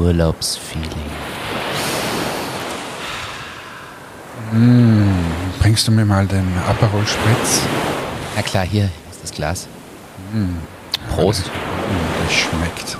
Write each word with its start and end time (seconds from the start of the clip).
Urlaubsfeeling. 0.00 1.10
Bringst 5.60 5.86
du 5.86 5.92
mir 5.92 6.06
mal 6.06 6.26
den 6.26 6.46
Aperol 6.66 7.06
Spritz? 7.06 7.60
Na 8.34 8.40
klar, 8.42 8.64
hier 8.64 8.84
ist 9.10 9.22
das 9.22 9.30
Glas. 9.30 9.68
Prost. 11.14 11.46
Mm, 11.48 12.24
Das 12.24 12.32
schmeckt. 12.32 12.96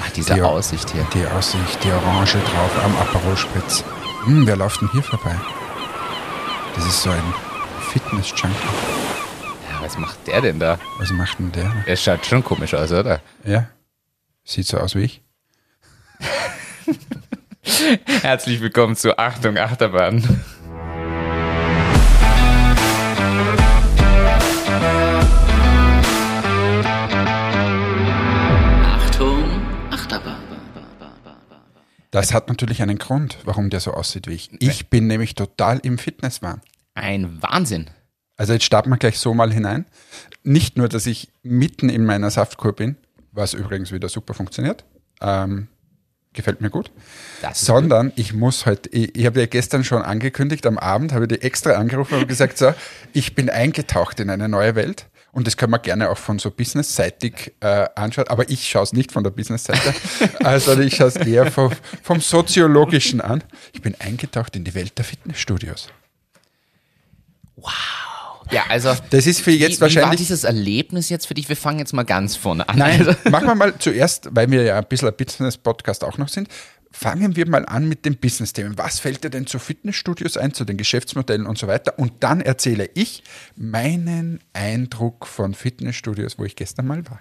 Ach, 0.00 0.10
diese 0.10 0.34
Die- 0.34 0.42
Aussicht 0.42 0.90
hier. 0.90 1.06
Die 1.14 1.26
Aussicht, 1.26 1.78
die 1.82 1.90
Orange 1.90 2.38
drauf 2.38 2.84
am 2.84 2.96
Aperol 2.98 3.36
Spritz. 3.36 3.82
Hm, 4.24 4.46
wer 4.46 4.56
läuft 4.56 4.80
denn 4.82 4.90
hier 4.92 5.02
vorbei? 5.02 5.34
Das 6.76 6.84
ist 6.86 7.02
so 7.02 7.10
ein 7.10 7.34
Fitness-Junkie. 7.92 8.56
Ja, 9.70 9.82
was 9.84 9.96
macht 9.98 10.26
der 10.26 10.40
denn 10.42 10.58
da? 10.60 10.78
Was 10.98 11.10
macht 11.10 11.38
denn 11.38 11.50
der? 11.52 11.70
Der 11.86 11.96
schaut 11.96 12.24
schon 12.26 12.44
komisch 12.44 12.74
aus, 12.74 12.92
oder? 12.92 13.20
Ja, 13.44 13.66
sieht 14.44 14.66
so 14.66 14.76
aus 14.78 14.94
wie 14.94 15.04
ich. 15.04 15.22
Herzlich 18.22 18.60
willkommen 18.60 18.96
zu 18.96 19.18
Achtung 19.18 19.58
Achterbahn. 19.58 20.22
Achtung, 28.84 29.44
Achterbahn. 29.90 30.36
Das 32.10 32.32
hat 32.32 32.48
natürlich 32.48 32.82
einen 32.82 32.98
Grund, 32.98 33.38
warum 33.44 33.70
der 33.70 33.80
so 33.80 33.92
aussieht 33.92 34.26
wie 34.26 34.34
ich. 34.34 34.50
Ich 34.60 34.88
bin 34.88 35.06
nämlich 35.06 35.34
total 35.34 35.78
im 35.82 35.98
Fitnesswahn. 35.98 36.60
Ein 36.94 37.42
Wahnsinn. 37.42 37.90
Also 38.36 38.52
jetzt 38.52 38.64
starten 38.64 38.90
wir 38.90 38.96
gleich 38.96 39.18
so 39.18 39.34
mal 39.34 39.52
hinein. 39.52 39.86
Nicht 40.42 40.76
nur, 40.76 40.88
dass 40.88 41.06
ich 41.06 41.30
mitten 41.42 41.88
in 41.88 42.04
meiner 42.04 42.30
Saftkur 42.30 42.74
bin, 42.74 42.96
was 43.32 43.54
übrigens 43.54 43.92
wieder 43.92 44.08
super 44.08 44.34
funktioniert. 44.34 44.84
Ähm, 45.20 45.68
gefällt 46.32 46.60
mir 46.60 46.70
gut. 46.70 46.90
Sondern 47.52 48.12
ich 48.16 48.32
muss 48.32 48.66
heute, 48.66 48.88
ich, 48.90 49.16
ich 49.16 49.26
habe 49.26 49.40
ja 49.40 49.46
gestern 49.46 49.84
schon 49.84 50.02
angekündigt, 50.02 50.66
am 50.66 50.78
Abend 50.78 51.12
habe 51.12 51.24
ich 51.24 51.28
die 51.28 51.42
extra 51.42 51.72
angerufen 51.72 52.18
und 52.18 52.28
gesagt, 52.28 52.58
so, 52.58 52.74
ich 53.12 53.34
bin 53.34 53.50
eingetaucht 53.50 54.20
in 54.20 54.30
eine 54.30 54.48
neue 54.48 54.74
Welt. 54.74 55.06
Und 55.32 55.46
das 55.46 55.56
können 55.56 55.72
wir 55.72 55.78
gerne 55.78 56.10
auch 56.10 56.18
von 56.18 56.38
so 56.38 56.50
businessseitig 56.50 57.54
äh, 57.60 57.88
anschauen. 57.94 58.28
Aber 58.28 58.50
ich 58.50 58.68
schaue 58.68 58.82
es 58.82 58.92
nicht 58.92 59.12
von 59.12 59.24
der 59.24 59.30
Businessseite, 59.30 59.94
also 60.44 60.78
ich 60.78 60.96
schaue 60.96 61.08
es 61.08 61.16
eher 61.16 61.50
vom, 61.50 61.72
vom 62.02 62.20
Soziologischen 62.20 63.22
an. 63.22 63.42
Ich 63.72 63.80
bin 63.80 63.94
eingetaucht 63.98 64.56
in 64.56 64.64
die 64.64 64.74
Welt 64.74 64.98
der 64.98 65.06
Fitnessstudios. 65.06 65.88
Ja, 68.50 68.64
also. 68.68 68.94
Das 69.10 69.26
ist 69.26 69.40
für 69.40 69.50
jetzt 69.50 69.72
wie, 69.72 69.76
Wie 69.76 69.80
war 69.80 69.86
wahrscheinlich 69.86 70.20
dieses 70.20 70.44
Erlebnis 70.44 71.08
jetzt 71.08 71.26
für 71.26 71.34
dich? 71.34 71.48
Wir 71.48 71.56
fangen 71.56 71.78
jetzt 71.78 71.92
mal 71.92 72.04
ganz 72.04 72.36
vorne 72.36 72.68
an. 72.68 72.78
Nein, 72.78 73.06
Also, 73.06 73.30
machen 73.30 73.46
wir 73.46 73.54
mal 73.54 73.74
zuerst, 73.78 74.28
weil 74.32 74.50
wir 74.50 74.62
ja 74.62 74.78
ein 74.78 74.86
bisschen 74.88 75.08
ein 75.08 75.16
Business-Podcast 75.16 76.04
auch 76.04 76.18
noch 76.18 76.28
sind, 76.28 76.48
fangen 76.90 77.36
wir 77.36 77.48
mal 77.48 77.64
an 77.66 77.88
mit 77.88 78.04
den 78.04 78.16
Business-Themen. 78.16 78.76
Was 78.78 78.98
fällt 79.00 79.24
dir 79.24 79.30
denn 79.30 79.46
zu 79.46 79.58
Fitnessstudios 79.58 80.36
ein, 80.36 80.52
zu 80.54 80.64
den 80.64 80.76
Geschäftsmodellen 80.76 81.46
und 81.46 81.58
so 81.58 81.66
weiter? 81.66 81.98
Und 81.98 82.12
dann 82.20 82.40
erzähle 82.40 82.88
ich 82.94 83.22
meinen 83.56 84.40
Eindruck 84.52 85.26
von 85.26 85.54
Fitnessstudios, 85.54 86.38
wo 86.38 86.44
ich 86.44 86.56
gestern 86.56 86.86
mal 86.86 87.08
war. 87.08 87.20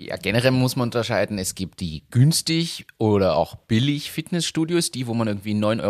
Ja, 0.00 0.16
generell 0.16 0.50
muss 0.50 0.76
man 0.76 0.88
unterscheiden. 0.88 1.38
Es 1.38 1.54
gibt 1.54 1.80
die 1.80 2.02
günstig 2.10 2.86
oder 2.96 3.36
auch 3.36 3.54
billig 3.54 4.10
Fitnessstudios, 4.10 4.90
die, 4.90 5.06
wo 5.06 5.12
man 5.12 5.28
irgendwie 5.28 5.52
9,99 5.52 5.82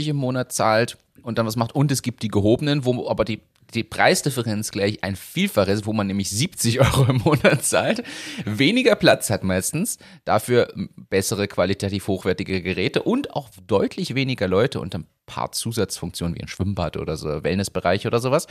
Euro 0.00 0.10
im 0.10 0.16
Monat 0.16 0.52
zahlt 0.52 0.98
und 1.22 1.38
dann 1.38 1.46
was 1.46 1.56
macht. 1.56 1.74
Und 1.74 1.90
es 1.90 2.02
gibt 2.02 2.22
die 2.22 2.28
gehobenen, 2.28 2.84
wo 2.84 3.08
aber 3.08 3.24
die, 3.24 3.40
die 3.72 3.84
Preisdifferenz 3.84 4.70
gleich 4.70 5.02
ein 5.02 5.16
Vielfaches, 5.16 5.86
wo 5.86 5.94
man 5.94 6.08
nämlich 6.08 6.28
70 6.28 6.80
Euro 6.80 7.06
im 7.08 7.22
Monat 7.24 7.64
zahlt, 7.64 8.02
weniger 8.44 8.96
Platz 8.96 9.30
hat 9.30 9.44
meistens, 9.44 9.96
dafür 10.26 10.70
bessere 11.08 11.48
qualitativ 11.48 12.06
hochwertige 12.06 12.60
Geräte 12.60 13.02
und 13.02 13.34
auch 13.34 13.48
deutlich 13.66 14.14
weniger 14.14 14.46
Leute 14.46 14.78
und 14.78 14.94
ein 14.94 15.06
paar 15.24 15.52
Zusatzfunktionen 15.52 16.36
wie 16.36 16.42
ein 16.42 16.48
Schwimmbad 16.48 16.98
oder 16.98 17.16
so, 17.16 17.42
Wellnessbereich 17.42 18.06
oder 18.06 18.20
sowas. 18.20 18.46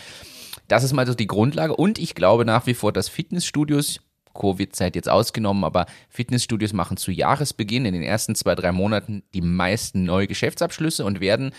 Das 0.67 0.83
ist 0.83 0.93
mal 0.93 1.05
so 1.05 1.13
die 1.13 1.27
Grundlage 1.27 1.75
und 1.75 1.99
ich 1.99 2.15
glaube 2.15 2.45
nach 2.45 2.65
wie 2.65 2.73
vor, 2.73 2.91
dass 2.91 3.09
Fitnessstudios 3.09 3.99
Covid-Zeit 4.37 4.95
jetzt 4.95 5.09
ausgenommen, 5.09 5.63
aber 5.63 5.85
Fitnessstudios 6.09 6.71
machen 6.73 6.95
zu 6.97 7.11
Jahresbeginn 7.11 7.85
in 7.85 7.93
den 7.93 8.03
ersten 8.03 8.35
zwei, 8.35 8.55
drei 8.55 8.71
Monaten 8.71 9.23
die 9.33 9.41
meisten 9.41 10.03
neue 10.03 10.27
Geschäftsabschlüsse 10.27 11.03
und 11.03 11.19
werden 11.19 11.51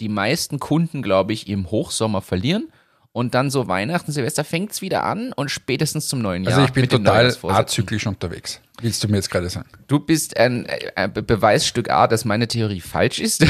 die 0.00 0.08
meisten 0.08 0.58
Kunden, 0.58 1.02
glaube 1.02 1.32
ich, 1.32 1.48
im 1.48 1.70
Hochsommer 1.70 2.20
verlieren. 2.22 2.68
Und 3.12 3.34
dann 3.34 3.48
so 3.48 3.68
Weihnachten, 3.68 4.10
Silvester 4.10 4.42
fängt 4.42 4.72
es 4.72 4.82
wieder 4.82 5.04
an 5.04 5.32
und 5.34 5.48
spätestens 5.48 6.08
zum 6.08 6.20
neuen 6.20 6.42
Jahr. 6.42 6.54
Also 6.54 6.64
ich 6.66 6.72
bin 6.72 6.88
total 6.88 7.32
azyklisch 7.44 8.08
unterwegs. 8.08 8.60
Willst 8.80 9.04
du 9.04 9.08
mir 9.08 9.18
jetzt 9.18 9.30
gerade 9.30 9.48
sagen? 9.48 9.68
Du 9.86 10.00
bist 10.00 10.36
ein, 10.36 10.66
ein 10.96 11.12
Be- 11.12 11.22
Beweisstück 11.22 11.90
A, 11.90 12.08
dass 12.08 12.24
meine 12.24 12.48
Theorie 12.48 12.80
falsch 12.80 13.20
ist. 13.20 13.46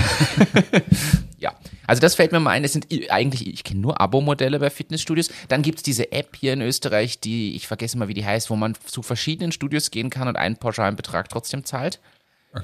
ja, 1.39 1.55
also 1.87 2.01
das 2.01 2.15
fällt 2.15 2.33
mir 2.33 2.41
mal 2.41 2.51
ein. 2.51 2.65
Es 2.65 2.73
sind 2.73 2.87
eigentlich, 3.11 3.47
ich 3.47 3.65
kenne 3.65 3.81
nur 3.81 4.01
Abo-Modelle 4.01 4.59
bei 4.59 4.71
Fitnessstudios. 4.71 5.31
Dann 5.49 5.63
gibt 5.63 5.79
es 5.79 5.83
diese 5.83 6.13
App 6.13 6.37
hier 6.37 6.53
in 6.53 6.63
Österreich, 6.63 7.21
die, 7.21 7.55
ich 7.57 7.67
vergesse 7.67 7.99
mal, 7.99 8.09
wie 8.09 8.15
die 8.15 8.25
heißt, 8.25 8.51
wo 8.51 8.57
man 8.57 8.75
zu 8.85 9.03
verschiedenen 9.03 9.53
Studios 9.53 9.91
gehen 9.91 10.11
kann 10.11 10.29
und 10.29 10.37
einen 10.37 10.57
pauschalen 10.57 10.97
Betrag 10.97 11.29
trotzdem 11.29 11.65
zahlt. 11.65 12.01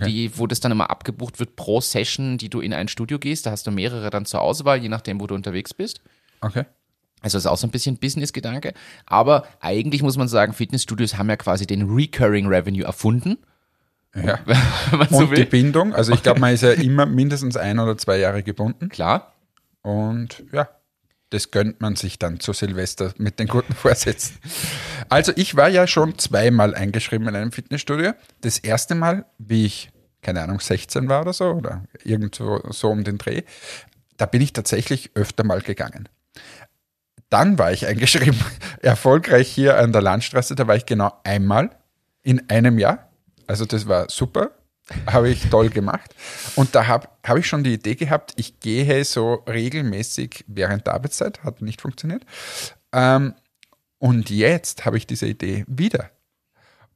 Die, 0.06 0.38
wo 0.38 0.46
das 0.46 0.60
dann 0.60 0.70
immer 0.70 0.88
abgebucht 0.88 1.40
wird 1.40 1.56
pro 1.56 1.80
Session, 1.80 2.38
die 2.38 2.48
du 2.48 2.60
in 2.60 2.72
ein 2.72 2.86
Studio 2.86 3.18
gehst. 3.18 3.46
Da 3.46 3.50
hast 3.50 3.66
du 3.66 3.72
mehrere 3.72 4.10
dann 4.10 4.24
zur 4.24 4.40
Auswahl, 4.40 4.80
je 4.80 4.88
nachdem, 4.88 5.20
wo 5.20 5.26
du 5.26 5.34
unterwegs 5.34 5.74
bist. 5.74 6.00
Okay. 6.40 6.64
Also 7.22 7.36
das 7.36 7.44
ist 7.44 7.50
auch 7.50 7.56
so 7.56 7.66
ein 7.66 7.72
bisschen 7.72 7.96
Business-Gedanke. 7.96 8.72
Aber 9.06 9.48
eigentlich 9.60 10.02
muss 10.02 10.16
man 10.16 10.28
sagen, 10.28 10.52
Fitnessstudios 10.52 11.18
haben 11.18 11.28
ja 11.28 11.36
quasi 11.36 11.66
den 11.66 11.90
Recurring 11.90 12.46
Revenue 12.46 12.84
erfunden. 12.84 13.38
Ja. 14.14 14.40
Man 14.92 15.08
so 15.08 15.18
Und 15.18 15.36
die. 15.36 15.44
Bindung, 15.44 15.94
also 15.94 16.12
ich 16.12 16.22
glaube, 16.22 16.40
man 16.40 16.52
ist 16.52 16.62
ja 16.62 16.72
immer 16.72 17.06
mindestens 17.06 17.56
ein 17.56 17.78
oder 17.78 17.96
zwei 17.96 18.18
Jahre 18.18 18.42
gebunden. 18.42 18.88
Klar. 18.88 19.34
Und 19.82 20.42
ja, 20.52 20.68
das 21.30 21.52
gönnt 21.52 21.80
man 21.80 21.94
sich 21.96 22.18
dann 22.18 22.40
zu 22.40 22.52
Silvester 22.52 23.14
mit 23.16 23.38
den 23.38 23.46
guten 23.46 23.72
Vorsätzen. 23.74 24.36
Also 25.08 25.32
ich 25.36 25.56
war 25.56 25.68
ja 25.68 25.86
schon 25.86 26.18
zweimal 26.18 26.74
eingeschrieben 26.74 27.28
in 27.28 27.36
einem 27.36 27.52
Fitnessstudio. 27.52 28.12
Das 28.40 28.58
erste 28.58 28.96
Mal, 28.96 29.24
wie 29.38 29.64
ich, 29.64 29.90
keine 30.22 30.42
Ahnung, 30.42 30.60
16 30.60 31.08
war 31.08 31.22
oder 31.22 31.32
so, 31.32 31.52
oder 31.52 31.84
irgendwo 32.04 32.60
so 32.70 32.90
um 32.90 33.04
den 33.04 33.18
Dreh, 33.18 33.42
da 34.16 34.26
bin 34.26 34.42
ich 34.42 34.52
tatsächlich 34.52 35.12
öfter 35.14 35.44
mal 35.44 35.62
gegangen. 35.62 36.08
Dann 37.30 37.58
war 37.58 37.72
ich 37.72 37.86
eingeschrieben, 37.86 38.38
erfolgreich 38.82 39.48
hier 39.48 39.78
an 39.78 39.92
der 39.92 40.02
Landstraße, 40.02 40.56
da 40.56 40.66
war 40.66 40.74
ich 40.74 40.84
genau 40.84 41.12
einmal 41.22 41.70
in 42.22 42.50
einem 42.50 42.78
Jahr. 42.78 43.09
Also 43.50 43.64
das 43.64 43.88
war 43.88 44.08
super, 44.08 44.52
habe 45.06 45.28
ich 45.28 45.50
toll 45.50 45.70
gemacht. 45.70 46.14
Und 46.54 46.76
da 46.76 46.86
habe 46.86 47.08
hab 47.26 47.36
ich 47.36 47.48
schon 47.48 47.64
die 47.64 47.74
Idee 47.74 47.96
gehabt, 47.96 48.32
ich 48.36 48.60
gehe 48.60 49.04
so 49.04 49.42
regelmäßig 49.48 50.44
während 50.46 50.86
der 50.86 50.94
Arbeitszeit, 50.94 51.42
hat 51.42 51.60
nicht 51.60 51.80
funktioniert. 51.80 52.24
Ähm, 52.92 53.34
und 53.98 54.30
jetzt 54.30 54.84
habe 54.84 54.98
ich 54.98 55.06
diese 55.08 55.26
Idee 55.26 55.64
wieder. 55.66 56.10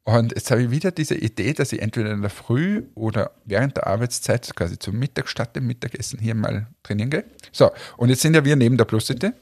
Und 0.04 0.32
jetzt 0.36 0.52
habe 0.52 0.62
ich 0.62 0.70
wieder 0.70 0.92
diese 0.92 1.16
Idee, 1.16 1.54
dass 1.54 1.72
ich 1.72 1.82
entweder 1.82 2.12
in 2.12 2.20
der 2.20 2.30
Früh 2.30 2.84
oder 2.94 3.32
während 3.44 3.76
der 3.76 3.88
Arbeitszeit 3.88 4.54
quasi 4.54 4.78
zum 4.78 4.96
Mittag 4.96 5.28
statt 5.28 5.56
dem 5.56 5.66
Mittagessen 5.66 6.20
hier 6.20 6.36
mal 6.36 6.68
trainieren 6.84 7.10
gehe. 7.10 7.24
So, 7.50 7.72
und 7.96 8.10
jetzt 8.10 8.22
sind 8.22 8.34
ja 8.34 8.44
wir 8.44 8.54
neben 8.54 8.76
der 8.76 8.84
Plus 8.84 9.06
City. 9.06 9.32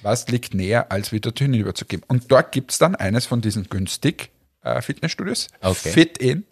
Was 0.00 0.26
liegt 0.28 0.54
näher, 0.54 0.90
als 0.90 1.12
wieder 1.12 1.32
hinüber 1.36 1.74
zu 1.74 1.84
geben? 1.84 2.02
Und 2.08 2.32
dort 2.32 2.50
gibt 2.50 2.72
es 2.72 2.78
dann 2.78 2.94
eines 2.94 3.26
von 3.26 3.42
diesen 3.42 3.68
günstig 3.68 4.30
äh, 4.62 4.80
Fitnessstudios. 4.80 5.48
Okay. 5.60 5.90
Fit 5.90 6.16
in 6.16 6.44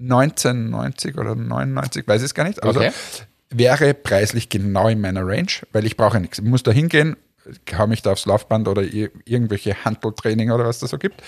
1990 0.00 1.18
oder 1.18 1.34
99, 1.34 2.06
weiß 2.06 2.20
ich 2.22 2.26
es 2.26 2.34
gar 2.34 2.44
nicht. 2.44 2.62
Also 2.62 2.80
Okay. 2.80 2.92
wäre 3.50 3.94
preislich 3.94 4.48
genau 4.48 4.88
in 4.88 5.00
meiner 5.00 5.26
Range, 5.26 5.48
weil 5.72 5.84
ich 5.86 5.96
brauche 5.96 6.20
nichts. 6.20 6.38
Ich 6.38 6.44
muss 6.44 6.62
da 6.62 6.70
hingehen, 6.70 7.16
hau 7.76 7.86
mich 7.86 8.02
da 8.02 8.12
aufs 8.12 8.26
Laufband 8.26 8.68
oder 8.68 8.82
ir- 8.82 9.10
irgendwelche 9.24 9.84
Handeltraining 9.84 10.50
oder 10.50 10.64
was 10.66 10.78
das 10.80 10.90
so 10.90 10.98
gibt. 10.98 11.22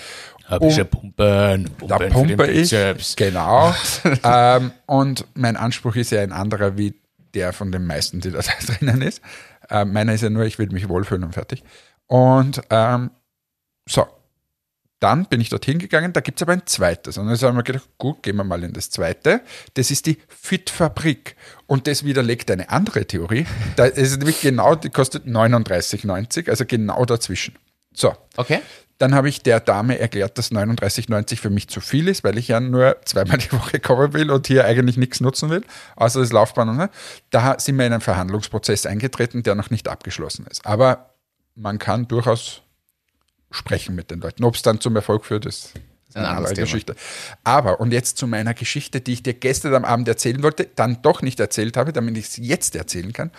Hab 0.45 0.63
ich 0.63 0.77
ja 0.77 0.83
Pumpen, 0.83 1.69
Da 1.87 1.97
pumpe 1.97 2.47
ich, 2.47 2.69
genau. 3.15 3.73
ähm, 4.23 4.71
und 4.85 5.25
mein 5.33 5.55
Anspruch 5.57 5.95
ist 5.95 6.11
ja 6.11 6.21
ein 6.21 6.31
anderer 6.31 6.77
wie 6.77 6.93
der 7.33 7.53
von 7.53 7.71
den 7.71 7.87
meisten, 7.87 8.19
die 8.19 8.31
da 8.31 8.39
drinnen 8.67 9.01
ist. 9.01 9.21
Ähm, 9.69 9.93
meiner 9.93 10.13
ist 10.13 10.21
ja 10.21 10.29
nur, 10.29 10.43
ich 10.45 10.59
will 10.59 10.67
mich 10.69 10.89
wohlfühlen 10.89 11.23
und 11.23 11.33
fertig. 11.33 11.63
Und 12.07 12.61
ähm, 12.69 13.11
so, 13.87 14.05
dann 15.01 15.25
bin 15.25 15.41
ich 15.41 15.49
dorthin 15.49 15.79
gegangen, 15.79 16.13
da 16.13 16.21
gibt 16.21 16.37
es 16.39 16.43
aber 16.43 16.53
ein 16.53 16.61
zweites. 16.67 17.17
Und 17.17 17.27
dann 17.27 17.35
haben 17.37 17.57
wir 17.57 17.63
gedacht, 17.63 17.89
gut, 17.97 18.21
gehen 18.21 18.35
wir 18.37 18.43
mal 18.43 18.63
in 18.63 18.71
das 18.71 18.91
zweite. 18.91 19.41
Das 19.73 19.89
ist 19.89 20.05
die 20.05 20.19
Fit-Fabrik. 20.29 21.35
Und 21.65 21.87
das 21.87 22.03
widerlegt 22.05 22.51
eine 22.51 22.69
andere 22.69 23.05
Theorie. 23.05 23.47
Da 23.75 23.85
ist 23.85 24.17
nämlich 24.17 24.41
genau, 24.41 24.75
die 24.75 24.89
kostet 24.91 25.25
39,90, 25.25 26.49
also 26.49 26.65
genau 26.65 27.03
dazwischen. 27.05 27.55
So, 27.93 28.15
Okay. 28.37 28.61
dann 28.99 29.15
habe 29.15 29.27
ich 29.27 29.41
der 29.41 29.59
Dame 29.59 29.97
erklärt, 29.97 30.37
dass 30.37 30.51
39,90 30.51 31.37
für 31.39 31.49
mich 31.49 31.67
zu 31.67 31.81
viel 31.81 32.07
ist, 32.07 32.23
weil 32.23 32.37
ich 32.37 32.47
ja 32.49 32.59
nur 32.59 32.97
zweimal 33.03 33.39
die 33.39 33.51
Woche 33.53 33.79
kommen 33.79 34.13
will 34.13 34.29
und 34.29 34.45
hier 34.45 34.65
eigentlich 34.65 34.97
nichts 34.97 35.19
nutzen 35.19 35.49
will, 35.49 35.63
außer 35.95 36.19
das 36.19 36.31
Laufbahn. 36.31 36.69
Und 36.69 36.79
so. 36.79 36.87
Da 37.31 37.59
sind 37.59 37.75
wir 37.77 37.87
in 37.87 37.93
einen 37.93 38.01
Verhandlungsprozess 38.01 38.85
eingetreten, 38.85 39.41
der 39.41 39.55
noch 39.55 39.71
nicht 39.71 39.87
abgeschlossen 39.87 40.45
ist. 40.45 40.63
Aber 40.65 41.15
man 41.55 41.79
kann 41.79 42.07
durchaus 42.07 42.61
sprechen 43.51 43.95
mit 43.95 44.11
den 44.11 44.19
Leuten. 44.21 44.43
Ob 44.43 44.55
es 44.55 44.61
dann 44.61 44.79
zum 44.81 44.95
Erfolg 44.95 45.25
führt, 45.25 45.45
ist 45.45 45.73
ist 46.11 46.17
ein 46.17 46.25
anderes 46.25 46.53
Thema. 46.53 46.65
Geschichte. 46.65 46.95
Aber, 47.45 47.79
und 47.79 47.93
jetzt 47.93 48.17
zu 48.17 48.27
meiner 48.27 48.53
Geschichte, 48.53 48.99
die 48.99 49.13
ich 49.13 49.23
dir 49.23 49.33
gestern 49.33 49.73
am 49.75 49.85
Abend 49.85 50.09
erzählen 50.09 50.43
wollte, 50.43 50.65
dann 50.75 51.01
doch 51.01 51.21
nicht 51.21 51.39
erzählt 51.39 51.77
habe, 51.77 51.93
damit 51.93 52.17
ich 52.17 52.25
es 52.25 52.37
jetzt 52.37 52.75
erzählen 52.75 53.13
kann. 53.13 53.31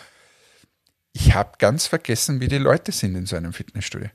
Ich 1.13 1.35
habe 1.35 1.53
ganz 1.59 1.87
vergessen, 1.87 2.41
wie 2.41 2.49
die 2.49 2.59
Leute 2.59 2.91
sind 2.91 3.15
in 3.15 3.27
so 3.27 3.37
einem 3.37 3.53
Fitnessstudio. 3.53 4.09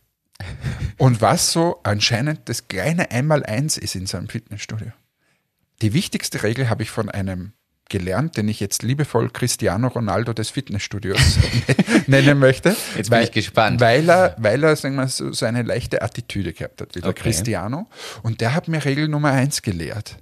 Und 0.97 1.21
was 1.21 1.51
so 1.51 1.79
anscheinend 1.83 2.49
das 2.49 2.67
kleine 2.67 3.11
Einmaleins 3.11 3.77
ist 3.77 3.95
in 3.95 4.07
so 4.07 4.17
einem 4.17 4.29
Fitnessstudio. 4.29 4.91
Die 5.83 5.93
wichtigste 5.93 6.41
Regel 6.41 6.69
habe 6.69 6.81
ich 6.81 6.89
von 6.89 7.09
einem 7.09 7.53
gelernt, 7.89 8.37
den 8.37 8.47
ich 8.47 8.59
jetzt 8.59 8.83
liebevoll 8.83 9.29
Cristiano 9.29 9.87
Ronaldo 9.87 10.33
des 10.33 10.49
Fitnessstudios 10.49 11.39
nennen 12.07 12.39
möchte. 12.39 12.75
Jetzt 12.95 13.09
bin 13.09 13.21
ich 13.21 13.31
gespannt. 13.31 13.79
Weil 13.79 14.09
er, 14.09 14.35
weil 14.37 14.63
er 14.63 14.75
sagen 14.75 14.95
wir, 14.95 15.07
so, 15.07 15.31
so 15.31 15.45
eine 15.45 15.63
leichte 15.63 16.01
Attitüde 16.01 16.53
gehabt 16.53 16.81
hat, 16.81 16.95
wie 16.95 17.01
der 17.01 17.09
Okay. 17.09 17.23
Cristiano. 17.23 17.87
Und 18.23 18.41
der 18.41 18.53
hat 18.53 18.67
mir 18.67 18.83
Regel 18.83 19.07
Nummer 19.07 19.31
eins 19.31 19.61
gelehrt. 19.61 20.17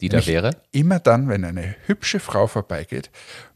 Die 0.00 0.08
da 0.08 0.18
Nämlich 0.18 0.28
wäre? 0.28 0.50
Immer 0.70 1.00
dann, 1.00 1.28
wenn 1.28 1.44
eine 1.44 1.74
hübsche 1.86 2.20
Frau 2.20 2.46
vorbeigeht, 2.46 3.10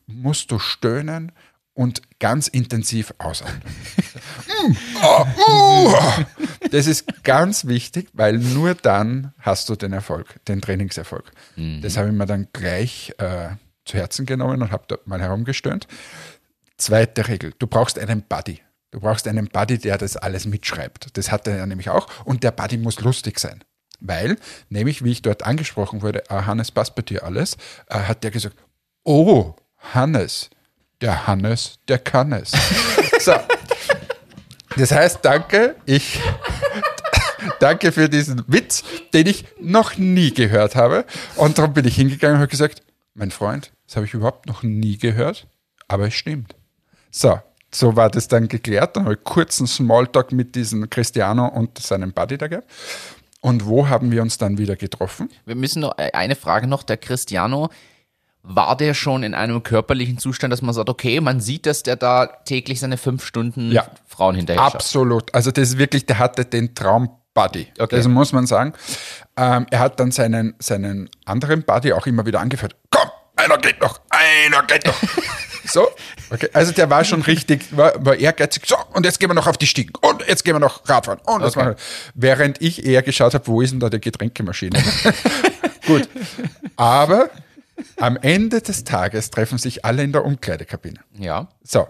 musst 0.06 0.50
du 0.50 0.58
stöhnen 0.58 1.32
und 1.74 2.02
ganz 2.18 2.48
intensiv 2.48 3.14
ausatmen. 3.18 3.62
Das 6.70 6.86
ist 6.86 7.24
ganz 7.24 7.66
wichtig, 7.66 8.08
weil 8.12 8.38
nur 8.38 8.74
dann 8.74 9.32
hast 9.40 9.68
du 9.68 9.76
den 9.76 9.92
Erfolg, 9.92 10.40
den 10.46 10.62
Trainingserfolg. 10.62 11.32
Das 11.82 11.96
habe 11.96 12.08
ich 12.08 12.14
mir 12.14 12.26
dann 12.26 12.48
gleich 12.52 13.12
äh, 13.18 13.48
zu 13.84 13.98
Herzen 13.98 14.24
genommen 14.24 14.62
und 14.62 14.70
habe 14.70 14.84
dort 14.86 15.06
mal 15.06 15.20
herumgestöhnt. 15.20 15.86
Zweite 16.78 17.28
Regel, 17.28 17.52
du 17.58 17.66
brauchst 17.66 17.98
einen 17.98 18.22
Buddy. 18.22 18.60
Du 18.90 19.00
brauchst 19.00 19.26
einen 19.26 19.48
Buddy, 19.48 19.78
der 19.78 19.98
das 19.98 20.16
alles 20.16 20.46
mitschreibt. 20.46 21.16
Das 21.16 21.30
hat 21.30 21.46
er 21.46 21.66
nämlich 21.66 21.90
auch. 21.90 22.08
Und 22.24 22.42
der 22.44 22.52
Buddy 22.52 22.76
muss 22.76 23.00
lustig 23.00 23.38
sein. 23.38 23.64
Weil, 24.00 24.36
nämlich, 24.68 25.04
wie 25.04 25.12
ich 25.12 25.22
dort 25.22 25.44
angesprochen 25.44 26.02
wurde, 26.02 26.24
ah, 26.28 26.46
Hannes, 26.46 26.70
passt 26.70 26.94
bei 26.94 27.02
dir 27.02 27.24
alles, 27.24 27.56
äh, 27.88 27.98
hat 27.98 28.24
der 28.24 28.30
gesagt, 28.30 28.56
oh, 29.04 29.54
Hannes, 29.78 30.50
der 31.02 31.26
Hannes, 31.26 31.78
der 31.88 31.98
kann 31.98 32.32
es. 32.32 32.52
so. 33.20 33.34
Das 34.76 34.90
heißt, 34.90 35.18
danke, 35.22 35.76
ich 35.84 36.20
danke 37.60 37.92
für 37.92 38.08
diesen 38.08 38.42
Witz, 38.46 38.84
den 39.12 39.26
ich 39.26 39.44
noch 39.60 39.98
nie 39.98 40.32
gehört 40.32 40.76
habe. 40.76 41.04
Und 41.36 41.58
darum 41.58 41.74
bin 41.74 41.84
ich 41.84 41.96
hingegangen 41.96 42.36
und 42.36 42.40
habe 42.40 42.50
gesagt, 42.50 42.82
mein 43.14 43.30
Freund, 43.30 43.72
das 43.86 43.96
habe 43.96 44.06
ich 44.06 44.14
überhaupt 44.14 44.46
noch 44.46 44.62
nie 44.62 44.96
gehört, 44.96 45.46
aber 45.88 46.06
es 46.06 46.14
stimmt. 46.14 46.54
So, 47.10 47.40
so 47.70 47.96
war 47.96 48.08
das 48.08 48.28
dann 48.28 48.48
geklärt. 48.48 48.96
Dann 48.96 49.04
habe 49.04 49.14
ich 49.14 49.24
kurzen 49.24 49.66
Smalltalk 49.66 50.32
mit 50.32 50.54
diesem 50.54 50.88
Cristiano 50.88 51.46
und 51.48 51.78
seinem 51.78 52.12
Buddy 52.12 52.38
da 52.38 52.46
gehabt. 52.48 52.70
Und 53.40 53.66
wo 53.66 53.88
haben 53.88 54.12
wir 54.12 54.22
uns 54.22 54.38
dann 54.38 54.56
wieder 54.56 54.76
getroffen? 54.76 55.28
Wir 55.44 55.56
müssen 55.56 55.80
noch 55.80 55.98
äh, 55.98 56.12
eine 56.12 56.36
Frage 56.36 56.68
noch. 56.68 56.84
Der 56.84 56.96
Cristiano, 56.96 57.70
war 58.44 58.76
der 58.76 58.94
schon 58.94 59.22
in 59.22 59.34
einem 59.34 59.62
körperlichen 59.62 60.18
Zustand, 60.18 60.52
dass 60.52 60.62
man 60.62 60.74
sagt, 60.74 60.88
okay, 60.88 61.20
man 61.20 61.40
sieht, 61.40 61.64
dass 61.66 61.82
der 61.84 61.96
da 61.96 62.26
täglich 62.26 62.80
seine 62.80 62.96
fünf 62.98 63.24
Stunden 63.24 63.70
Ja. 63.70 63.86
Frauen 64.06 64.34
hinterher 64.34 64.62
schaut. 64.62 64.74
Absolut. 64.74 65.34
Also 65.34 65.50
das 65.52 65.70
ist 65.70 65.78
wirklich, 65.78 66.06
der 66.06 66.18
hatte 66.18 66.44
den 66.44 66.74
Traum-Buddy. 66.74 67.68
Okay. 67.78 67.96
Das 67.96 68.08
muss 68.08 68.32
man 68.32 68.46
sagen. 68.46 68.72
Ähm, 69.36 69.66
er 69.70 69.78
hat 69.78 70.00
dann 70.00 70.10
seinen, 70.10 70.54
seinen 70.58 71.08
anderen 71.24 71.62
Buddy 71.62 71.92
auch 71.92 72.06
immer 72.06 72.26
wieder 72.26 72.40
angeführt. 72.40 72.74
Komm, 72.90 73.08
einer 73.36 73.58
geht 73.58 73.80
noch, 73.80 74.00
einer 74.10 74.62
geht 74.66 74.86
noch. 74.86 74.96
so, 75.64 75.88
okay. 76.30 76.48
Also 76.52 76.72
der 76.72 76.90
war 76.90 77.04
schon 77.04 77.22
richtig, 77.22 77.76
war, 77.76 77.92
war 78.04 78.16
ehrgeizig. 78.16 78.64
So, 78.66 78.76
und 78.92 79.06
jetzt 79.06 79.20
gehen 79.20 79.30
wir 79.30 79.34
noch 79.34 79.46
auf 79.46 79.56
die 79.56 79.68
Stiegen. 79.68 79.92
Und 80.02 80.26
jetzt 80.26 80.44
gehen 80.44 80.56
wir 80.56 80.60
noch 80.60 80.86
Radfahren. 80.88 81.20
Und 81.26 81.42
das 81.42 81.56
Okay. 81.56 81.64
machen 81.66 81.76
wir. 81.76 81.82
Während 82.14 82.60
ich 82.60 82.84
eher 82.84 83.02
geschaut 83.02 83.34
habe, 83.34 83.46
wo 83.46 83.60
ist 83.62 83.70
denn 83.70 83.78
da 83.80 83.88
die 83.88 84.00
Getränkemaschine? 84.00 84.82
Gut. 85.86 86.08
Aber 86.76 87.30
am 87.96 88.16
Ende 88.16 88.60
des 88.60 88.84
Tages 88.84 89.30
treffen 89.30 89.58
sich 89.58 89.84
alle 89.84 90.02
in 90.02 90.12
der 90.12 90.24
Umkleidekabine. 90.24 91.00
Ja. 91.18 91.48
So. 91.62 91.86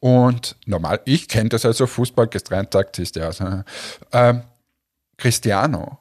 Und 0.00 0.56
normal, 0.66 1.00
ich 1.04 1.28
kenne 1.28 1.48
das 1.48 1.64
also, 1.64 1.86
Fußball, 1.86 2.28
gehst 2.28 2.52
rein, 2.52 2.68
zack, 2.70 2.94
ziehst 2.94 3.16
du 3.16 3.26
aus. 3.26 3.42
Ähm, 4.12 4.42
Cristiano 5.16 5.98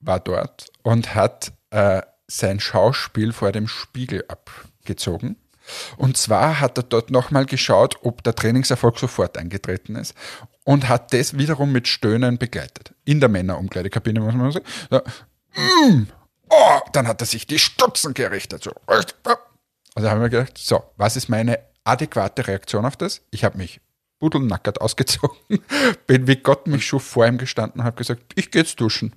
war 0.00 0.20
dort 0.20 0.70
und 0.82 1.14
hat 1.14 1.52
äh, 1.70 2.02
sein 2.26 2.60
Schauspiel 2.60 3.32
vor 3.32 3.52
dem 3.52 3.68
Spiegel 3.68 4.24
abgezogen. 4.28 5.36
Und 5.96 6.16
zwar 6.16 6.60
hat 6.60 6.78
er 6.78 6.82
dort 6.82 7.10
nochmal 7.10 7.46
geschaut, 7.46 7.98
ob 8.02 8.22
der 8.22 8.34
Trainingserfolg 8.34 8.98
sofort 8.98 9.38
eingetreten 9.38 9.96
ist 9.96 10.14
und 10.64 10.88
hat 10.88 11.12
das 11.12 11.38
wiederum 11.38 11.72
mit 11.72 11.88
Stöhnen 11.88 12.38
begleitet. 12.38 12.94
In 13.04 13.20
der 13.20 13.28
Männerumkleidekabine, 13.28 14.20
muss 14.20 14.34
man 14.34 14.52
sagen. 14.52 14.66
So, 14.90 15.00
mm, 15.54 16.06
oh, 16.52 16.80
dann 16.92 17.08
hat 17.08 17.20
er 17.20 17.26
sich 17.26 17.46
die 17.46 17.58
Stutzen 17.58 18.14
gerichtet. 18.14 18.62
So. 18.62 18.72
Also 18.86 20.10
haben 20.10 20.20
wir 20.20 20.28
gedacht, 20.28 20.58
so, 20.58 20.82
was 20.96 21.16
ist 21.16 21.28
meine 21.28 21.58
adäquate 21.84 22.46
Reaktion 22.46 22.84
auf 22.84 22.96
das? 22.96 23.22
Ich 23.30 23.44
habe 23.44 23.58
mich 23.58 23.80
pudelnackert 24.18 24.80
ausgezogen, 24.80 25.36
bin 26.06 26.26
wie 26.26 26.36
Gott 26.36 26.66
mich 26.66 26.86
schuf 26.86 27.04
vor 27.04 27.26
ihm 27.26 27.38
gestanden 27.38 27.80
und 27.80 27.86
habe 27.86 27.96
gesagt, 27.96 28.22
ich 28.36 28.50
gehe 28.50 28.62
jetzt 28.62 28.80
duschen. 28.80 29.16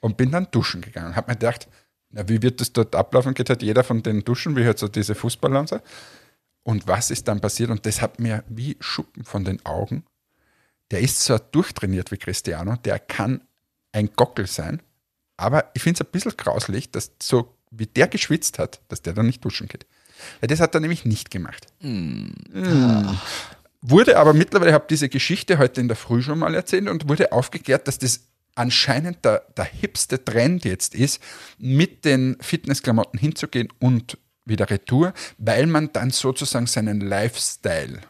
Und 0.00 0.16
bin 0.16 0.30
dann 0.30 0.48
duschen 0.50 0.80
gegangen. 0.80 1.14
Habe 1.14 1.30
mir 1.30 1.36
gedacht, 1.36 1.68
na, 2.08 2.26
wie 2.26 2.40
wird 2.40 2.60
das 2.60 2.72
dort 2.72 2.96
ablaufen? 2.96 3.34
Geht 3.34 3.50
halt 3.50 3.62
jeder 3.62 3.84
von 3.84 4.02
den 4.02 4.24
duschen, 4.24 4.56
wie 4.56 4.64
halt 4.64 4.78
so 4.78 4.88
diese 4.88 5.14
Fußballer 5.14 5.60
und 5.60 5.68
so. 5.68 5.78
Und 6.62 6.88
was 6.88 7.10
ist 7.10 7.28
dann 7.28 7.40
passiert? 7.40 7.68
Und 7.68 7.84
das 7.84 8.00
hat 8.00 8.18
mir 8.18 8.42
wie 8.48 8.78
Schuppen 8.80 9.24
von 9.24 9.44
den 9.44 9.64
Augen. 9.66 10.04
Der 10.90 11.00
ist 11.00 11.20
so 11.22 11.38
durchtrainiert 11.38 12.10
wie 12.10 12.16
Cristiano, 12.16 12.76
der 12.76 12.98
kann 12.98 13.42
ein 13.92 14.10
Gockel 14.16 14.46
sein, 14.46 14.82
aber 15.40 15.70
ich 15.74 15.82
finde 15.82 16.02
es 16.02 16.06
ein 16.06 16.10
bisschen 16.12 16.36
grauslich, 16.36 16.90
dass 16.90 17.12
so 17.20 17.54
wie 17.70 17.86
der 17.86 18.08
geschwitzt 18.08 18.58
hat, 18.58 18.80
dass 18.88 19.02
der 19.02 19.14
dann 19.14 19.26
nicht 19.26 19.44
duschen 19.44 19.68
geht. 19.68 19.86
Weil 20.40 20.48
das 20.48 20.60
hat 20.60 20.74
er 20.74 20.80
nämlich 20.80 21.04
nicht 21.04 21.30
gemacht. 21.30 21.66
Mm. 21.80 22.28
Wurde 23.80 24.18
aber 24.18 24.34
mittlerweile, 24.34 24.70
ich 24.70 24.74
habe 24.74 24.86
diese 24.90 25.08
Geschichte 25.08 25.58
heute 25.58 25.80
in 25.80 25.88
der 25.88 25.96
Früh 25.96 26.20
schon 26.20 26.38
mal 26.38 26.54
erzählt 26.54 26.88
und 26.88 27.08
wurde 27.08 27.32
aufgeklärt, 27.32 27.88
dass 27.88 27.98
das 27.98 28.20
anscheinend 28.54 29.24
der, 29.24 29.44
der 29.56 29.64
hipste 29.64 30.22
Trend 30.22 30.64
jetzt 30.64 30.94
ist, 30.94 31.22
mit 31.58 32.04
den 32.04 32.36
Fitnessklamotten 32.40 33.18
hinzugehen 33.18 33.68
und 33.78 34.18
wieder 34.44 34.68
retour, 34.68 35.14
weil 35.38 35.66
man 35.66 35.92
dann 35.92 36.10
sozusagen 36.10 36.66
seinen 36.66 37.00
Lifestyle 37.00 38.00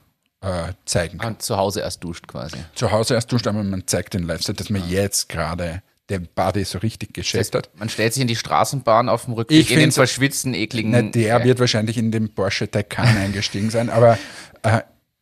äh, 0.41 0.73
zeigen 0.87 1.19
kann. 1.19 1.35
Und 1.35 1.43
zu 1.43 1.57
Hause 1.57 1.81
erst 1.81 2.03
duscht 2.03 2.27
quasi. 2.27 2.57
Zu 2.75 2.91
Hause 2.91 3.15
erst 3.15 3.31
duscht, 3.31 3.47
aber 3.47 3.63
man 3.63 3.87
zeigt 3.87 4.15
den 4.15 4.25
Lifestyle, 4.25 4.57
dass 4.57 4.71
man 4.71 4.89
jetzt 4.89 5.29
gerade 5.29 5.83
den 6.11 6.29
Body 6.35 6.65
so 6.65 6.79
richtig 6.79 7.15
geschäft 7.15 7.55
hat. 7.55 7.71
Man 7.77 7.89
stellt 7.89 8.13
sich 8.13 8.21
in 8.21 8.29
die 8.29 8.37
Straßenbahn 8.37 9.09
auf 9.09 9.25
dem 9.25 9.35
Rückweg 9.35 9.59
Ich 9.59 9.71
in 9.71 9.79
den 9.79 9.93
verschwitzten, 9.93 10.55
ekligen. 10.55 10.91
Na, 10.91 11.03
der 11.03 11.45
wird 11.45 11.61
wahrscheinlich 11.61 11.97
in 11.97 12.11
den 12.11 12.35
Porsche 12.35 12.71
Taycan 12.71 13.17
eingestiegen 13.17 13.71
sein, 13.71 13.89
aber 13.89 14.19
äh, 14.63 14.81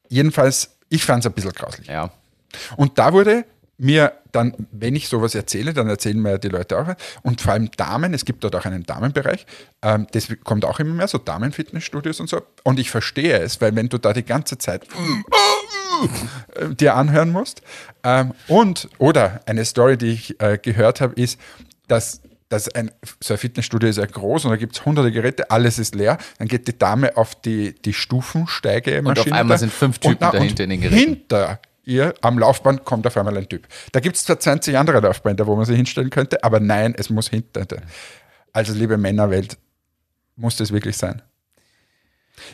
jedenfalls, 0.08 0.78
ich 0.88 1.04
fand 1.04 1.24
es 1.24 1.30
ein 1.30 1.34
bisschen 1.34 1.52
grauslich. 1.52 1.88
Ja. 1.88 2.10
Und 2.76 2.98
da 2.98 3.12
wurde 3.12 3.44
mir 3.78 4.12
dann, 4.32 4.54
wenn 4.72 4.94
ich 4.96 5.08
sowas 5.08 5.34
erzähle, 5.34 5.72
dann 5.72 5.88
erzählen 5.88 6.20
mir 6.20 6.38
die 6.38 6.48
Leute 6.48 6.78
auch. 6.78 6.94
Und 7.22 7.40
vor 7.40 7.52
allem 7.52 7.70
Damen, 7.76 8.12
es 8.12 8.24
gibt 8.24 8.44
dort 8.44 8.56
auch 8.56 8.64
einen 8.64 8.84
Damenbereich, 8.84 9.46
ähm, 9.82 10.06
das 10.12 10.28
kommt 10.44 10.64
auch 10.64 10.80
immer 10.80 10.94
mehr, 10.94 11.08
so 11.08 11.18
Damenfitnessstudios 11.18 12.20
und 12.20 12.28
so. 12.28 12.42
Und 12.64 12.78
ich 12.78 12.90
verstehe 12.90 13.38
es, 13.38 13.60
weil 13.60 13.74
wenn 13.76 13.88
du 13.88 13.98
da 13.98 14.12
die 14.12 14.24
ganze 14.24 14.58
Zeit 14.58 14.84
äh, 16.54 16.74
dir 16.74 16.96
anhören 16.96 17.30
musst. 17.30 17.62
Ähm, 18.02 18.34
und, 18.48 18.88
oder 18.98 19.40
eine 19.46 19.64
Story, 19.64 19.96
die 19.96 20.10
ich 20.10 20.40
äh, 20.40 20.58
gehört 20.58 21.00
habe, 21.00 21.14
ist, 21.14 21.40
dass 21.86 22.20
dass 22.48 22.74
ein, 22.74 22.90
so 23.22 23.34
ein 23.34 23.38
Fitnessstudio 23.38 23.90
ist 23.90 23.98
ja 23.98 24.06
groß 24.06 24.46
und 24.46 24.50
da 24.50 24.56
gibt 24.56 24.74
es 24.74 24.86
hunderte 24.86 25.12
Geräte, 25.12 25.50
alles 25.50 25.78
ist 25.78 25.94
leer. 25.94 26.16
Dann 26.38 26.48
geht 26.48 26.66
die 26.66 26.78
Dame 26.78 27.14
auf 27.16 27.34
die, 27.34 27.74
die 27.74 27.92
Stufensteigemaschine. 27.92 29.26
Und 29.26 29.32
auf 29.32 29.38
einmal 29.38 29.58
sind 29.58 29.70
fünf 29.70 29.98
Typen 29.98 30.14
und, 30.14 30.20
na, 30.22 30.30
dahinter 30.30 30.64
in 30.64 30.70
den 30.70 30.80
Geräten. 30.80 30.98
Hinter 30.98 31.60
ihr 31.88 32.14
am 32.20 32.38
Laufband 32.38 32.84
kommt 32.84 33.06
auf 33.06 33.16
einmal 33.16 33.36
ein 33.36 33.48
Typ. 33.48 33.66
Da 33.92 34.00
gibt 34.00 34.16
es 34.16 34.24
zwar 34.24 34.38
20 34.38 34.76
andere 34.76 35.00
Laufbänder, 35.00 35.46
wo 35.46 35.56
man 35.56 35.64
sich 35.64 35.76
hinstellen 35.76 36.10
könnte, 36.10 36.44
aber 36.44 36.60
nein, 36.60 36.94
es 36.96 37.10
muss 37.10 37.28
hinter. 37.28 37.66
Also, 38.52 38.74
liebe 38.74 38.98
Männerwelt, 38.98 39.56
muss 40.36 40.56
das 40.56 40.70
wirklich 40.70 40.96
sein? 40.96 41.22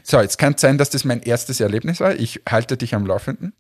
So, 0.02 0.20
jetzt 0.20 0.38
kann 0.38 0.54
es 0.54 0.60
sein, 0.60 0.78
dass 0.78 0.90
das 0.90 1.04
mein 1.04 1.20
erstes 1.20 1.60
Erlebnis 1.60 2.00
war. 2.00 2.14
Ich 2.14 2.42
halte 2.48 2.76
dich 2.76 2.94
am 2.94 3.06
Laufenden. 3.06 3.52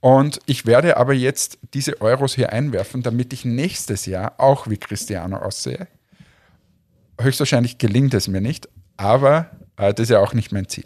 Und 0.00 0.40
ich 0.46 0.66
werde 0.66 0.96
aber 0.96 1.12
jetzt 1.12 1.58
diese 1.74 2.00
Euros 2.00 2.34
hier 2.34 2.52
einwerfen, 2.52 3.02
damit 3.02 3.32
ich 3.32 3.44
nächstes 3.44 4.06
Jahr 4.06 4.34
auch 4.38 4.68
wie 4.68 4.78
Cristiano 4.78 5.36
aussehe. 5.36 5.88
Höchstwahrscheinlich 7.20 7.78
gelingt 7.78 8.14
es 8.14 8.26
mir 8.26 8.40
nicht, 8.40 8.68
aber 8.96 9.50
äh, 9.76 9.92
das 9.92 10.04
ist 10.04 10.10
ja 10.10 10.20
auch 10.20 10.32
nicht 10.32 10.52
mein 10.52 10.68
Ziel. 10.68 10.84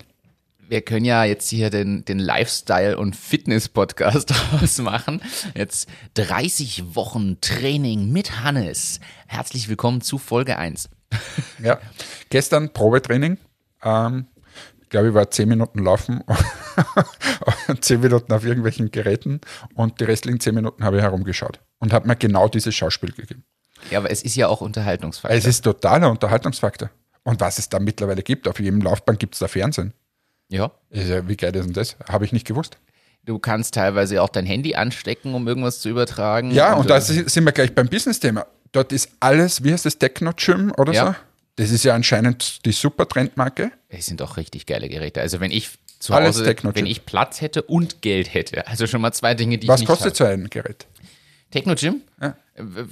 Wir 0.69 0.81
können 0.83 1.05
ja 1.05 1.25
jetzt 1.25 1.51
hier 1.51 1.69
den, 1.69 2.05
den 2.05 2.19
Lifestyle- 2.19 2.97
und 2.97 3.15
Fitness-Podcast 3.15 4.31
draus 4.51 4.79
machen. 4.79 5.21
Jetzt 5.55 5.89
30 6.15 6.95
Wochen 6.95 7.41
Training 7.41 8.11
mit 8.11 8.43
Hannes. 8.43 9.01
Herzlich 9.27 9.69
willkommen 9.69 10.01
zu 10.01 10.17
Folge 10.17 10.57
1. 10.57 10.89
Ja, 11.63 11.79
gestern 12.31 12.73
Probetraining. 12.73 13.39
Ähm, 13.83 14.27
ich 14.81 14.89
glaube, 14.89 15.09
ich 15.09 15.15
war 15.15 15.31
zehn 15.31 15.49
Minuten 15.49 15.81
laufen 15.81 16.23
und 17.69 17.85
zehn 17.85 18.01
Minuten 18.01 18.33
auf 18.33 18.45
irgendwelchen 18.45 18.91
Geräten 18.91 19.41
und 19.75 20.01
die 20.01 20.05
restlichen 20.05 20.41
zehn 20.41 20.55
Minuten 20.55 20.83
habe 20.83 20.97
ich 20.97 21.03
herumgeschaut 21.03 21.61
und 21.79 21.93
habe 21.93 22.09
mir 22.09 22.17
genau 22.17 22.49
dieses 22.49 22.75
Schauspiel 22.75 23.13
gegeben. 23.13 23.45
Ja, 23.91 23.99
aber 23.99 24.11
es 24.11 24.23
ist 24.23 24.35
ja 24.37 24.49
auch 24.49 24.61
Unterhaltungsfaktor. 24.61 25.37
Es 25.37 25.45
ist 25.45 25.63
totaler 25.63 26.11
Unterhaltungsfaktor. 26.11 26.91
Und 27.23 27.41
was 27.41 27.59
es 27.59 27.69
da 27.69 27.81
mittlerweile 27.81 28.23
gibt, 28.23 28.49
auf 28.49 28.61
jedem 28.61 28.81
Laufband 28.81 29.19
gibt 29.19 29.35
es 29.35 29.41
da 29.41 29.49
Fernsehen. 29.49 29.95
Ja. 30.49 30.71
Ja, 30.91 31.29
wie 31.29 31.37
geil 31.37 31.55
ist 31.57 31.65
denn 31.67 31.73
das? 31.73 31.97
Habe 32.09 32.25
ich 32.25 32.33
nicht 32.33 32.47
gewusst. 32.47 32.79
Du 33.25 33.39
kannst 33.39 33.75
teilweise 33.75 34.21
auch 34.23 34.29
dein 34.29 34.45
Handy 34.47 34.75
anstecken, 34.75 35.35
um 35.35 35.49
irgendwas 35.49 35.81
zu 35.81 35.89
übertragen. 35.89 36.51
Ja, 36.51 36.75
und 36.75 36.85
äh, 36.87 36.89
da 36.89 37.01
si- 37.01 37.25
sind 37.29 37.45
wir 37.45 37.53
gleich 37.53 37.75
beim 37.75 37.89
Business-Thema. 37.89 38.47
Dort 38.73 38.93
ist 38.93 39.09
alles, 39.21 39.65
wie 39.65 39.73
heißt 39.73 39.87
das, 39.87 39.99
Techno-Gym 39.99 40.73
oder 40.77 40.93
Ja. 40.93 41.07
so? 41.07 41.15
Das 41.57 41.71
ist 41.71 41.85
ja 41.85 41.95
anscheinend 41.95 42.65
die 42.67 42.73
super 42.73 43.09
Trendmarke. 43.09 43.71
Es 43.89 44.07
sind 44.07 44.21
doch 44.21 44.37
richtig 44.37 44.67
geile 44.67 44.89
Geräte. 44.89 45.21
Also 45.21 45.39
wenn 45.41 45.53
ich 45.53 45.71
zu 46.01 46.13
Alles 46.13 46.37
Hause, 46.41 46.55
wenn 46.75 46.85
ich 46.87 47.07
Platz 47.07 47.41
hätte 47.41 47.63
und 47.63 48.03
Geld 48.03 48.35
hätte, 48.35 48.67
also 48.67 48.87
schon 48.87 49.01
mal 49.01 49.13
zwei 49.13 49.35
Dinge, 49.35 49.57
die 49.59 49.69
Was 49.69 49.81
ich 49.81 49.89
nicht 49.89 49.97
kostet 49.97 50.19
habe. 50.21 50.31
so 50.31 50.43
ein 50.43 50.51
Gerät? 50.51 50.87
Techno-Gym? 51.53 52.03
Ja. 52.21 52.37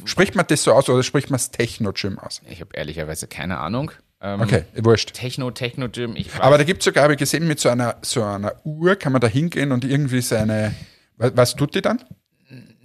Spricht 0.04 0.34
man 0.34 0.46
das 0.46 0.62
so 0.62 0.72
aus 0.72 0.88
oder 0.88 1.02
spricht 1.02 1.28
man 1.30 1.38
das 1.38 1.50
Techno-Gym 1.50 2.18
aus? 2.20 2.40
Ich 2.48 2.60
habe 2.60 2.70
ehrlicherweise 2.74 3.26
keine 3.26 3.58
Ahnung. 3.58 3.90
Ähm, 4.22 4.40
Okay, 4.40 4.64
wurscht. 4.76 5.12
Techno, 5.14 5.50
Techno-Gym, 5.50 6.14
ich 6.16 6.32
weiß. 6.32 6.40
Aber 6.40 6.56
da 6.58 6.64
gibt 6.64 6.80
es 6.80 6.84
sogar, 6.84 7.04
habe 7.04 7.14
ich 7.14 7.18
gesehen, 7.18 7.46
mit 7.46 7.58
so 7.58 7.68
einer, 7.68 7.96
so 8.02 8.22
einer 8.22 8.54
Uhr 8.64 8.94
kann 8.96 9.12
man 9.12 9.20
da 9.20 9.26
hingehen 9.26 9.72
und 9.72 9.84
irgendwie 9.84 10.20
seine. 10.20 10.74
Was, 11.16 11.36
was 11.36 11.56
tut 11.56 11.74
die 11.74 11.82
dann? 11.82 12.00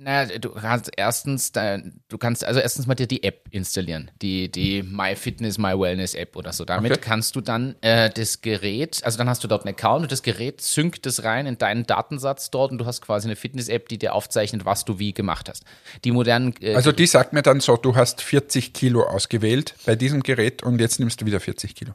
Naja, 0.08 0.40
du 0.40 0.52
kannst 0.52 0.90
erstens, 0.96 1.52
du 1.52 2.18
kannst 2.18 2.46
also 2.46 2.62
erstens 2.62 2.88
mal 2.88 2.96
dir 2.96 3.08
die 3.08 3.24
App 3.24 3.46
installieren, 3.52 4.10
die, 4.22 4.50
die 4.50 4.82
My 4.82 5.18
Fitness, 5.18 5.58
My 5.58 5.78
Wellness 5.78 6.16
App 6.16 6.38
oder 6.38 6.54
so. 6.54 6.64
Damit 6.64 6.94
Okay. 6.94 7.02
kannst 7.04 7.36
du 7.36 7.42
dann 7.42 7.76
äh, 7.82 8.10
das 8.10 8.40
Gerät, 8.40 9.02
also 9.04 9.18
dann 9.18 9.28
hast 9.28 9.44
du 9.44 9.50
dort 9.50 9.66
einen 9.66 9.76
Account 9.76 10.04
und 10.04 10.12
das 10.14 10.24
Gerät 10.24 10.62
synkt 10.62 11.06
das 11.06 11.26
rein 11.26 11.46
in 11.46 11.58
deinen 11.58 11.86
Datensatz 11.86 12.50
dort 12.52 12.72
und 12.72 12.78
du 12.78 12.86
hast 12.86 13.02
quasi 13.02 13.28
eine 13.28 13.36
Fitness-App, 13.36 13.90
die 13.90 13.98
dir 13.98 14.14
aufzeichnet, 14.16 14.64
was 14.64 14.86
du 14.86 14.98
wie 14.98 15.14
gemacht 15.14 15.50
hast. 15.50 15.66
Die 16.06 16.12
modernen, 16.12 16.54
äh, 16.62 16.74
Also 16.76 16.94
die 16.94 17.06
sagt 17.06 17.34
mir 17.34 17.42
dann 17.42 17.60
so, 17.60 17.76
du 17.76 17.98
hast 17.98 18.22
40 18.22 18.72
Kilo 18.72 19.04
ausgewählt 19.04 19.76
bei 19.86 19.98
diesem 19.98 20.24
Gerät 20.24 20.64
und 20.64 20.80
jetzt 20.80 21.02
nimmst 21.02 21.20
du 21.20 21.26
wieder 21.26 21.42
40 21.42 21.76
Kilo. 21.76 21.92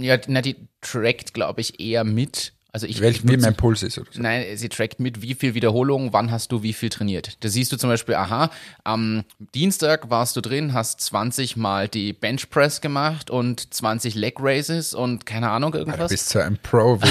ja, 0.00 0.16
na, 0.28 0.40
die 0.40 0.56
trackt, 0.80 1.34
glaube 1.34 1.60
ich, 1.60 1.78
eher 1.78 2.04
mit. 2.04 2.54
Also 2.72 2.86
ich, 2.86 3.00
Welch, 3.00 3.26
wie 3.26 3.36
mein 3.36 3.56
Puls 3.56 3.82
ist 3.82 3.98
oder 3.98 4.08
so. 4.12 4.22
Nein, 4.22 4.44
sie 4.54 4.68
trackt 4.68 5.00
mit, 5.00 5.22
wie 5.22 5.34
viel 5.34 5.54
Wiederholungen, 5.54 6.12
wann 6.12 6.30
hast 6.30 6.52
du 6.52 6.62
wie 6.62 6.72
viel 6.72 6.88
trainiert. 6.88 7.36
Da 7.40 7.48
siehst 7.48 7.72
du 7.72 7.76
zum 7.76 7.90
Beispiel, 7.90 8.14
aha, 8.14 8.50
am 8.84 9.24
Dienstag 9.54 10.08
warst 10.10 10.36
du 10.36 10.40
drin, 10.40 10.72
hast 10.72 11.00
20 11.00 11.56
Mal 11.56 11.88
die 11.88 12.12
Bench 12.12 12.48
Press 12.50 12.80
gemacht 12.80 13.30
und 13.30 13.74
20 13.74 14.14
Leg 14.14 14.36
Raises 14.38 14.94
und 14.94 15.26
keine 15.26 15.50
Ahnung, 15.50 15.72
Du 15.72 15.78
irgendwas. 15.78 16.10
bist 16.10 16.28
so 16.30 16.38
ein 16.38 16.58
Pro 16.62 16.98
wieder. 17.00 17.10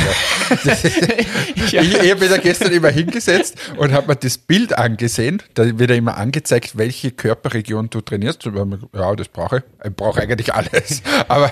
Ich, 1.56 1.74
ich 1.74 2.12
habe 2.12 2.28
da 2.28 2.38
gestern 2.38 2.72
immer 2.72 2.90
hingesetzt 2.90 3.56
und 3.78 3.92
habe 3.92 4.08
mir 4.08 4.16
das 4.16 4.38
Bild 4.38 4.78
angesehen. 4.78 5.42
Da 5.54 5.78
wird 5.78 5.90
ja 5.90 5.96
immer 5.96 6.18
angezeigt, 6.18 6.78
welche 6.78 7.12
Körperregion 7.12 7.90
du 7.90 8.02
trainierst. 8.02 8.46
Und 8.48 8.88
Ja, 8.94 9.16
das 9.16 9.28
brauche 9.28 9.58
ich. 9.58 9.64
Ich 9.86 9.96
brauche 9.96 10.22
eigentlich 10.22 10.54
alles. 10.54 11.02
Aber 11.28 11.52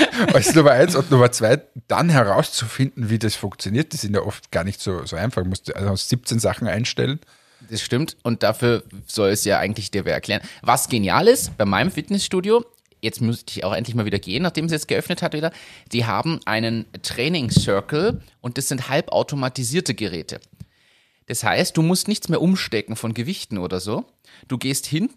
als 0.32 0.54
Nummer 0.54 0.72
eins 0.72 0.94
und 0.94 1.10
Nummer 1.10 1.32
zwei, 1.32 1.62
dann 1.88 2.08
herauszufinden, 2.08 3.10
wie 3.10 3.18
das 3.18 3.34
funktioniert, 3.34 3.92
das 3.92 4.02
sind 4.02 4.14
ja 4.14 4.22
oft 4.22 4.50
gar 4.50 4.64
nicht 4.64 4.80
so, 4.80 5.04
so 5.04 5.16
einfach. 5.16 5.42
Du 5.42 5.48
musst 5.48 5.74
also 5.74 5.94
17 5.94 6.38
Sachen 6.38 6.66
einstellen. 6.66 7.20
Das 7.70 7.80
stimmt 7.80 8.16
und 8.22 8.42
dafür 8.42 8.82
soll 9.06 9.30
es 9.30 9.44
ja 9.44 9.58
eigentlich 9.58 9.90
dir 9.90 10.04
wer 10.04 10.14
erklären. 10.14 10.42
Was 10.62 10.88
genial 10.88 11.28
ist, 11.28 11.56
bei 11.56 11.64
meinem 11.64 11.92
Fitnessstudio, 11.92 12.64
jetzt 13.00 13.20
müsste 13.20 13.52
ich 13.56 13.64
auch 13.64 13.72
endlich 13.72 13.94
mal 13.94 14.04
wieder 14.04 14.18
gehen, 14.18 14.42
nachdem 14.42 14.64
es 14.64 14.72
jetzt 14.72 14.88
geöffnet 14.88 15.22
hat 15.22 15.32
wieder, 15.32 15.52
die 15.92 16.04
haben 16.04 16.40
einen 16.44 16.86
Training 17.02 17.50
Circle 17.50 18.20
und 18.40 18.58
das 18.58 18.68
sind 18.68 18.88
halbautomatisierte 18.88 19.94
Geräte. 19.94 20.40
Das 21.26 21.44
heißt, 21.44 21.76
du 21.76 21.82
musst 21.82 22.08
nichts 22.08 22.28
mehr 22.28 22.42
umstecken 22.42 22.96
von 22.96 23.14
Gewichten 23.14 23.58
oder 23.58 23.80
so. 23.80 24.04
Du 24.48 24.58
gehst 24.58 24.86
hin, 24.86 25.10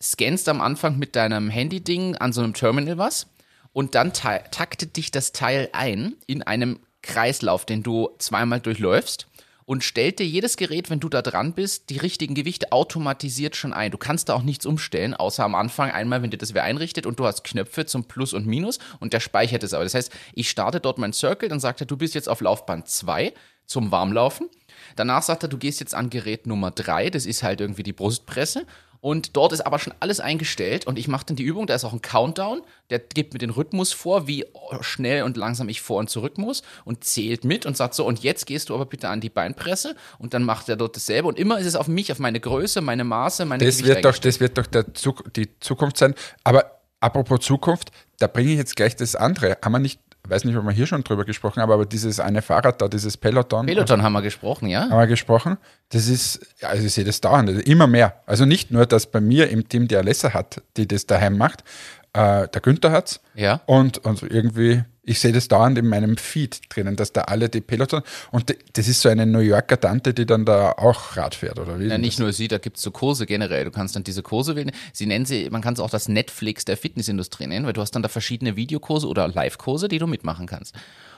scannst 0.00 0.48
am 0.48 0.60
Anfang 0.60 0.98
mit 0.98 1.14
deinem 1.14 1.50
Handy-Ding 1.50 2.16
an 2.16 2.32
so 2.32 2.42
einem 2.42 2.54
Terminal 2.54 2.98
was 2.98 3.28
und 3.72 3.94
dann 3.94 4.12
ta- 4.12 4.38
taktet 4.38 4.96
dich 4.96 5.10
das 5.10 5.32
Teil 5.32 5.68
ein 5.72 6.14
in 6.26 6.42
einem 6.42 6.80
Kreislauf, 7.02 7.64
den 7.64 7.82
du 7.82 8.10
zweimal 8.18 8.60
durchläufst 8.60 9.26
und 9.64 9.84
stellt 9.84 10.18
dir 10.18 10.26
jedes 10.26 10.56
Gerät, 10.56 10.90
wenn 10.90 11.00
du 11.00 11.08
da 11.08 11.22
dran 11.22 11.52
bist, 11.54 11.90
die 11.90 11.98
richtigen 11.98 12.34
Gewichte 12.34 12.72
automatisiert 12.72 13.56
schon 13.56 13.72
ein. 13.72 13.90
Du 13.90 13.98
kannst 13.98 14.28
da 14.28 14.34
auch 14.34 14.42
nichts 14.42 14.66
umstellen, 14.66 15.14
außer 15.14 15.44
am 15.44 15.54
Anfang 15.54 15.90
einmal, 15.90 16.22
wenn 16.22 16.30
dir 16.30 16.36
das 16.38 16.54
wer 16.54 16.64
einrichtet 16.64 17.06
und 17.06 17.18
du 17.18 17.26
hast 17.26 17.44
Knöpfe 17.44 17.86
zum 17.86 18.04
Plus 18.04 18.32
und 18.34 18.46
Minus 18.46 18.78
und 19.00 19.12
der 19.12 19.20
speichert 19.20 19.62
es 19.62 19.72
aber. 19.74 19.84
Das 19.84 19.94
heißt, 19.94 20.12
ich 20.34 20.50
starte 20.50 20.80
dort 20.80 20.98
mein 20.98 21.12
Circle, 21.12 21.48
dann 21.48 21.60
sagt 21.60 21.80
er, 21.80 21.86
du 21.86 21.96
bist 21.96 22.14
jetzt 22.14 22.28
auf 22.28 22.40
Laufband 22.40 22.88
2 22.88 23.32
zum 23.66 23.90
Warmlaufen. 23.90 24.48
Danach 24.96 25.22
sagt 25.22 25.44
er, 25.44 25.48
du 25.48 25.58
gehst 25.58 25.80
jetzt 25.80 25.94
an 25.94 26.10
Gerät 26.10 26.46
Nummer 26.46 26.70
3, 26.70 27.10
das 27.10 27.24
ist 27.24 27.42
halt 27.42 27.60
irgendwie 27.60 27.84
die 27.84 27.92
Brustpresse. 27.92 28.66
Und 29.02 29.36
dort 29.36 29.52
ist 29.52 29.62
aber 29.62 29.80
schon 29.80 29.92
alles 29.98 30.20
eingestellt 30.20 30.86
und 30.86 30.96
ich 30.96 31.08
mache 31.08 31.26
dann 31.26 31.34
die 31.34 31.42
Übung, 31.42 31.66
da 31.66 31.74
ist 31.74 31.84
auch 31.84 31.92
ein 31.92 32.02
Countdown, 32.02 32.62
der 32.88 33.00
gibt 33.00 33.32
mir 33.32 33.40
den 33.40 33.50
Rhythmus 33.50 33.92
vor, 33.92 34.28
wie 34.28 34.44
schnell 34.80 35.24
und 35.24 35.36
langsam 35.36 35.68
ich 35.68 35.82
vor 35.82 35.98
und 35.98 36.08
zurück 36.08 36.38
muss 36.38 36.62
und 36.84 37.02
zählt 37.02 37.42
mit 37.44 37.66
und 37.66 37.76
sagt 37.76 37.94
so, 37.94 38.06
und 38.06 38.20
jetzt 38.20 38.46
gehst 38.46 38.68
du 38.68 38.76
aber 38.76 38.86
bitte 38.86 39.08
an 39.08 39.20
die 39.20 39.28
Beinpresse 39.28 39.96
und 40.20 40.34
dann 40.34 40.44
macht 40.44 40.68
er 40.68 40.76
dort 40.76 40.94
dasselbe 40.94 41.26
und 41.26 41.36
immer 41.36 41.58
ist 41.58 41.66
es 41.66 41.74
auf 41.74 41.88
mich, 41.88 42.12
auf 42.12 42.20
meine 42.20 42.38
Größe, 42.38 42.80
meine 42.80 43.02
Maße, 43.02 43.44
meine 43.44 43.64
Das 43.64 43.82
wird 43.82 44.04
doch, 44.04 44.16
das 44.16 44.38
wird 44.38 44.56
doch 44.56 44.66
Zuk 44.94 45.34
die 45.34 45.48
Zukunft 45.58 45.96
sein. 45.96 46.14
Aber 46.44 46.80
apropos 47.00 47.40
Zukunft, 47.40 47.90
da 48.20 48.28
bringe 48.28 48.52
ich 48.52 48.58
jetzt 48.58 48.76
gleich 48.76 48.94
das 48.94 49.16
andere. 49.16 49.58
Haben 49.64 49.72
wir 49.72 49.78
nicht, 49.80 50.00
weiß 50.28 50.44
nicht, 50.44 50.56
ob 50.56 50.64
wir 50.64 50.72
hier 50.72 50.86
schon 50.86 51.02
drüber 51.02 51.24
gesprochen 51.24 51.60
haben, 51.60 51.70
aber 51.70 51.84
dieses 51.84 52.20
eine 52.20 52.42
Fahrrad 52.42 52.80
da, 52.80 52.88
dieses 52.88 53.16
Peloton. 53.16 53.66
Peloton 53.66 54.02
haben 54.02 54.12
wir 54.12 54.22
gesprochen, 54.22 54.68
ja? 54.68 54.82
haben 54.82 54.98
wir 54.98 55.06
gesprochen. 55.06 55.58
Das 55.88 56.08
ist, 56.08 56.40
also 56.62 56.84
ich 56.84 56.92
sehe 56.92 57.04
das 57.04 57.20
dauernd, 57.20 57.48
also 57.48 57.60
immer 57.60 57.86
mehr. 57.86 58.22
Also 58.26 58.44
nicht 58.44 58.70
nur, 58.70 58.86
dass 58.86 59.06
bei 59.06 59.20
mir 59.20 59.50
im 59.50 59.68
Team 59.68 59.88
die 59.88 59.96
Alessa 59.96 60.32
hat, 60.32 60.62
die 60.76 60.86
das 60.86 61.06
daheim 61.06 61.36
macht, 61.36 61.64
äh, 62.12 62.48
der 62.48 62.60
Günther 62.60 62.92
hat's. 62.92 63.20
Ja. 63.34 63.60
Und, 63.66 63.98
und 63.98 64.22
irgendwie, 64.22 64.84
ich 65.02 65.20
sehe 65.20 65.32
das 65.32 65.48
dauernd 65.48 65.78
in 65.78 65.88
meinem 65.88 66.16
Feed 66.16 66.60
drinnen, 66.68 66.96
dass 66.96 67.12
da 67.12 67.22
alle 67.22 67.48
die 67.48 67.60
Peloton, 67.60 68.02
und 68.30 68.54
das 68.74 68.88
ist 68.88 69.00
so 69.00 69.08
eine 69.08 69.26
New 69.26 69.40
Yorker 69.40 69.80
Tante, 69.80 70.14
die 70.14 70.26
dann 70.26 70.44
da 70.44 70.72
auch 70.72 71.16
Rad 71.16 71.34
fährt, 71.34 71.58
oder 71.58 71.80
wie? 71.80 71.86
Ja, 71.86 71.98
nicht 71.98 72.20
nur 72.20 72.32
sie, 72.32 72.48
da 72.48 72.58
gibt 72.58 72.76
es 72.76 72.82
so 72.82 72.90
Kurse 72.90 73.26
generell. 73.26 73.64
Du 73.64 73.70
kannst 73.70 73.96
dann 73.96 74.04
diese 74.04 74.22
Kurse 74.22 74.54
wählen. 74.56 74.70
Sie 74.92 75.06
nennen 75.06 75.24
sie, 75.24 75.48
man 75.50 75.62
kann 75.62 75.74
es 75.74 75.80
auch 75.80 75.90
das 75.90 76.08
Netflix 76.08 76.64
der 76.64 76.76
Fitnessindustrie 76.76 77.46
nennen, 77.46 77.66
weil 77.66 77.72
du 77.72 77.80
hast 77.80 77.92
dann 77.92 78.02
da 78.02 78.08
verschiedene 78.08 78.56
Videokurse 78.56 79.08
oder 79.08 79.26
Live-Kurse, 79.28 79.88
die 79.88 79.98
du 79.98 80.06
mitmachen 80.06 80.46
kannst. 80.46 80.74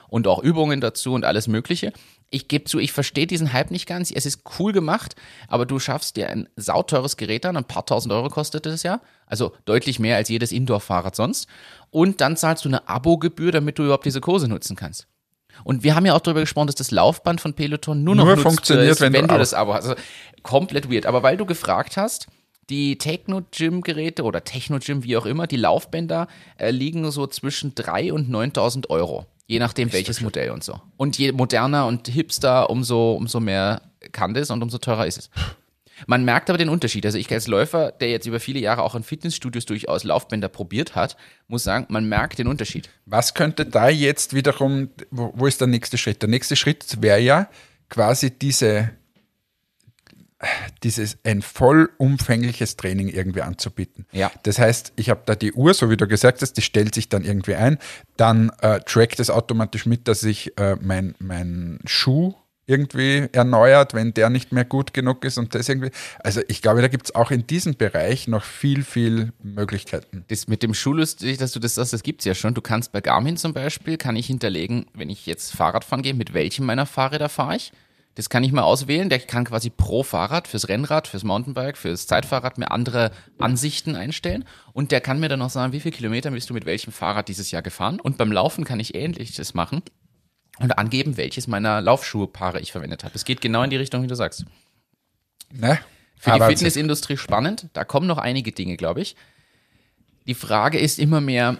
Und 0.07 0.27
auch 0.27 0.41
Übungen 0.41 0.81
dazu 0.81 1.13
und 1.13 1.25
alles 1.25 1.47
Mögliche. 1.47 1.93
Ich 2.29 2.47
gebe 2.47 2.65
zu, 2.65 2.79
ich 2.79 2.91
verstehe 2.91 3.27
diesen 3.27 3.53
Hype 3.53 3.71
nicht 3.71 3.87
ganz. 3.87 4.11
Es 4.11 4.25
ist 4.25 4.41
cool 4.59 4.71
gemacht, 4.71 5.15
aber 5.47 5.65
du 5.65 5.79
schaffst 5.79 6.15
dir 6.15 6.29
ein 6.29 6.49
sauteures 6.55 7.17
Gerät 7.17 7.45
an, 7.45 7.57
ein 7.57 7.65
paar 7.65 7.85
tausend 7.85 8.13
Euro 8.13 8.29
kostet 8.29 8.65
es 8.65 8.83
ja. 8.83 9.01
Also 9.27 9.53
deutlich 9.65 9.99
mehr 9.99 10.17
als 10.17 10.29
jedes 10.29 10.51
Indoor-Fahrrad 10.51 11.15
sonst. 11.15 11.47
Und 11.91 12.21
dann 12.21 12.37
zahlst 12.37 12.65
du 12.65 12.69
eine 12.69 12.87
Abogebühr, 12.89 13.51
damit 13.51 13.79
du 13.79 13.83
überhaupt 13.83 14.05
diese 14.05 14.21
Kurse 14.21 14.47
nutzen 14.47 14.75
kannst. 14.75 15.07
Und 15.63 15.83
wir 15.83 15.95
haben 15.95 16.05
ja 16.05 16.13
auch 16.13 16.19
darüber 16.19 16.41
gesprochen, 16.41 16.67
dass 16.67 16.75
das 16.75 16.91
Laufband 16.91 17.39
von 17.39 17.53
Peloton 17.53 18.03
nur 18.03 18.15
noch 18.15 18.25
Nur 18.25 18.37
funktioniert, 18.37 18.91
ist, 18.91 19.01
wenn 19.01 19.13
du 19.13 19.19
wenn 19.19 19.27
du 19.27 19.37
das 19.37 19.53
Abo 19.53 19.73
hast. 19.73 19.85
Also 19.85 20.01
komplett 20.43 20.91
weird. 20.91 21.05
Aber 21.05 21.23
weil 21.23 21.37
du 21.37 21.45
gefragt 21.45 21.97
hast, 21.97 22.27
die 22.69 22.97
Techno-Gym-Geräte 22.97 24.23
oder 24.23 24.43
Techno-Gym, 24.43 25.03
wie 25.03 25.17
auch 25.17 25.25
immer, 25.25 25.47
die 25.47 25.57
Laufbänder 25.57 26.27
äh, 26.57 26.71
liegen 26.71 27.09
so 27.11 27.27
zwischen 27.27 27.75
3.000 27.75 28.11
und 28.11 28.29
9.000 28.29 28.89
Euro. 28.89 29.25
Je 29.47 29.59
nachdem, 29.59 29.93
welches 29.93 30.21
Modell 30.21 30.49
und 30.51 30.63
so. 30.63 30.81
Und 30.97 31.17
je 31.17 31.31
moderner 31.31 31.85
und 31.85 32.07
hipster, 32.07 32.69
umso, 32.69 33.13
umso 33.13 33.39
mehr 33.39 33.81
kann 34.11 34.33
das 34.33 34.49
und 34.49 34.61
umso 34.63 34.79
teurer 34.79 35.05
ist 35.05 35.17
es. 35.17 35.29
Man 36.07 36.25
merkt 36.25 36.49
aber 36.49 36.57
den 36.57 36.69
Unterschied. 36.69 37.05
Also 37.05 37.17
ich 37.17 37.31
als 37.31 37.47
Läufer, 37.47 37.91
der 37.91 38.09
jetzt 38.09 38.25
über 38.25 38.39
viele 38.39 38.59
Jahre 38.59 38.83
auch 38.83 38.95
in 38.95 39.03
Fitnessstudios 39.03 39.65
durchaus 39.65 40.03
Laufbänder 40.03 40.49
probiert 40.49 40.95
hat, 40.95 41.15
muss 41.47 41.63
sagen, 41.63 41.85
man 41.89 42.07
merkt 42.09 42.37
den 42.37 42.47
Unterschied. 42.47 42.89
Was 43.05 43.33
könnte 43.33 43.65
da 43.65 43.87
jetzt 43.87 44.33
wiederum, 44.33 44.89
wo, 45.09 45.31
wo 45.35 45.47
ist 45.47 45.61
der 45.61 45.67
nächste 45.67 45.97
Schritt? 45.97 46.21
Der 46.21 46.29
nächste 46.29 46.55
Schritt 46.55 47.01
wäre 47.01 47.19
ja 47.19 47.49
quasi 47.89 48.31
diese, 48.31 48.91
dieses 50.83 51.17
ein 51.23 51.41
vollumfängliches 51.41 52.75
Training 52.75 53.07
irgendwie 53.07 53.41
anzubieten. 53.41 54.05
Ja. 54.11 54.31
Das 54.43 54.59
heißt, 54.59 54.93
ich 54.95 55.09
habe 55.09 55.21
da 55.25 55.35
die 55.35 55.53
Uhr, 55.53 55.73
so 55.73 55.89
wie 55.89 55.97
du 55.97 56.07
gesagt 56.07 56.41
hast, 56.41 56.53
die 56.53 56.61
stellt 56.61 56.93
sich 56.93 57.09
dann 57.09 57.23
irgendwie 57.23 57.55
ein, 57.55 57.77
dann 58.17 58.51
äh, 58.61 58.79
trackt 58.81 59.19
es 59.19 59.29
automatisch 59.29 59.85
mit, 59.85 60.07
dass 60.07 60.19
sich 60.19 60.57
äh, 60.57 60.75
mein, 60.81 61.15
mein 61.19 61.79
Schuh 61.85 62.33
irgendwie 62.67 63.27
erneuert, 63.31 63.93
wenn 63.93 64.13
der 64.13 64.29
nicht 64.29 64.51
mehr 64.51 64.65
gut 64.65 64.93
genug 64.93 65.23
ist 65.23 65.37
und 65.37 65.53
das 65.53 65.69
irgendwie. 65.69 65.91
Also 66.23 66.41
ich 66.47 66.61
glaube, 66.61 66.81
da 66.81 66.87
gibt 66.87 67.05
es 67.05 67.15
auch 67.15 67.29
in 67.31 67.45
diesem 67.45 67.75
Bereich 67.75 68.27
noch 68.27 68.43
viel, 68.43 68.83
viel 68.83 69.33
Möglichkeiten. 69.43 70.25
Das 70.29 70.47
mit 70.47 70.63
dem 70.63 70.73
Schuh 70.73 70.93
lustig, 70.93 71.37
dass 71.37 71.51
du 71.51 71.59
das 71.59 71.75
sagst, 71.75 71.93
das 71.93 72.03
gibt's 72.03 72.25
ja 72.25 72.33
schon. 72.33 72.55
Du 72.55 72.61
kannst 72.61 72.91
bei 72.91 73.01
Garmin 73.01 73.37
zum 73.37 73.53
Beispiel, 73.53 73.97
kann 73.97 74.15
ich 74.15 74.27
hinterlegen, 74.27 74.87
wenn 74.93 75.09
ich 75.09 75.27
jetzt 75.27 75.55
Fahrrad 75.55 75.85
fahren 75.85 76.01
gehe, 76.01 76.15
mit 76.15 76.33
welchem 76.33 76.65
meiner 76.65 76.87
Fahrräder 76.87 77.29
fahre 77.29 77.57
ich. 77.57 77.71
Das 78.15 78.29
kann 78.29 78.43
ich 78.45 78.51
mal 78.53 78.61
auswählen. 78.63 79.09
Der 79.09 79.19
kann 79.19 79.43
quasi 79.43 79.69
pro 79.69 80.01
Fahrrad, 80.03 80.47
fürs 80.47 80.69
Rennrad, 80.69 81.07
fürs 81.07 81.23
Mountainbike, 81.25 81.77
fürs 81.77 82.07
Zeitfahrrad 82.07 82.57
mir 82.57 82.71
andere 82.71 83.11
Ansichten 83.37 83.95
einstellen. 83.95 84.45
Und 84.71 84.91
der 84.91 85.01
kann 85.01 85.19
mir 85.19 85.27
dann 85.27 85.41
auch 85.41 85.49
sagen, 85.49 85.73
wie 85.73 85.81
viele 85.81 85.95
Kilometer 85.95 86.31
bist 86.31 86.49
du 86.49 86.53
mit 86.53 86.65
welchem 86.65 86.93
Fahrrad 86.93 87.27
dieses 87.27 87.51
Jahr 87.51 87.61
gefahren. 87.61 87.99
Und 87.99 88.17
beim 88.17 88.31
Laufen 88.31 88.63
kann 88.63 88.79
ich 88.79 88.95
ähnliches 88.95 89.53
machen 89.53 89.81
und 90.59 90.77
angeben, 90.77 91.17
welches 91.17 91.47
meiner 91.47 91.81
Laufschuhepaare 91.81 92.61
ich 92.61 92.71
verwendet 92.71 93.03
habe. 93.03 93.13
Es 93.15 93.25
geht 93.25 93.41
genau 93.41 93.63
in 93.63 93.69
die 93.69 93.75
Richtung, 93.75 94.01
wie 94.01 94.07
du 94.07 94.15
sagst. 94.15 94.45
Ne? 95.51 95.77
Für 96.17 96.31
Ah, 96.33 96.39
die. 96.47 96.55
Fitnessindustrie 96.55 97.17
spannend. 97.17 97.67
Da 97.73 97.83
kommen 97.83 98.07
noch 98.07 98.17
einige 98.17 98.53
Dinge, 98.53 98.77
glaube 98.77 99.01
ich. 99.01 99.17
Die 100.25 100.33
Frage 100.33 100.79
ist 100.79 100.99
immer 100.99 101.19
mehr, 101.19 101.57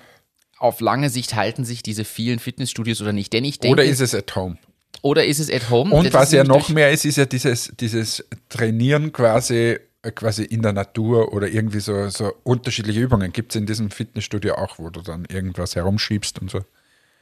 auf 0.57 0.79
lange 0.79 1.09
Sicht 1.09 1.35
halten 1.35 1.65
sich 1.65 1.83
diese 1.83 2.05
vielen 2.05 2.39
Fitnessstudios 2.39 3.01
oder 3.01 3.11
nicht? 3.11 3.33
Denn 3.33 3.43
ich 3.43 3.59
denke, 3.59 3.73
Oder 3.73 3.83
ist 3.83 3.99
es 3.99 4.15
at 4.15 4.33
home? 4.35 4.57
Oder 5.05 5.23
ist 5.23 5.37
es 5.37 5.51
at 5.51 5.69
home? 5.69 5.93
Und 5.93 6.07
Das 6.07 6.13
was 6.15 6.23
ist 6.29 6.33
ja 6.33 6.43
noch 6.43 6.67
mehr 6.69 6.91
ist, 6.91 7.05
ist 7.05 7.17
ja 7.17 7.25
dieses, 7.25 7.71
dieses 7.79 8.25
Trainieren 8.49 9.13
quasi, 9.13 9.77
äh, 10.01 10.11
quasi 10.11 10.43
in 10.43 10.63
der 10.63 10.73
Natur 10.73 11.31
oder 11.31 11.47
irgendwie 11.47 11.79
so, 11.79 12.09
so 12.09 12.33
unterschiedliche 12.41 13.01
Übungen. 13.01 13.31
Gibt 13.31 13.51
es 13.51 13.55
in 13.55 13.67
diesem 13.67 13.91
Fitnessstudio 13.91 14.55
auch, 14.55 14.79
wo 14.79 14.89
du 14.89 15.01
dann 15.01 15.25
irgendwas 15.25 15.75
herumschiebst 15.75 16.41
und 16.41 16.49
so. 16.49 16.61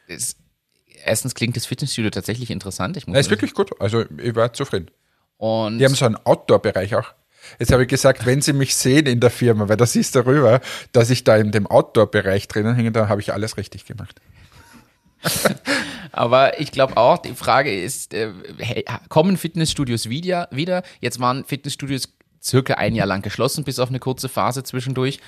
ist, 0.07 0.37
erstens 1.03 1.35
klingt 1.35 1.57
das 1.57 1.65
Fitnessstudio 1.65 2.09
tatsächlich 2.09 2.51
interessant. 2.51 2.95
Ich 2.95 3.05
muss 3.05 3.17
ist 3.17 3.29
wirklich 3.29 3.53
gut. 3.53 3.71
Also 3.81 4.05
ich 4.17 4.33
war 4.33 4.53
zufrieden. 4.53 4.89
und 5.35 5.77
Die 5.77 5.83
haben 5.83 5.95
so 5.95 6.05
einen 6.05 6.15
Outdoor-Bereich 6.15 6.95
auch. 6.95 7.13
Jetzt 7.59 7.73
habe 7.73 7.81
ich 7.83 7.89
gesagt, 7.89 8.25
wenn 8.25 8.39
Sie 8.39 8.53
mich 8.53 8.77
sehen 8.77 9.07
in 9.07 9.19
der 9.19 9.29
Firma, 9.29 9.67
weil 9.67 9.75
das 9.75 9.91
siehst 9.91 10.15
darüber, 10.15 10.61
dass 10.93 11.09
ich 11.09 11.25
da 11.25 11.35
in 11.35 11.51
dem 11.51 11.67
Outdoor-Bereich 11.67 12.47
drinnen 12.47 12.75
hänge, 12.75 12.93
dann 12.93 13.09
habe 13.09 13.19
ich 13.19 13.33
alles 13.33 13.57
richtig 13.57 13.83
gemacht. 13.83 14.21
Aber 16.13 16.59
ich 16.59 16.71
glaube 16.71 16.95
auch, 16.95 17.17
die 17.17 17.33
Frage 17.33 17.75
ist, 17.75 18.13
äh, 18.13 18.31
hey, 18.59 18.85
kommen 19.09 19.35
Fitnessstudios 19.35 20.09
wieder, 20.09 20.47
wieder? 20.51 20.83
Jetzt 21.01 21.19
waren 21.19 21.43
Fitnessstudios 21.43 22.13
circa 22.41 22.75
ein 22.75 22.93
Jahr 22.93 23.07
lang 23.07 23.23
geschlossen, 23.23 23.63
bis 23.63 23.79
auf 23.79 23.89
eine 23.89 23.99
kurze 23.99 24.29
Phase 24.29 24.63
zwischendurch. 24.63 25.19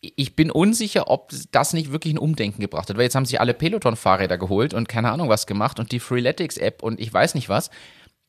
Ich 0.00 0.34
bin 0.34 0.50
unsicher, 0.50 1.08
ob 1.08 1.30
das 1.52 1.72
nicht 1.72 1.92
wirklich 1.92 2.14
ein 2.14 2.18
Umdenken 2.18 2.60
gebracht 2.60 2.90
hat, 2.90 2.96
weil 2.96 3.04
jetzt 3.04 3.14
haben 3.14 3.26
sich 3.26 3.40
alle 3.40 3.54
Peloton-Fahrräder 3.54 4.36
geholt 4.38 4.74
und 4.74 4.88
keine 4.88 5.12
Ahnung 5.12 5.28
was 5.28 5.46
gemacht 5.46 5.78
und 5.78 5.92
die 5.92 6.00
Freeletics-App 6.00 6.82
und 6.82 6.98
ich 6.98 7.14
weiß 7.14 7.36
nicht 7.36 7.48
was 7.48 7.70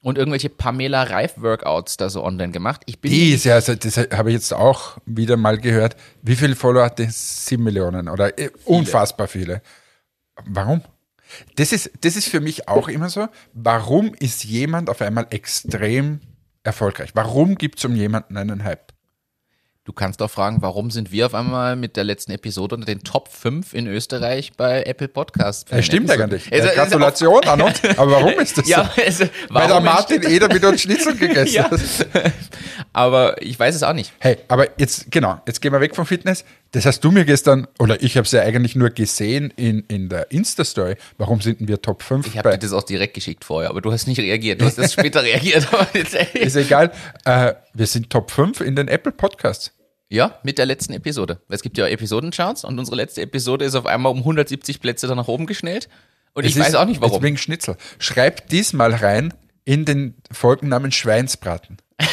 und 0.04 0.20
irgendwelche 0.20 0.50
Pamela 0.50 1.02
Reif-Workouts 1.02 1.98
da 1.98 2.10
so 2.10 2.24
online 2.24 2.52
gemacht. 2.52 2.84
Ich 2.86 3.02
bin 3.02 3.10
Die 3.10 3.32
ist 3.32 3.46
ja, 3.46 3.56
also 3.56 3.74
das 3.74 3.98
habe 3.98 4.30
ich 4.30 4.36
jetzt 4.36 4.54
auch 4.54 4.98
wieder 5.08 5.38
mal 5.38 5.58
gehört. 5.58 5.96
Wie 6.22 6.36
viele 6.36 6.56
Follower 6.56 6.86
hat 6.86 7.00
die? 7.00 7.08
Sieben 7.10 7.64
Millionen 7.64 8.10
oder 8.10 8.38
äh, 8.38 8.52
unfassbar 8.66 9.28
viele. 9.28 9.64
Warum? 10.46 10.84
Das 11.56 11.72
ist, 11.72 11.92
das 12.02 12.16
ist 12.16 12.28
für 12.30 12.40
mich 12.42 12.68
auch 12.68 12.88
immer 12.88 13.10
so. 13.10 13.28
Warum 13.54 14.14
ist 14.20 14.44
jemand 14.44 14.90
auf 14.90 15.02
einmal 15.02 15.28
extrem 15.30 16.20
erfolgreich? 16.64 17.12
Warum 17.14 17.56
gibt 17.56 17.80
es 17.80 17.86
um 17.86 17.96
jemanden 17.96 18.38
einen 18.38 18.64
Hype? 18.64 18.92
Du 19.86 19.92
kannst 19.92 20.22
auch 20.22 20.32
fragen, 20.32 20.62
warum 20.62 20.92
sind 20.92 21.12
wir 21.12 21.26
auf 21.26 21.34
einmal 21.36 21.76
mit 21.76 21.98
der 21.98 22.06
letzten 22.06 22.32
Episode 22.32 22.76
unter 22.76 22.86
den 22.86 23.04
Top 23.04 23.28
5 23.28 23.74
in 23.74 23.86
Österreich 23.88 24.54
bei 24.56 24.82
Apple 24.84 25.10
Podcasts? 25.10 25.66
Das 25.70 25.86
stimmt 25.86 26.10
Episoden? 26.10 26.32
eigentlich. 26.32 26.54
Also, 26.54 26.70
also 26.70 26.80
Gratulation 26.80 27.44
an 27.50 27.62
uns. 27.64 27.84
Aber 27.98 28.12
warum 28.12 28.32
ist 28.40 28.58
das 28.58 28.66
Ja, 28.70 28.90
so? 28.96 29.02
also, 29.04 29.26
Weil 29.50 29.68
der 29.68 29.82
Martin 29.82 30.24
Eder 30.24 30.48
mit 30.48 30.64
uns 30.64 30.84
Schnitzel 30.84 31.18
gegessen 31.18 31.54
Ja. 31.56 31.70
hat. 31.70 31.82
Aber 32.94 33.42
ich 33.42 33.60
weiß 33.60 33.76
es 33.76 33.84
auch 33.84 33.92
nicht. 33.92 34.14
Hey, 34.20 34.38
aber 34.48 34.68
jetzt, 34.80 35.10
genau, 35.12 35.42
jetzt 35.48 35.62
gehen 35.62 35.74
wir 35.74 35.82
weg 35.82 35.96
vom 35.96 36.06
Fitness. 36.06 36.46
Das 36.74 36.86
hast 36.88 37.02
du 37.04 37.12
mir 37.12 37.24
gestern, 37.24 37.68
oder 37.80 38.02
ich 38.02 38.18
habe 38.18 38.26
es 38.26 38.32
ja 38.32 38.42
eigentlich 38.42 38.76
nur 38.76 38.90
gesehen 38.90 39.54
in, 39.56 39.82
in 39.88 40.10
der 40.10 40.32
Insta-Story. 40.32 40.96
Warum 41.20 41.40
sind 41.40 41.68
wir 41.68 41.82
Top 41.82 42.02
5 42.02 42.26
Ich 42.28 42.38
habe 42.38 42.50
dir 42.50 42.58
das 42.58 42.74
auch 42.74 42.82
direkt 42.84 43.14
geschickt 43.14 43.46
vorher, 43.46 43.70
aber 43.70 43.80
du 43.80 43.92
hast 43.92 44.08
nicht 44.08 44.20
reagiert. 44.20 44.60
Du 44.60 44.66
hast 44.66 44.80
erst 44.80 44.94
später 45.00 45.22
reagiert. 45.24 45.68
Ist 46.34 46.56
egal. 46.56 46.92
Äh, 47.26 47.54
wir 47.76 47.86
sind 47.86 48.10
Top 48.10 48.32
5 48.32 48.60
in 48.62 48.76
den 48.76 48.88
Apple 48.88 49.12
Podcasts. 49.12 49.72
ja, 50.10 50.40
mit 50.44 50.58
der 50.58 50.66
letzten 50.66 50.94
Episode. 50.94 51.40
Es 51.48 51.62
gibt 51.62 51.78
ja 51.78 51.88
Episodencharts 51.88 52.64
und 52.64 52.80
unsere 52.80 52.98
letzte 52.98 53.22
Episode 53.22 53.66
ist 53.66 53.76
auf 53.76 53.86
einmal 53.86 54.12
um 54.12 54.18
170 54.20 54.80
Plätze 54.82 55.06
dann 55.08 55.18
nach 55.18 55.28
oben 55.28 55.46
geschnellt. 55.46 55.90
Und 56.34 56.44
ich 56.46 56.54
Es 56.56 56.60
weiß 56.60 56.70
ist- 56.70 56.76
auch 56.76 56.86
nicht 56.86 57.02
warum. 57.02 57.14
Jetzt 57.18 57.24
wegen 57.24 57.38
Schnitzel. 57.38 57.78
Schreib 58.00 58.50
diesmal 58.50 58.96
rein 58.96 59.32
in 59.64 59.86
den 59.86 60.16
Folgennamen 60.32 60.92
Schweinsbraten. 60.92 61.78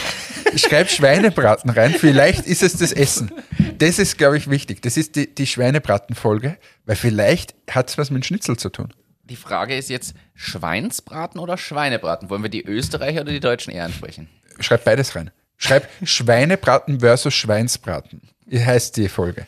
Schreib 0.57 0.91
Schweinebraten 0.91 1.71
rein. 1.71 1.95
Vielleicht 1.95 2.47
ist 2.47 2.63
es 2.63 2.75
das 2.77 2.93
Essen. 2.93 3.33
Das 3.81 3.99
ist, 3.99 4.19
glaube 4.19 4.37
ich, 4.37 4.51
wichtig. 4.51 4.83
Das 4.83 4.99
ist 4.99 5.17
die, 5.17 5.35
die 5.35 5.47
Schweinebraten-Folge, 5.47 6.59
weil 6.85 6.97
vielleicht 6.97 7.55
hat 7.71 7.89
es 7.89 7.97
was 7.97 8.11
mit 8.11 8.27
Schnitzel 8.27 8.59
zu 8.59 8.69
tun. 8.69 8.93
Die 9.25 9.37
Frage 9.37 9.75
ist 9.75 9.89
jetzt 9.89 10.15
Schweinsbraten 10.35 11.41
oder 11.41 11.57
Schweinebraten? 11.57 12.29
Wollen 12.29 12.43
wir 12.43 12.51
die 12.51 12.63
Österreicher 12.63 13.23
oder 13.23 13.33
die 13.33 13.41
Deutschen 13.41 13.73
eher 13.73 13.87
ansprechen? 13.87 14.29
Schreib 14.59 14.85
beides 14.85 15.17
rein. 15.17 15.31
Schreib 15.57 15.89
Schweinebraten 16.03 17.01
versus 17.01 17.33
Schweinsbraten. 17.33 18.21
Wie 18.45 18.63
heißt 18.63 18.99
die 18.99 19.09
Folge? 19.09 19.47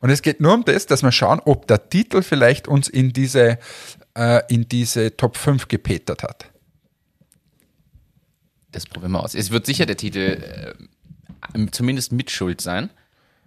Und 0.00 0.10
es 0.10 0.20
geht 0.20 0.42
nur 0.42 0.52
um 0.52 0.66
das, 0.66 0.84
dass 0.84 1.02
wir 1.02 1.12
schauen, 1.12 1.40
ob 1.42 1.66
der 1.66 1.88
Titel 1.88 2.20
vielleicht 2.20 2.68
uns 2.68 2.86
in 2.86 3.14
diese, 3.14 3.58
äh, 4.14 4.42
in 4.52 4.68
diese 4.68 5.16
Top 5.16 5.38
5 5.38 5.68
gepetert 5.68 6.22
hat. 6.22 6.50
Das 8.72 8.84
probieren 8.84 9.12
wir 9.12 9.22
aus. 9.22 9.34
Es 9.34 9.50
wird 9.50 9.64
sicher 9.64 9.86
der 9.86 9.96
Titel 9.96 10.74
äh, 11.54 11.66
zumindest 11.70 12.12
mit 12.12 12.30
Schuld 12.30 12.60
sein. 12.60 12.90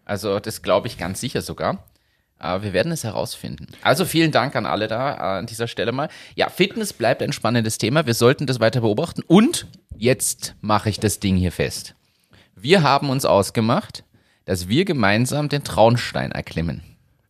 Also 0.06 0.40
das 0.40 0.62
glaube 0.62 0.88
ich 0.88 0.98
ganz 0.98 1.20
sicher 1.20 1.42
sogar. 1.42 1.84
Aber 2.38 2.64
wir 2.64 2.74
werden 2.74 2.92
es 2.92 3.04
herausfinden. 3.04 3.68
Also 3.82 4.04
vielen 4.06 4.32
Dank 4.32 4.56
an 4.56 4.66
alle 4.66 4.88
da 4.88 5.14
äh, 5.16 5.40
an 5.40 5.46
dieser 5.46 5.68
Stelle 5.68 5.92
mal. 5.92 6.10
Ja, 6.36 6.50
Fitness 6.50 6.92
bleibt 6.94 7.22
ein 7.24 7.32
spannendes 7.34 7.78
Thema. 7.78 8.06
Wir 8.06 8.14
sollten 8.14 8.46
das 8.46 8.60
weiter 8.60 8.82
beobachten. 8.82 9.24
Und 9.26 9.68
jetzt 9.96 10.56
mache 10.62 10.90
ich 10.90 11.00
das 11.00 11.20
Ding 11.20 11.38
hier 11.38 11.52
fest. 11.54 11.96
Wir 12.56 12.84
haben 12.84 13.10
uns 13.10 13.26
ausgemacht, 13.26 14.04
dass 14.44 14.68
wir 14.68 14.86
gemeinsam 14.86 15.50
den 15.50 15.64
Traunstein 15.64 16.32
erklimmen. 16.32 16.84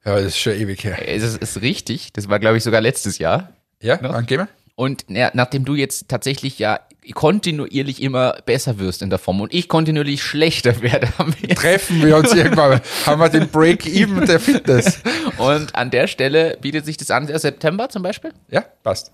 Ja, 0.03 0.15
das 0.15 0.25
ist 0.25 0.39
schon 0.39 0.53
ewig 0.53 0.83
her. 0.83 1.07
Es 1.07 1.23
ist, 1.23 1.37
ist 1.37 1.61
richtig. 1.61 2.11
Das 2.13 2.27
war, 2.29 2.39
glaube 2.39 2.57
ich, 2.57 2.63
sogar 2.63 2.81
letztes 2.81 3.17
Jahr. 3.19 3.53
Ja, 3.81 4.01
Noch? 4.01 4.13
wann 4.13 4.25
gehen 4.25 4.39
wir? 4.39 4.47
Und 4.75 5.05
na, 5.07 5.31
nachdem 5.33 5.65
du 5.65 5.75
jetzt 5.75 6.09
tatsächlich 6.09 6.59
ja 6.59 6.79
kontinuierlich 7.13 8.01
immer 8.01 8.33
besser 8.45 8.79
wirst 8.79 9.01
in 9.01 9.09
der 9.09 9.19
Form 9.19 9.39
und 9.41 9.53
ich 9.53 9.69
kontinuierlich 9.69 10.23
schlechter 10.23 10.81
werde, 10.81 11.07
haben 11.17 11.33
wir 11.39 11.55
Treffen 11.55 12.01
wir 12.03 12.17
uns 12.17 12.33
irgendwann. 12.33 12.81
Haben 13.05 13.21
wir 13.21 13.29
den 13.29 13.49
Break-Even 13.49 14.25
der 14.25 14.39
Fitness. 14.39 15.01
Und 15.37 15.75
an 15.75 15.91
der 15.91 16.07
Stelle 16.07 16.57
bietet 16.59 16.85
sich 16.85 16.97
das 16.97 17.11
an, 17.11 17.27
September 17.27 17.89
zum 17.89 18.03
Beispiel. 18.03 18.33
Ja, 18.49 18.65
passt. 18.83 19.11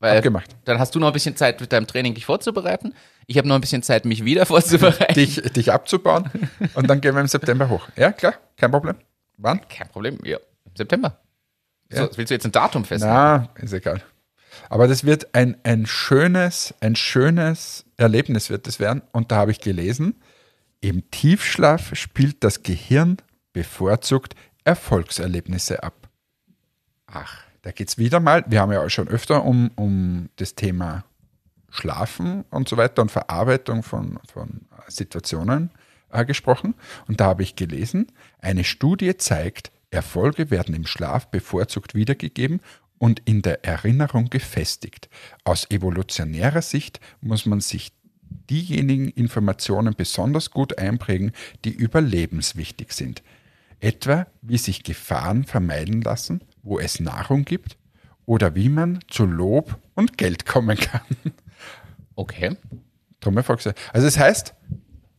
Weil 0.00 0.18
Abgemacht. 0.18 0.50
Dann 0.64 0.78
hast 0.78 0.94
du 0.94 1.00
noch 1.00 1.08
ein 1.08 1.12
bisschen 1.12 1.36
Zeit 1.36 1.60
mit 1.60 1.72
deinem 1.72 1.86
Training 1.86 2.14
dich 2.14 2.24
vorzubereiten. 2.24 2.94
Ich 3.26 3.36
habe 3.36 3.48
noch 3.48 3.56
ein 3.56 3.60
bisschen 3.60 3.82
Zeit, 3.82 4.04
mich 4.04 4.24
wieder 4.24 4.46
vorzubereiten. 4.46 5.14
Dich, 5.14 5.36
dich 5.36 5.72
abzubauen 5.72 6.30
und 6.74 6.88
dann 6.88 7.00
gehen 7.00 7.14
wir 7.14 7.20
im 7.20 7.26
September 7.26 7.68
hoch. 7.68 7.88
Ja, 7.96 8.12
klar, 8.12 8.34
kein 8.56 8.70
Problem. 8.70 8.96
Wann? 9.36 9.60
Kein 9.68 9.88
Problem, 9.88 10.18
ja. 10.24 10.38
September. 10.74 11.18
Ja. 11.90 12.06
So, 12.06 12.16
willst 12.16 12.30
du 12.30 12.34
jetzt 12.34 12.44
ein 12.44 12.52
Datum 12.52 12.84
festlegen? 12.84 13.12
Na, 13.12 13.48
ist 13.60 13.72
egal. 13.72 14.02
Aber 14.68 14.88
das 14.88 15.04
wird 15.04 15.34
ein, 15.34 15.56
ein 15.62 15.86
schönes, 15.86 16.74
ein 16.80 16.96
schönes 16.96 17.84
Erlebnis 17.96 18.50
wird 18.50 18.66
es 18.66 18.80
werden. 18.80 19.02
Und 19.12 19.30
da 19.32 19.36
habe 19.36 19.50
ich 19.50 19.60
gelesen, 19.60 20.14
im 20.80 21.10
Tiefschlaf 21.10 21.94
spielt 21.94 22.44
das 22.44 22.62
Gehirn 22.62 23.18
bevorzugt 23.52 24.34
Erfolgserlebnisse 24.64 25.82
ab. 25.82 26.08
Ach, 27.06 27.42
da 27.62 27.72
geht 27.72 27.88
es 27.88 27.98
wieder 27.98 28.20
mal, 28.20 28.44
wir 28.48 28.60
haben 28.60 28.72
ja 28.72 28.84
auch 28.84 28.90
schon 28.90 29.08
öfter 29.08 29.44
um, 29.44 29.70
um 29.76 30.28
das 30.36 30.54
Thema 30.54 31.04
Schlafen 31.70 32.44
und 32.50 32.68
so 32.68 32.76
weiter 32.76 33.02
und 33.02 33.10
Verarbeitung 33.10 33.82
von, 33.82 34.18
von 34.32 34.62
Situationen 34.88 35.70
äh, 36.10 36.24
gesprochen. 36.24 36.74
Und 37.06 37.20
da 37.20 37.26
habe 37.26 37.42
ich 37.42 37.56
gelesen, 37.56 38.12
eine 38.40 38.64
Studie 38.64 39.16
zeigt, 39.16 39.70
Erfolge 39.90 40.50
werden 40.50 40.74
im 40.74 40.86
Schlaf 40.86 41.30
bevorzugt 41.30 41.94
wiedergegeben 41.94 42.60
und 42.98 43.22
in 43.24 43.42
der 43.42 43.64
Erinnerung 43.64 44.30
gefestigt. 44.30 45.08
Aus 45.44 45.70
evolutionärer 45.70 46.62
Sicht 46.62 47.00
muss 47.20 47.46
man 47.46 47.60
sich 47.60 47.92
diejenigen 48.50 49.08
Informationen 49.08 49.94
besonders 49.96 50.50
gut 50.50 50.78
einprägen, 50.78 51.32
die 51.64 51.72
überlebenswichtig 51.72 52.92
sind. 52.92 53.22
Etwa 53.80 54.26
wie 54.42 54.58
sich 54.58 54.82
Gefahren 54.82 55.44
vermeiden 55.44 56.02
lassen, 56.02 56.40
wo 56.62 56.78
es 56.78 57.00
Nahrung 57.00 57.44
gibt 57.44 57.78
oder 58.26 58.54
wie 58.54 58.68
man 58.68 59.00
zu 59.08 59.24
Lob 59.24 59.78
und 59.94 60.18
Geld 60.18 60.46
kommen 60.46 60.76
kann. 60.76 61.02
Okay. 62.16 62.56
Drum. 63.20 63.36
Also 63.38 63.72
das 63.92 64.18
heißt, 64.18 64.54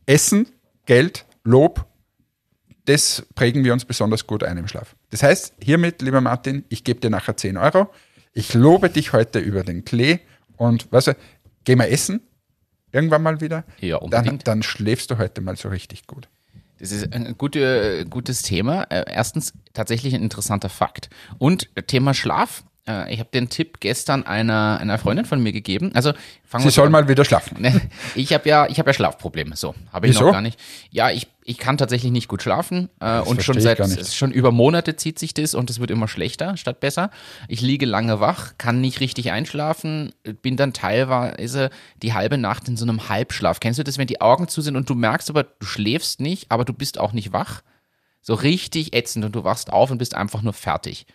Essen, 0.06 0.46
Geld, 0.86 1.26
Lob, 1.44 1.86
das 2.84 3.26
prägen 3.34 3.64
wir 3.64 3.72
uns 3.72 3.84
besonders 3.84 4.26
gut 4.26 4.42
ein 4.44 4.56
im 4.56 4.68
Schlaf. 4.68 4.96
Das 5.10 5.22
heißt, 5.22 5.54
hiermit, 5.62 6.02
lieber 6.02 6.20
Martin, 6.20 6.64
ich 6.68 6.84
gebe 6.84 7.00
dir 7.00 7.10
nachher 7.10 7.36
10 7.36 7.56
Euro. 7.56 7.90
Ich 8.32 8.54
lobe 8.54 8.90
dich 8.90 9.12
heute 9.12 9.38
über 9.38 9.64
den 9.64 9.84
Klee 9.84 10.20
und 10.56 10.90
weißt 10.92 11.08
du, 11.08 11.16
geh 11.64 11.76
mal 11.76 11.86
essen, 11.86 12.20
irgendwann 12.92 13.22
mal 13.22 13.40
wieder. 13.40 13.64
Ja, 13.80 13.98
dann, 13.98 14.04
unbedingt. 14.04 14.46
dann 14.46 14.62
schläfst 14.62 15.10
du 15.10 15.18
heute 15.18 15.40
mal 15.40 15.56
so 15.56 15.68
richtig 15.68 16.06
gut. 16.06 16.28
Das 16.78 16.92
ist 16.92 17.12
ein 17.12 17.36
gute, 17.36 18.06
gutes 18.08 18.42
Thema. 18.42 18.84
Äh, 18.84 19.04
Erstens 19.06 19.52
tatsächlich 19.74 20.14
ein 20.14 20.22
interessanter 20.22 20.70
Fakt. 20.70 21.10
Und 21.38 21.68
Thema 21.86 22.14
Schlaf 22.14 22.64
Äh, 22.88 23.12
ich 23.12 23.20
habe 23.20 23.30
den 23.32 23.48
Tipp 23.48 23.80
gestern 23.80 24.24
einer, 24.24 24.78
einer 24.80 24.98
Freundin 24.98 25.24
von 25.24 25.42
mir 25.42 25.52
gegeben. 25.52 25.90
Also 25.94 26.12
fangen 26.44 26.64
Sie 26.64 26.70
soll 26.70 26.86
an. 26.86 26.92
mal 26.92 27.08
wieder 27.08 27.24
schlafen. 27.24 27.58
Ich 28.14 28.32
habe 28.32 28.48
ja, 28.48 28.66
ich 28.66 28.78
habe 28.78 28.90
ja 28.90 28.94
Schlafprobleme. 28.94 29.56
So 29.56 29.74
habe 29.92 30.06
ich 30.06 30.14
Wieso? 30.14 30.26
noch 30.26 30.32
gar 30.32 30.40
nicht. 30.40 30.58
Ja, 30.90 31.10
ich, 31.10 31.28
ich 31.44 31.58
kann 31.58 31.78
tatsächlich 31.78 32.10
nicht 32.10 32.28
gut 32.28 32.42
schlafen 32.42 32.88
äh, 33.00 33.20
und 33.20 33.42
schon 33.42 33.60
seit 33.60 33.80
schon 34.12 34.32
über 34.32 34.50
Monate 34.50 34.96
zieht 34.96 35.18
sich 35.18 35.32
das 35.34 35.54
und 35.54 35.70
es 35.70 35.80
wird 35.80 35.90
immer 35.90 36.08
schlechter 36.08 36.56
statt 36.56 36.80
besser. 36.80 37.10
Ich 37.48 37.60
liege 37.60 37.86
lange 37.86 38.20
wach, 38.20 38.54
kann 38.58 38.80
nicht 38.80 39.00
richtig 39.00 39.30
einschlafen, 39.30 40.12
bin 40.42 40.56
dann 40.56 40.72
teilweise 40.72 41.70
die 42.02 42.14
halbe 42.14 42.38
Nacht 42.38 42.68
in 42.68 42.76
so 42.76 42.84
einem 42.84 43.08
Halbschlaf. 43.08 43.60
Kennst 43.60 43.78
du 43.78 43.84
das, 43.84 43.98
wenn 43.98 44.06
die 44.06 44.20
Augen 44.20 44.48
zu 44.48 44.60
sind 44.60 44.76
und 44.76 44.88
du 44.90 44.94
merkst 44.94 45.30
aber, 45.30 45.44
du 45.44 45.66
schläfst 45.66 46.20
nicht, 46.20 46.50
aber 46.50 46.64
du 46.64 46.72
bist 46.72 46.98
auch 46.98 47.12
nicht 47.12 47.32
wach? 47.32 47.62
So 48.22 48.34
richtig 48.34 48.94
ätzend 48.94 49.24
und 49.24 49.34
du 49.34 49.44
wachst 49.44 49.72
auf 49.72 49.90
und 49.90 49.98
bist 49.98 50.14
einfach 50.14 50.42
nur 50.42 50.52
fertig. 50.52 51.06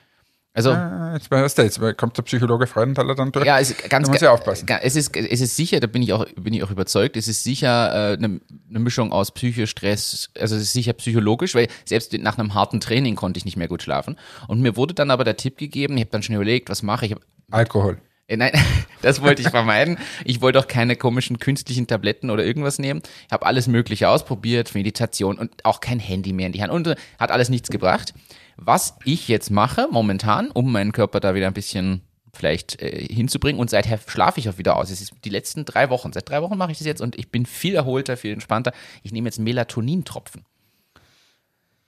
Also 0.55 0.71
Ah, 0.71 1.13
Jetzt 1.13 1.29
weißt 1.29 1.57
du, 1.57 1.61
jetzt 1.63 1.79
kommt 1.97 2.17
der 2.17 2.23
Psychologe 2.23 2.65
Freudenthaler 2.65 3.13
dann 3.13 3.31
durch. 3.31 3.45
ja, 3.45 3.59
es, 3.59 3.75
ganz, 3.89 4.07
Da 4.07 4.11
muss 4.13 4.21
ich 4.21 4.27
aufpassen. 4.27 4.65
Es 4.81 4.95
ist, 4.95 5.15
es 5.15 5.41
ist 5.41 5.55
sicher, 5.55 5.79
da 5.79 5.87
bin 5.87 6.01
ich 6.01 6.13
auch, 6.13 6.25
bin 6.35 6.53
ich 6.53 6.63
auch 6.63 6.71
überzeugt, 6.71 7.17
es 7.17 7.27
ist 7.27 7.43
sicher 7.43 8.13
äh, 8.13 8.17
eine, 8.17 8.39
eine 8.69 8.79
Mischung 8.79 9.11
aus 9.11 9.31
Psyche, 9.31 9.67
Stress, 9.67 10.29
also 10.39 10.55
es 10.55 10.63
ist 10.63 10.73
sicher 10.73 10.93
psychologisch, 10.93 11.55
weil 11.55 11.67
selbst 11.85 12.13
nach 12.13 12.37
einem 12.37 12.53
harten 12.53 12.79
Training 12.79 13.15
konnte 13.15 13.37
ich 13.37 13.45
nicht 13.45 13.57
mehr 13.57 13.67
gut 13.67 13.83
schlafen. 13.83 14.17
Und 14.47 14.61
mir 14.61 14.75
wurde 14.77 14.93
dann 14.93 15.11
aber 15.11 15.23
der 15.25 15.37
Tipp 15.37 15.57
gegeben, 15.57 15.95
ich 15.97 16.01
habe 16.03 16.11
dann 16.11 16.23
schon 16.23 16.35
überlegt, 16.35 16.69
was 16.69 16.83
mache 16.83 17.05
ich? 17.05 17.15
Alkohol. 17.51 17.97
Äh, 18.27 18.38
nein, 18.38 18.51
das 19.01 19.21
wollte 19.21 19.41
ich 19.41 19.49
vermeiden. 19.49 19.97
Ich 20.23 20.41
wollte 20.41 20.59
auch 20.59 20.67
keine 20.67 20.95
komischen 20.95 21.39
künstlichen 21.39 21.88
Tabletten 21.88 22.29
oder 22.29 22.43
irgendwas 22.43 22.79
nehmen. 22.79 23.01
Ich 23.27 23.31
habe 23.31 23.45
alles 23.45 23.67
Mögliche 23.67 24.09
ausprobiert, 24.09 24.73
Meditation 24.75 25.38
und 25.38 25.51
auch 25.63 25.79
kein 25.79 25.99
Handy 25.99 26.33
mehr 26.33 26.47
in 26.47 26.53
die 26.53 26.61
Hand 26.61 26.71
und 26.71 26.88
äh, 26.88 26.95
hat 27.19 27.31
alles 27.31 27.49
nichts 27.49 27.69
gebracht. 27.69 28.13
Was 28.57 28.97
ich 29.03 29.27
jetzt 29.27 29.51
mache 29.51 29.88
momentan, 29.91 30.49
um 30.51 30.71
meinen 30.71 30.91
Körper 30.91 31.19
da 31.19 31.35
wieder 31.35 31.47
ein 31.47 31.53
bisschen 31.53 32.01
vielleicht 32.33 32.81
äh, 32.81 33.05
hinzubringen 33.05 33.59
und 33.59 33.69
seither 33.69 33.99
schlafe 34.05 34.39
ich 34.39 34.49
auch 34.49 34.57
wieder 34.57 34.75
aus. 34.75 34.89
Es 34.89 35.01
ist 35.01 35.13
die 35.23 35.29
letzten 35.29 35.65
drei 35.65 35.89
Wochen. 35.89 36.13
Seit 36.13 36.29
drei 36.29 36.41
Wochen 36.41 36.57
mache 36.57 36.71
ich 36.71 36.77
das 36.77 36.88
jetzt 36.88 37.01
und 37.01 37.17
ich 37.17 37.29
bin 37.29 37.45
viel 37.45 37.75
erholter, 37.75 38.17
viel 38.17 38.33
entspannter. 38.33 38.73
Ich 39.03 39.11
nehme 39.11 39.27
jetzt 39.27 39.39
Melatonintropfen. 39.39 40.43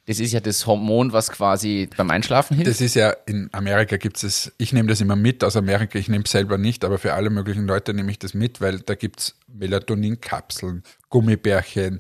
Das 0.08 0.20
ist 0.22 0.32
ja 0.32 0.40
das 0.40 0.66
Hormon, 0.66 1.12
was 1.12 1.30
quasi 1.30 1.90
beim 1.98 2.10
Einschlafen 2.12 2.56
hilft. 2.56 2.72
Das 2.72 2.80
ist 2.80 2.96
ja, 2.96 3.10
in 3.26 3.50
Amerika 3.52 3.98
gibt 3.98 4.24
es, 4.24 4.54
ich 4.58 4.72
nehme 4.72 4.88
das 4.88 5.02
immer 5.02 5.18
mit 5.18 5.44
aus 5.44 5.58
Amerika, 5.58 6.00
ich 6.00 6.08
nehme 6.08 6.24
es 6.24 6.32
selber 6.32 6.58
nicht, 6.58 6.86
aber 6.86 6.98
für 6.98 7.14
alle 7.14 7.30
möglichen 7.30 7.68
Leute 7.68 7.94
nehme 7.94 8.10
ich 8.10 8.18
das 8.18 8.34
mit, 8.34 8.62
weil 8.62 8.80
da 8.80 8.96
gibt 8.96 9.20
es 9.20 9.36
Melatoninkapseln, 9.48 10.84
Gummibärchen, 11.10 12.00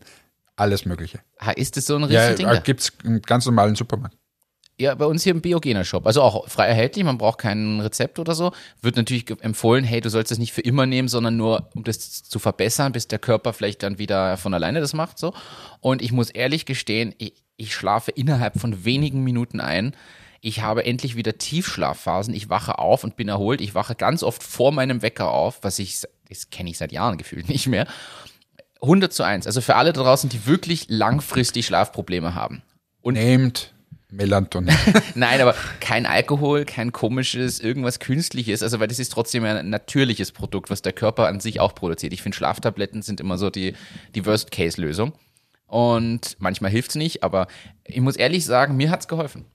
alles 0.56 0.86
Mögliche. 0.86 1.20
Ah, 1.39 1.52
ist 1.52 1.76
das 1.78 1.86
so 1.86 1.98
ein 1.98 2.10
Ja, 2.10 2.22
Riesending? 2.22 2.48
da? 2.48 2.60
gibt 2.60 2.80
es 2.82 2.91
im 3.04 3.22
ganz 3.22 3.46
normalen 3.46 3.76
Supermarkt. 3.76 4.15
Ja, 4.80 4.94
bei 4.94 5.06
uns 5.06 5.24
hier 5.24 5.34
im 5.34 5.42
Biogener 5.42 5.84
Shop. 5.84 6.06
Also 6.06 6.22
auch 6.22 6.48
frei 6.48 6.68
erhältlich, 6.68 7.04
man 7.04 7.18
braucht 7.18 7.40
kein 7.40 7.80
Rezept 7.80 8.20
oder 8.20 8.36
so. 8.36 8.52
Wird 8.80 8.96
natürlich 8.96 9.26
empfohlen, 9.42 9.84
hey, 9.84 10.02
du 10.02 10.10
sollst 10.12 10.30
das 10.30 10.38
nicht 10.38 10.54
für 10.54 10.62
immer 10.62 10.86
nehmen, 10.86 11.08
sondern 11.08 11.36
nur, 11.36 11.70
um 11.74 11.84
das 11.84 12.24
zu 12.24 12.38
verbessern, 12.38 12.92
bis 12.92 13.08
der 13.08 13.18
Körper 13.18 13.54
vielleicht 13.54 13.82
dann 13.82 13.98
wieder 13.98 14.38
von 14.38 14.54
alleine 14.54 14.80
das 14.80 14.94
macht. 14.94 15.18
so. 15.18 15.34
Und 15.80 16.04
ich 16.04 16.12
muss 16.12 16.30
ehrlich 16.30 16.68
gestehen, 16.68 17.16
ich, 17.18 17.34
ich 17.56 17.74
schlafe 17.74 18.12
innerhalb 18.12 18.60
von 18.60 18.86
wenigen 18.86 19.24
Minuten 19.24 19.60
ein. 19.62 19.96
Ich 20.42 20.62
habe 20.62 20.86
endlich 20.86 21.16
wieder 21.16 21.40
Tiefschlafphasen. 21.40 22.36
Ich 22.36 22.50
wache 22.50 22.78
auf 22.78 23.04
und 23.04 23.16
bin 23.16 23.30
erholt. 23.30 23.62
Ich 23.62 23.74
wache 23.74 23.96
ganz 23.96 24.22
oft 24.22 24.44
vor 24.44 24.72
meinem 24.72 25.02
Wecker 25.02 25.32
auf, 25.32 25.58
was 25.63 25.80
ich, 25.80 26.04
das 26.30 26.52
kenne 26.52 26.70
ich 26.70 26.78
seit 26.78 26.92
Jahren 26.92 27.18
gefühlt 27.18 27.50
nicht 27.50 27.66
mehr. 27.66 27.88
100 28.84 29.12
zu 29.12 29.24
1. 29.24 29.48
Also 29.48 29.60
für 29.62 29.74
alle 29.74 29.92
da 29.92 30.04
draußen, 30.04 30.30
die 30.30 30.46
wirklich 30.46 30.86
langfristig 30.88 31.66
Schlafprobleme 31.66 32.36
haben. 32.36 32.62
Nehmt 33.04 33.74
Melatonin. 34.10 34.76
Nein, 35.15 35.41
aber 35.41 35.54
kein 35.80 36.06
Alkohol, 36.06 36.65
kein 36.65 36.91
komisches, 36.91 37.60
irgendwas 37.60 38.00
Künstliches. 38.00 38.63
Also, 38.63 38.80
weil 38.80 38.88
das 38.88 39.00
ist 39.00 39.12
trotzdem 39.12 39.43
ein 39.43 39.70
natürliches 39.70 40.32
Produkt, 40.32 40.70
was 40.70 40.82
der 40.82 40.93
Körper 40.93 41.28
an 41.28 41.39
sich 41.39 41.60
auch 41.60 41.76
produziert. 41.76 42.13
Ich 42.13 42.22
finde, 42.22 42.38
Schlaftabletten 42.38 43.02
sind 43.02 43.20
immer 43.20 43.38
so 43.38 43.50
die, 43.50 43.74
die 44.15 44.26
Worst-Case-Lösung. 44.26 45.13
Und 45.65 46.38
manchmal 46.39 46.72
hilft's 46.72 46.96
nicht, 46.96 47.24
aber 47.24 47.48
ich 47.84 48.00
muss 48.00 48.15
ehrlich 48.15 48.46
sagen, 48.46 48.78
mir 48.78 48.89
hat's 48.89 49.10
geholfen. 49.10 49.46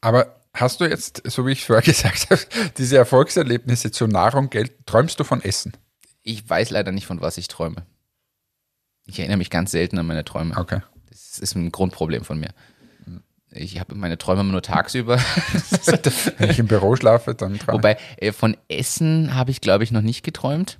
aber 0.00 0.34
hast 0.52 0.80
du 0.80 0.84
jetzt, 0.86 1.22
so 1.24 1.46
wie 1.46 1.52
ich 1.52 1.64
vorher 1.64 1.82
gesagt 1.84 2.30
habe, 2.30 2.40
diese 2.76 2.96
Erfolgserlebnisse 2.96 3.92
zu 3.92 4.08
Nahrung, 4.08 4.50
Geld, 4.50 4.86
träumst 4.86 5.20
du 5.20 5.24
von 5.24 5.40
Essen? 5.42 5.76
Ich 6.22 6.48
weiß 6.48 6.70
leider 6.70 6.90
nicht, 6.90 7.06
von 7.06 7.20
was 7.20 7.38
ich 7.38 7.46
träume. 7.46 7.86
Ich 9.06 9.20
erinnere 9.20 9.38
mich 9.38 9.50
ganz 9.50 9.70
selten 9.70 9.98
an 9.98 10.06
meine 10.06 10.24
Träume. 10.24 10.56
Okay. 10.56 10.80
Das 11.08 11.38
ist 11.38 11.54
ein 11.54 11.72
Grundproblem 11.72 12.24
von 12.24 12.38
mir. 12.38 12.50
Ich 13.58 13.80
habe 13.80 13.94
meine 13.94 14.18
Träume 14.18 14.42
immer 14.42 14.52
nur 14.52 14.62
tagsüber. 14.62 15.18
Wenn 16.38 16.50
ich 16.50 16.58
im 16.58 16.68
Büro 16.68 16.94
schlafe, 16.94 17.34
dann 17.34 17.58
träume 17.58 17.78
Wobei, 17.78 17.96
äh, 18.18 18.32
von 18.32 18.56
Essen 18.68 19.34
habe 19.34 19.50
ich, 19.50 19.60
glaube 19.60 19.84
ich, 19.84 19.90
noch 19.90 20.00
nicht 20.00 20.22
geträumt. 20.22 20.78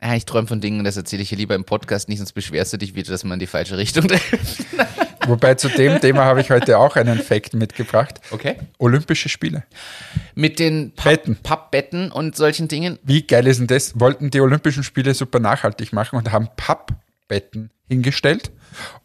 Ja, 0.00 0.14
ich 0.14 0.24
träume 0.24 0.46
von 0.46 0.60
Dingen, 0.60 0.84
das 0.84 0.96
erzähle 0.96 1.22
ich 1.22 1.28
hier 1.30 1.38
lieber 1.38 1.54
im 1.54 1.64
Podcast 1.64 2.08
nicht, 2.08 2.18
sonst 2.18 2.32
beschwerst 2.32 2.72
du 2.72 2.76
dich 2.78 2.94
wieder, 2.94 3.10
dass 3.10 3.24
man 3.24 3.34
in 3.34 3.40
die 3.40 3.46
falsche 3.46 3.76
Richtung 3.76 4.08
trifft. 4.08 4.64
Wobei 5.26 5.54
zu 5.54 5.68
dem 5.68 6.00
Thema 6.00 6.24
habe 6.24 6.40
ich 6.40 6.50
heute 6.50 6.78
auch 6.78 6.96
einen 6.96 7.18
Fact 7.18 7.54
mitgebracht. 7.54 8.20
Okay. 8.30 8.56
Olympische 8.78 9.28
Spiele. 9.28 9.64
Mit 10.34 10.58
den 10.58 10.92
Betten. 10.92 11.36
Papp 11.36 11.70
Pappbetten 11.70 12.12
und 12.12 12.36
solchen 12.36 12.68
Dingen. 12.68 12.98
Wie 13.02 13.22
geil 13.22 13.46
ist 13.46 13.60
denn 13.60 13.66
das? 13.66 13.98
Wollten 13.98 14.30
die 14.30 14.40
Olympischen 14.40 14.82
Spiele 14.82 15.14
super 15.14 15.40
nachhaltig 15.40 15.92
machen 15.92 16.16
und 16.16 16.32
haben 16.32 16.48
Pappbetten 17.28 17.70
hingestellt. 17.88 18.50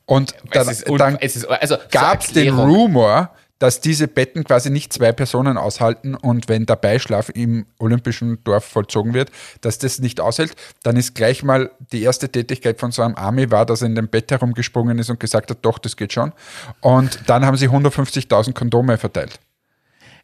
Und 0.06 0.36
dann, 0.52 0.68
es 0.68 0.84
dann 0.84 1.18
also 1.18 1.78
gab 1.92 2.22
es 2.22 2.32
den. 2.32 2.58
Rumor, 2.58 3.32
dass 3.60 3.82
diese 3.82 4.08
Betten 4.08 4.46
quasi 4.46 4.70
nicht 4.70 4.94
zwei 4.94 5.12
Personen 5.12 5.58
aushalten 5.58 6.16
und 6.16 6.48
wenn 6.48 6.66
der 6.66 6.78
Beischlaf 6.78 7.30
im 7.30 7.66
olympischen 7.78 8.42
Dorf 8.46 8.64
vollzogen 8.64 9.14
wird, 9.14 9.32
dass 9.62 9.78
das 9.78 10.00
nicht 10.00 10.22
aushält, 10.22 10.56
dann 10.82 10.96
ist 10.96 11.14
gleich 11.14 11.44
mal 11.44 11.70
die 11.92 12.02
erste 12.02 12.30
Tätigkeit 12.30 12.80
von 12.80 12.92
so 12.92 13.02
einem 13.02 13.16
Army 13.16 13.52
war, 13.52 13.66
dass 13.66 13.82
er 13.82 13.88
in 13.88 13.96
dem 13.96 14.08
Bett 14.08 14.32
herumgesprungen 14.32 14.98
ist 14.98 15.10
und 15.10 15.20
gesagt 15.20 15.52
hat, 15.52 15.58
doch, 15.62 15.78
das 15.78 15.98
geht 15.98 16.14
schon. 16.14 16.32
Und 16.80 17.20
dann 17.28 17.46
haben 17.46 17.58
sie 17.58 17.68
150.000 17.68 18.54
Kondome 18.54 18.98
verteilt. 18.98 19.40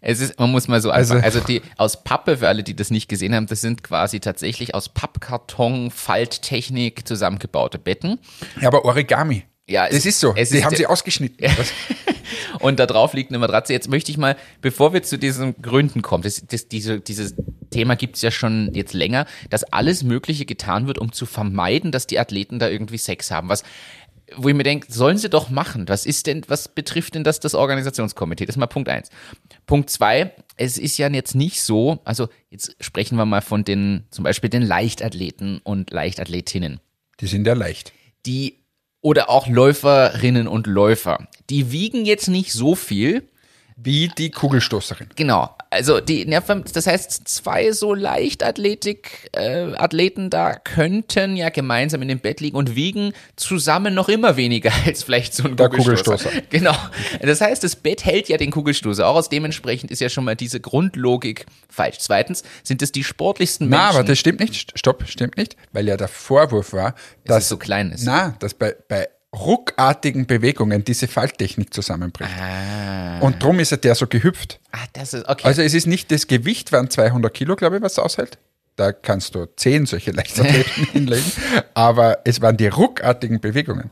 Es 0.08 0.20
ist, 0.20 0.40
man 0.40 0.52
muss 0.52 0.68
mal 0.68 0.82
so 0.82 0.92
Also-. 0.92 1.16
Also, 1.16 1.40
die 1.40 1.62
aus 1.78 2.04
Pappe, 2.04 2.38
für 2.38 2.48
alle, 2.48 2.64
die 2.64 2.76
das 2.76 2.92
nicht 2.92 3.08
gesehen 3.10 3.34
haben, 3.36 3.48
das 3.48 3.62
sind 3.62 3.84
quasi 3.84 4.20
tatsächlich 4.20 4.76
aus 4.76 4.90
Pappkarton, 4.90 5.90
Falttechnik 5.92 7.08
zusammengebaute 7.08 7.80
Betten. 7.80 8.20
Ja, 8.62 8.68
aber 8.68 8.86
Origami. 8.86 9.44
Ja, 9.68 9.88
das 9.88 9.98
es- 10.00 10.06
ist 10.06 10.20
so. 10.20 10.34
es 10.36 10.50
die 10.50 10.58
ist 10.60 10.66
haben 10.66 10.76
sie 10.76 10.86
ausgeschnitten. 10.86 11.48
Und 12.60 12.80
da 12.80 12.86
drauf 12.86 13.14
liegt 13.14 13.32
eine 13.32 13.40
Matratze. 13.40 13.74
Jetzt 13.74 13.90
möchte 13.90 14.12
ich 14.12 14.18
mal, 14.18 14.36
bevor 14.62 14.94
wir 14.94 15.04
zu 15.04 15.18
diesen 15.18 15.60
Gründen 15.62 16.02
kommen, 16.02 16.24
das, 16.24 16.44
das, 16.48 16.68
diese, 16.68 17.00
dieses 17.00 17.36
Thema 17.72 17.96
gibt 17.96 18.16
es 18.16 18.22
ja 18.22 18.32
schon 18.32 18.72
jetzt 18.74 18.94
länger, 18.94 19.26
dass 19.50 19.64
alles 19.64 20.04
Mögliche 20.04 20.46
getan 20.46 20.88
wird, 20.88 20.98
um 21.00 21.12
zu 21.12 21.26
vermeiden, 21.26 21.92
dass 21.92 22.08
die 22.08 22.20
Athleten 22.20 22.60
da 22.60 22.70
irgendwie 22.70 22.98
Sex 22.98 23.32
haben. 23.32 23.50
Was, 23.50 23.64
wo 24.38 24.50
ich 24.50 24.56
mir 24.56 24.64
denke, 24.64 24.92
sollen 24.92 25.18
sie 25.18 25.30
doch 25.30 25.50
machen. 25.50 25.88
Was 25.88 26.06
ist 26.06 26.28
denn, 26.28 26.44
was 26.48 26.68
betrifft 26.68 27.16
denn 27.16 27.24
das 27.24 27.40
das 27.40 27.56
Organisationskomitee? 27.56 28.46
Das 28.46 28.56
ist 28.56 28.60
mal 28.60 28.68
Punkt 28.68 28.90
eins. 28.90 29.10
Punkt 29.66 29.90
zwei, 29.90 30.34
es 30.58 30.78
ist 30.78 30.98
ja 30.98 31.10
jetzt 31.10 31.36
nicht 31.36 31.62
so, 31.62 32.00
also 32.06 32.30
jetzt 32.50 32.76
sprechen 32.80 33.18
wir 33.18 33.26
mal 33.26 33.42
von 33.42 33.64
den, 33.64 34.06
zum 34.12 34.24
Beispiel 34.24 34.50
den 34.50 34.64
Leichtathleten 34.64 35.60
und 35.64 35.92
Leichtathletinnen 35.92 36.80
Die 37.20 37.28
sind 37.28 37.46
ja 37.48 37.54
leicht. 37.54 37.94
die 38.26 38.62
oder 39.02 39.30
auch 39.30 39.48
Läuferinnen 39.48 40.48
und 40.48 40.66
Läufer, 40.66 41.28
die 41.52 41.72
wiegen 41.72 42.06
jetzt 42.06 42.28
nicht 42.28 42.52
so 42.52 42.74
viel. 42.74 43.30
Wie 43.78 44.08
die 44.08 44.32
Kugelstoßerin. 44.32 45.10
Genau, 45.18 45.54
also 45.70 46.00
die, 46.00 46.26
ja, 46.30 46.40
das 46.40 46.88
heißt, 46.88 47.28
zwei 47.28 47.74
so 47.74 47.94
Leichtathletik-Athleten 47.94 50.30
da 50.30 50.54
könnten 50.54 51.36
ja 51.36 51.50
gemeinsam 51.50 52.02
in 52.02 52.08
dem 52.08 52.20
Bett 52.20 52.40
liegen 52.40 52.56
und 52.56 52.78
wiegen 52.78 53.12
zusammen 53.36 53.94
noch 53.94 54.08
immer 54.08 54.38
weniger 54.38 54.72
als 54.86 55.04
vielleicht 55.04 55.34
so 55.34 55.44
ein 55.44 55.58
Der 55.58 55.68
Kugelstoßer. 55.68 56.30
Kugelstoßer. 56.30 56.48
Genau. 56.50 56.74
Das 57.22 57.42
heißt, 57.42 57.66
das 57.66 57.76
Bett 57.76 58.06
hält 58.06 58.30
ja 58.30 58.38
den 58.38 58.52
Kugelstoßer. 58.52 59.06
Auch 59.06 59.16
aus 59.16 59.28
dementsprechend 59.28 59.92
ist 59.92 60.00
ja 60.00 60.08
schon 60.08 60.24
mal 60.24 60.38
diese 60.38 60.62
Grundlogik 60.62 61.46
falsch. 61.68 61.98
Zweitens 62.00 62.44
sind 62.64 62.82
es 62.82 62.94
die 62.94 63.04
sportlichsten 63.04 63.68
Menschen. 63.68 63.84
Na, 63.84 63.90
aber 63.90 64.06
das 64.06 64.18
stimmt 64.18 64.40
nicht. 64.40 64.72
Stopp, 64.80 65.04
stimmt 65.08 65.36
nicht. 65.36 65.58
Weil 65.74 65.86
ja 65.86 65.98
der 65.98 66.08
Vorwurf 66.08 66.72
war, 66.72 66.96
dass 67.26 67.44
es 67.44 67.50
so 67.50 67.58
klein 67.58 67.92
ist. 67.92 68.06
Na, 68.06 68.38
dass 68.40 68.54
bei, 68.54 68.74
bei 68.88 69.10
ruckartigen 69.36 70.26
Bewegungen 70.26 70.84
diese 70.84 71.08
Falltechnik 71.08 71.74
zusammenbricht. 71.74 72.32
Ah. 72.40 73.20
Und 73.20 73.42
drum 73.44 73.60
ist 73.60 73.72
er 73.72 73.78
der 73.78 73.96
so 73.96 74.08
gehüpft. 74.08 74.60
ah, 74.72 74.80
das 74.94 75.14
ist 75.14 75.28
okay. 75.28 75.48
Also 75.48 75.62
es 75.62 75.74
ist 75.74 75.88
nicht 75.88 76.12
das 76.12 76.28
Gewicht, 76.28 76.72
waren 76.72 76.90
200 76.90 77.34
Kilo, 77.34 77.56
glaube 77.56 77.78
ich, 77.78 77.82
was 77.82 78.00
aushält. 78.00 78.38
Da 78.76 78.92
kannst 78.92 79.36
du 79.36 79.46
zehn 79.56 79.86
solche 79.86 80.12
Leichtathleten 80.14 80.86
hinlegen. 80.92 81.32
Aber 81.74 82.20
es 82.24 82.42
waren 82.42 82.58
die 82.58 82.68
ruckartigen 82.68 83.40
Bewegungen. 83.40 83.92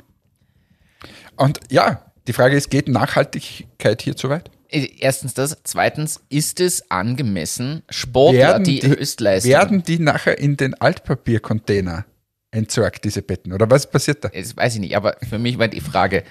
Und 1.36 1.60
ja, 1.69 2.06
die 2.27 2.34
Frage 2.34 2.56
ist, 2.56 2.69
geht 2.69 2.88
Nachhaltigkeit 2.88 4.01
hier 4.01 4.15
zu 4.15 4.29
weit? 4.29 4.49
Erstens 4.69 5.34
das. 5.36 5.58
Zweitens, 5.63 6.21
ist 6.29 6.60
es 6.60 6.89
angemessen, 6.89 7.84
Sportler, 7.89 8.60
die, 8.60 8.82
Höchstleistung. 8.82 9.51
werden 9.51 9.84
die 9.84 9.99
nachher 9.99 10.39
in 10.39 10.58
den 10.58 10.73
Altpapiercontainer 10.73 12.06
entsorgt, 12.53 13.03
diese 13.03 13.21
Betten? 13.21 13.53
Oder 13.53 13.69
was 13.69 13.89
passiert 13.89 14.23
da? 14.23 14.29
das 14.29 14.55
weiß 14.55 14.75
ich 14.75 14.79
nicht, 14.79 14.95
aber 14.95 15.17
für 15.27 15.39
mich 15.39 15.57
war 15.57 15.67
die 15.67 15.81
Frage, 15.81 16.23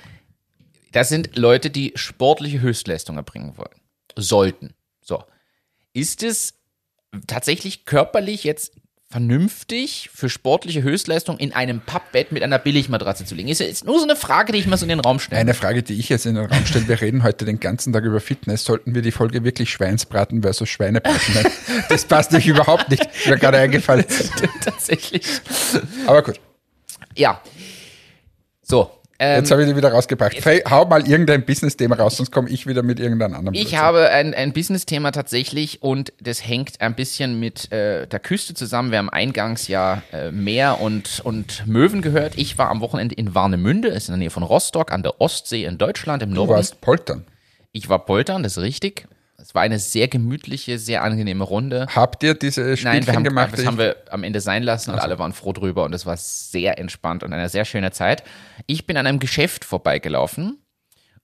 das 0.92 1.08
sind 1.08 1.37
Leute, 1.37 1.70
die 1.70 1.92
sportliche 1.96 2.61
Höchstleistung 2.61 3.16
erbringen 3.16 3.56
wollen. 3.56 3.80
Sollten. 4.16 4.74
So. 5.00 5.24
ist 5.94 6.22
es 6.22 6.54
tatsächlich 7.26 7.85
körperlich 7.85 8.44
jetzt 8.44 8.76
vernünftig 9.12 10.09
für 10.12 10.31
sportliche 10.31 10.83
Höchstleistung 10.83 11.37
in 11.37 11.53
einem 11.53 11.81
Pappbett 11.83 12.33
mit 12.33 12.42
einer 12.42 12.59
Billigmatratze 12.59 13.27
zu 13.27 13.35
liegen? 13.35 13.48
Ist 13.51 13.61
jetzt 13.61 13.85
nur 13.85 13.98
so 13.98 14.05
eine 14.05 14.16
Frage, 14.16 14.53
die 14.53 14.59
ich 14.59 14.66
mal 14.66 14.79
so 14.79 14.85
in 14.87 14.88
den 14.88 15.01
Raum 15.01 15.18
stelle. 15.18 15.38
Eine 15.38 15.53
Frage, 15.53 15.83
die 15.83 15.98
ich 15.98 16.09
jetzt 16.09 16.25
in 16.25 16.35
den 16.35 16.46
Raum 16.46 16.64
stelle. 16.64 16.88
Wir 16.88 17.01
reden 17.01 17.22
heute 17.22 17.44
den 17.44 17.61
ganzen 17.61 17.92
Tag 17.92 18.05
über 18.05 18.20
Fitness. 18.20 18.64
Sollten 18.64 18.94
wir 18.94 19.03
die 19.03 19.12
Folge 19.12 19.44
wirklich 19.44 19.70
Schweinsbraten 19.70 20.40
versus 20.42 20.68
Schweinebraten 20.68 21.35
nennen? 21.35 21.53
Das 21.90 22.07
passt 22.07 22.33
nicht 22.33 22.46
überhaupt 22.46 22.88
nicht. 22.88 23.05
Ist 23.05 23.27
mir 23.29 23.37
gerade 23.37 23.59
eingefallen. 23.59 24.07
tatsächlich. 24.64 25.25
Aber 26.07 26.22
gut, 26.22 26.40
Ja. 27.14 27.42
So. 28.62 28.90
Ähm, 29.24 29.37
jetzt 29.37 29.52
habe 29.52 29.62
ich 29.62 29.68
die 29.68 29.76
wieder 29.76 29.92
rausgebracht. 29.92 30.37
Fay, 30.40 30.62
hau 30.68 30.85
mal 30.85 31.06
irgendein 31.08 31.44
Business-Thema 31.44 31.94
raus, 31.94 32.16
sonst 32.16 32.32
komme 32.32 32.48
ich 32.50 32.66
wieder 32.66 32.82
mit 32.82 32.98
irgendeinem 32.98 33.35
anderen. 33.35 33.54
Ich 33.54 33.62
Blödsinn. 33.68 33.78
habe 33.78 34.08
ein, 34.11 34.35
ein 34.35 34.52
Business-Thema 34.52 35.12
tatsächlich 35.12 35.80
und 35.80 36.12
das 36.20 36.44
hängt 36.44 36.80
ein 36.80 36.96
bisschen 36.96 37.38
mit 37.38 37.70
äh, 37.70 38.08
der 38.08 38.18
Küste 38.18 38.54
zusammen. 38.54 38.90
Wir 38.90 38.98
haben 38.98 39.11
eingangs 39.11 39.68
ja 39.68 40.02
äh, 40.12 40.32
Meer 40.32 40.80
und, 40.80 41.20
und 41.22 41.64
Möwen 41.68 42.02
gehört. 42.02 42.37
Ich 42.37 42.58
war 42.58 42.68
am 42.68 42.80
Wochenende 42.80 43.14
in 43.14 43.32
Warnemünde, 43.32 43.88
ist 43.88 44.08
in 44.08 44.14
der 44.14 44.18
Nähe 44.18 44.30
von 44.30 44.42
Rostock, 44.42 44.90
an 44.90 45.04
der 45.04 45.20
Ostsee 45.20 45.66
in 45.66 45.78
Deutschland 45.78 46.20
im 46.24 46.30
Du 46.30 46.35
Norden. 46.35 46.50
warst 46.54 46.80
poltern. 46.80 47.24
Ich 47.70 47.88
war 47.88 48.04
poltern, 48.04 48.42
das 48.42 48.56
ist 48.56 48.62
richtig. 48.64 49.06
Es 49.42 49.57
war 49.57 49.62
eine 49.62 49.81
sehr 49.81 50.07
gemütliche, 50.07 50.78
sehr 50.78 51.02
angenehme 51.02 51.42
Runde. 51.42 51.88
Habt 51.92 52.22
ihr 52.22 52.35
diese 52.35 52.76
Spielchen 52.76 52.85
Nein, 52.85 53.07
wir 53.07 53.14
haben, 53.14 53.24
gemacht? 53.24 53.52
das 53.52 53.66
haben 53.66 53.76
wir 53.76 53.96
am 54.09 54.22
Ende 54.22 54.40
sein 54.40 54.62
lassen 54.62 54.92
und 54.92 55.00
alle 55.00 55.18
waren 55.18 55.33
froh 55.33 55.52
drüber 55.52 55.85
und 55.85 55.92
es 55.92 56.07
war 56.07 56.16
sehr 56.16 56.78
entspannt 56.78 57.24
und 57.24 57.33
eine 57.33 57.48
sehr 57.48 57.64
schöne 57.64 57.90
Zeit. 57.90 58.22
Ich 58.68 58.87
bin 58.87 58.96
an 58.96 59.05
einem 59.05 59.18
Geschäft 59.18 59.64
vorbeigelaufen 59.64 60.59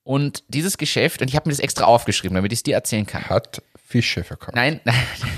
und 0.03 0.43
dieses 0.49 0.79
Geschäft, 0.79 1.23
und 1.23 1.29
ich 1.29 1.37
habe 1.37 1.49
mir 1.49 1.53
das 1.53 1.61
extra 1.61 1.85
aufgeschrieben, 1.85 2.35
damit 2.35 2.53
ich 2.53 2.59
es 2.59 2.63
dir 2.65 2.75
erzählen 2.75 3.07
kann. 3.07 3.25
hat 3.29 3.63
Fische 3.77 4.25
verkauft. 4.25 4.57
Nein, 4.57 4.81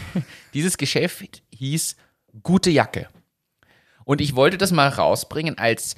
dieses 0.54 0.78
Geschäft 0.78 1.42
hieß 1.54 1.96
Gute 2.42 2.70
Jacke. 2.70 3.08
Und 4.04 4.22
ich 4.22 4.36
wollte 4.36 4.56
das 4.56 4.72
mal 4.72 4.88
rausbringen 4.88 5.58
als 5.58 5.96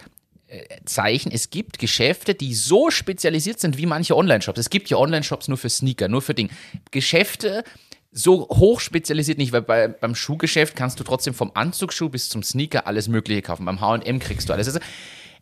Zeichen. 0.85 1.33
Es 1.33 1.51
gibt 1.51 1.79
Geschäfte, 1.79 2.35
die 2.35 2.55
so 2.55 2.91
spezialisiert 2.91 3.61
sind 3.61 3.79
wie 3.79 3.87
manche 3.87 4.17
Online-Shops. 4.17 4.59
Es 4.59 4.71
gibt 4.71 4.91
ja 4.91 4.97
Online-Shops 4.99 5.49
nur 5.49 5.59
für 5.59 5.71
Sneaker, 5.71 6.09
nur 6.09 6.23
für 6.23 6.35
Ding. 6.35 6.51
Geschäfte 6.91 7.65
so 8.13 8.49
hoch 8.49 8.81
spezialisiert 8.81 9.39
nicht, 9.39 9.53
weil 9.53 9.63
bei, 9.63 9.89
beim 9.89 10.15
Schuhgeschäft 10.15 10.77
kannst 10.77 11.01
du 11.01 11.05
trotzdem 11.05 11.33
vom 11.33 11.53
Anzugsschuh 11.55 12.11
bis 12.11 12.29
zum 12.29 12.43
Sneaker 12.43 12.87
alles 12.87 13.09
Mögliche 13.09 13.41
kaufen. 13.41 13.65
Beim 13.65 13.81
H&M 13.81 14.19
kriegst 14.19 14.49
du 14.49 14.53
alles. 14.53 14.67
Also, 14.67 14.81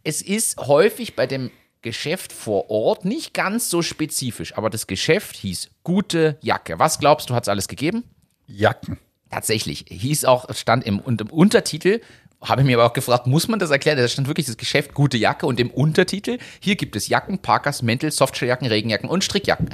es 0.05 0.23
ist 0.23 0.59
häufig 0.59 1.16
bei 1.16 1.27
dem 1.27 1.51
Geschäft 1.83 2.33
vor 2.33 2.70
Ort 2.70 3.05
nicht 3.05 3.35
ganz 3.35 3.70
so 3.70 3.83
spezifisch, 3.83 4.57
aber 4.57 4.70
das 4.70 4.87
Geschäft 4.87 5.37
hieß 5.37 5.70
gute 5.83 6.38
Jacke. 6.42 6.79
Was 6.79 6.99
glaubst 6.99 7.31
du, 7.31 7.35
hat 7.35 7.44
es 7.44 7.49
alles 7.49 7.68
gegeben? 7.68 8.05
Jacken. 8.46 8.99
Tatsächlich. 9.31 9.87
Hieß 9.88 10.25
auch, 10.25 10.53
stand 10.55 10.85
im, 10.85 10.99
und 10.99 11.20
im 11.20 11.31
Untertitel, 11.31 12.01
habe 12.42 12.62
ich 12.62 12.66
mir 12.66 12.79
aber 12.79 12.87
auch 12.87 12.92
gefragt, 12.94 13.26
muss 13.26 13.48
man 13.48 13.59
das 13.59 13.70
erklären? 13.70 13.98
Da 13.98 14.09
stand 14.09 14.26
wirklich 14.26 14.46
das 14.46 14.57
Geschäft 14.57 14.94
gute 14.94 15.18
Jacke 15.18 15.46
und 15.46 15.61
im 15.61 15.70
Untertitel, 15.70 16.38
hier 16.59 16.76
gibt 16.76 16.96
es 16.96 17.09
Jacken, 17.09 17.38
Parkers, 17.38 17.83
Mäntel, 17.83 18.11
Softshelljacken, 18.11 18.66
Regenjacken 18.66 19.11
und 19.11 19.24
Strickjacken. 19.24 19.68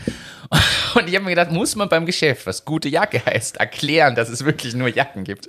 Und 0.94 1.08
ich 1.08 1.14
habe 1.14 1.24
mir 1.24 1.30
gedacht, 1.30 1.50
muss 1.50 1.76
man 1.76 1.88
beim 1.88 2.06
Geschäft, 2.06 2.46
was 2.46 2.64
gute 2.64 2.88
Jacke 2.88 3.20
heißt, 3.26 3.56
erklären, 3.56 4.14
dass 4.14 4.28
es 4.28 4.44
wirklich 4.44 4.74
nur 4.74 4.88
Jacken 4.88 5.24
gibt? 5.24 5.48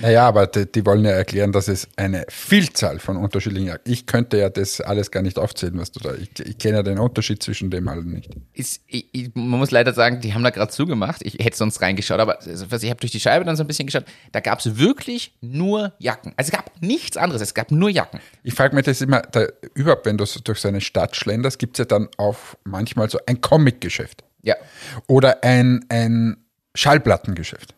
Naja, 0.00 0.26
aber 0.26 0.46
die, 0.46 0.70
die 0.70 0.86
wollen 0.86 1.04
ja 1.04 1.10
erklären, 1.10 1.52
dass 1.52 1.68
es 1.68 1.88
eine 1.96 2.24
Vielzahl 2.28 2.98
von 3.00 3.16
unterschiedlichen 3.16 3.66
Jacken. 3.66 3.92
Ich 3.92 4.06
könnte 4.06 4.38
ja 4.38 4.48
das 4.48 4.80
alles 4.80 5.10
gar 5.10 5.22
nicht 5.22 5.38
aufzählen, 5.38 5.78
was 5.78 5.90
du 5.90 6.00
da. 6.00 6.14
Ich, 6.14 6.30
ich 6.38 6.56
kenne 6.56 6.78
ja 6.78 6.82
den 6.82 6.98
Unterschied 6.98 7.42
zwischen 7.42 7.70
dem 7.70 7.88
allen 7.88 8.12
nicht. 8.12 8.30
Ist, 8.54 8.82
ich, 8.86 9.32
man 9.34 9.58
muss 9.58 9.72
leider 9.72 9.92
sagen, 9.92 10.20
die 10.20 10.32
haben 10.32 10.44
da 10.44 10.50
gerade 10.50 10.70
zugemacht. 10.70 11.20
Ich 11.22 11.34
hätte 11.34 11.56
sonst 11.56 11.82
reingeschaut, 11.82 12.20
aber 12.20 12.38
also, 12.38 12.64
ich 12.64 12.90
habe 12.90 13.00
durch 13.00 13.12
die 13.12 13.20
Scheibe 13.20 13.44
dann 13.44 13.56
so 13.56 13.64
ein 13.64 13.66
bisschen 13.66 13.86
geschaut. 13.86 14.04
Da 14.32 14.40
gab 14.40 14.60
es 14.60 14.78
wirklich 14.78 15.34
nur 15.40 15.92
Jacken. 15.98 16.32
Also 16.36 16.47
es 16.48 16.52
gab 16.52 16.70
nichts 16.80 17.16
anderes, 17.16 17.42
es 17.42 17.54
gab 17.54 17.70
nur 17.70 17.90
Jacken. 17.90 18.20
Ich 18.42 18.54
frage 18.54 18.74
mich 18.74 18.84
das 18.86 19.00
immer, 19.00 19.20
da, 19.20 19.46
überhaupt, 19.74 20.06
wenn 20.06 20.16
du 20.16 20.24
so 20.24 20.40
durch 20.40 20.60
so 20.60 20.68
eine 20.68 20.80
Stadt 20.80 21.14
schlenderst, 21.14 21.58
gibt 21.58 21.76
es 21.76 21.80
ja 21.80 21.84
dann 21.84 22.08
auch 22.16 22.36
manchmal 22.64 23.10
so 23.10 23.18
ein 23.26 23.40
Comic-Geschäft 23.40 24.24
Ja, 24.42 24.54
oder 25.06 25.44
ein, 25.44 25.84
ein 25.88 26.38
Schallplattengeschäft. 26.74 27.74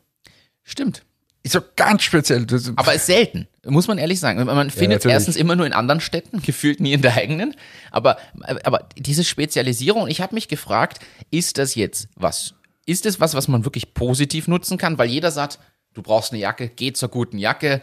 stimmt. 0.63 1.03
Ist 1.43 1.53
so 1.53 1.61
ganz 1.75 2.03
speziell. 2.03 2.47
Aber 2.77 2.93
ist 2.93 3.07
selten, 3.07 3.49
muss 3.65 3.89
man 3.89 3.97
ehrlich 3.97 4.21
sagen. 4.21 4.45
Man 4.45 4.69
findet 4.69 4.99
natürlich. 4.99 5.15
erstens 5.15 5.37
immer 5.37 5.57
nur 5.57 5.65
in 5.65 5.73
anderen 5.73 6.03
Städten, 6.03 6.43
gefühlt 6.47 6.81
nie 6.81 6.93
in 6.93 7.01
der 7.01 7.15
eigenen. 7.15 7.57
Aber, 7.91 8.19
aber 8.65 8.91
diese 8.99 9.25
Spezialisierung, 9.25 10.07
ich 10.09 10.21
habe 10.21 10.35
mich 10.35 10.49
gefragt, 10.49 10.99
ist 11.31 11.57
das 11.57 11.75
jetzt 11.77 12.09
was? 12.15 12.55
Ist 12.85 13.07
es 13.07 13.21
was, 13.21 13.35
was 13.35 13.49
man 13.49 13.65
wirklich 13.65 13.95
positiv 13.95 14.49
nutzen 14.49 14.77
kann? 14.77 14.99
Weil 14.99 15.09
jeder 15.09 15.31
sagt, 15.31 15.59
du 15.95 16.03
brauchst 16.03 16.33
eine 16.33 16.43
Jacke, 16.43 16.69
geh 16.69 16.93
zur 16.93 17.09
guten 17.09 17.39
Jacke, 17.39 17.81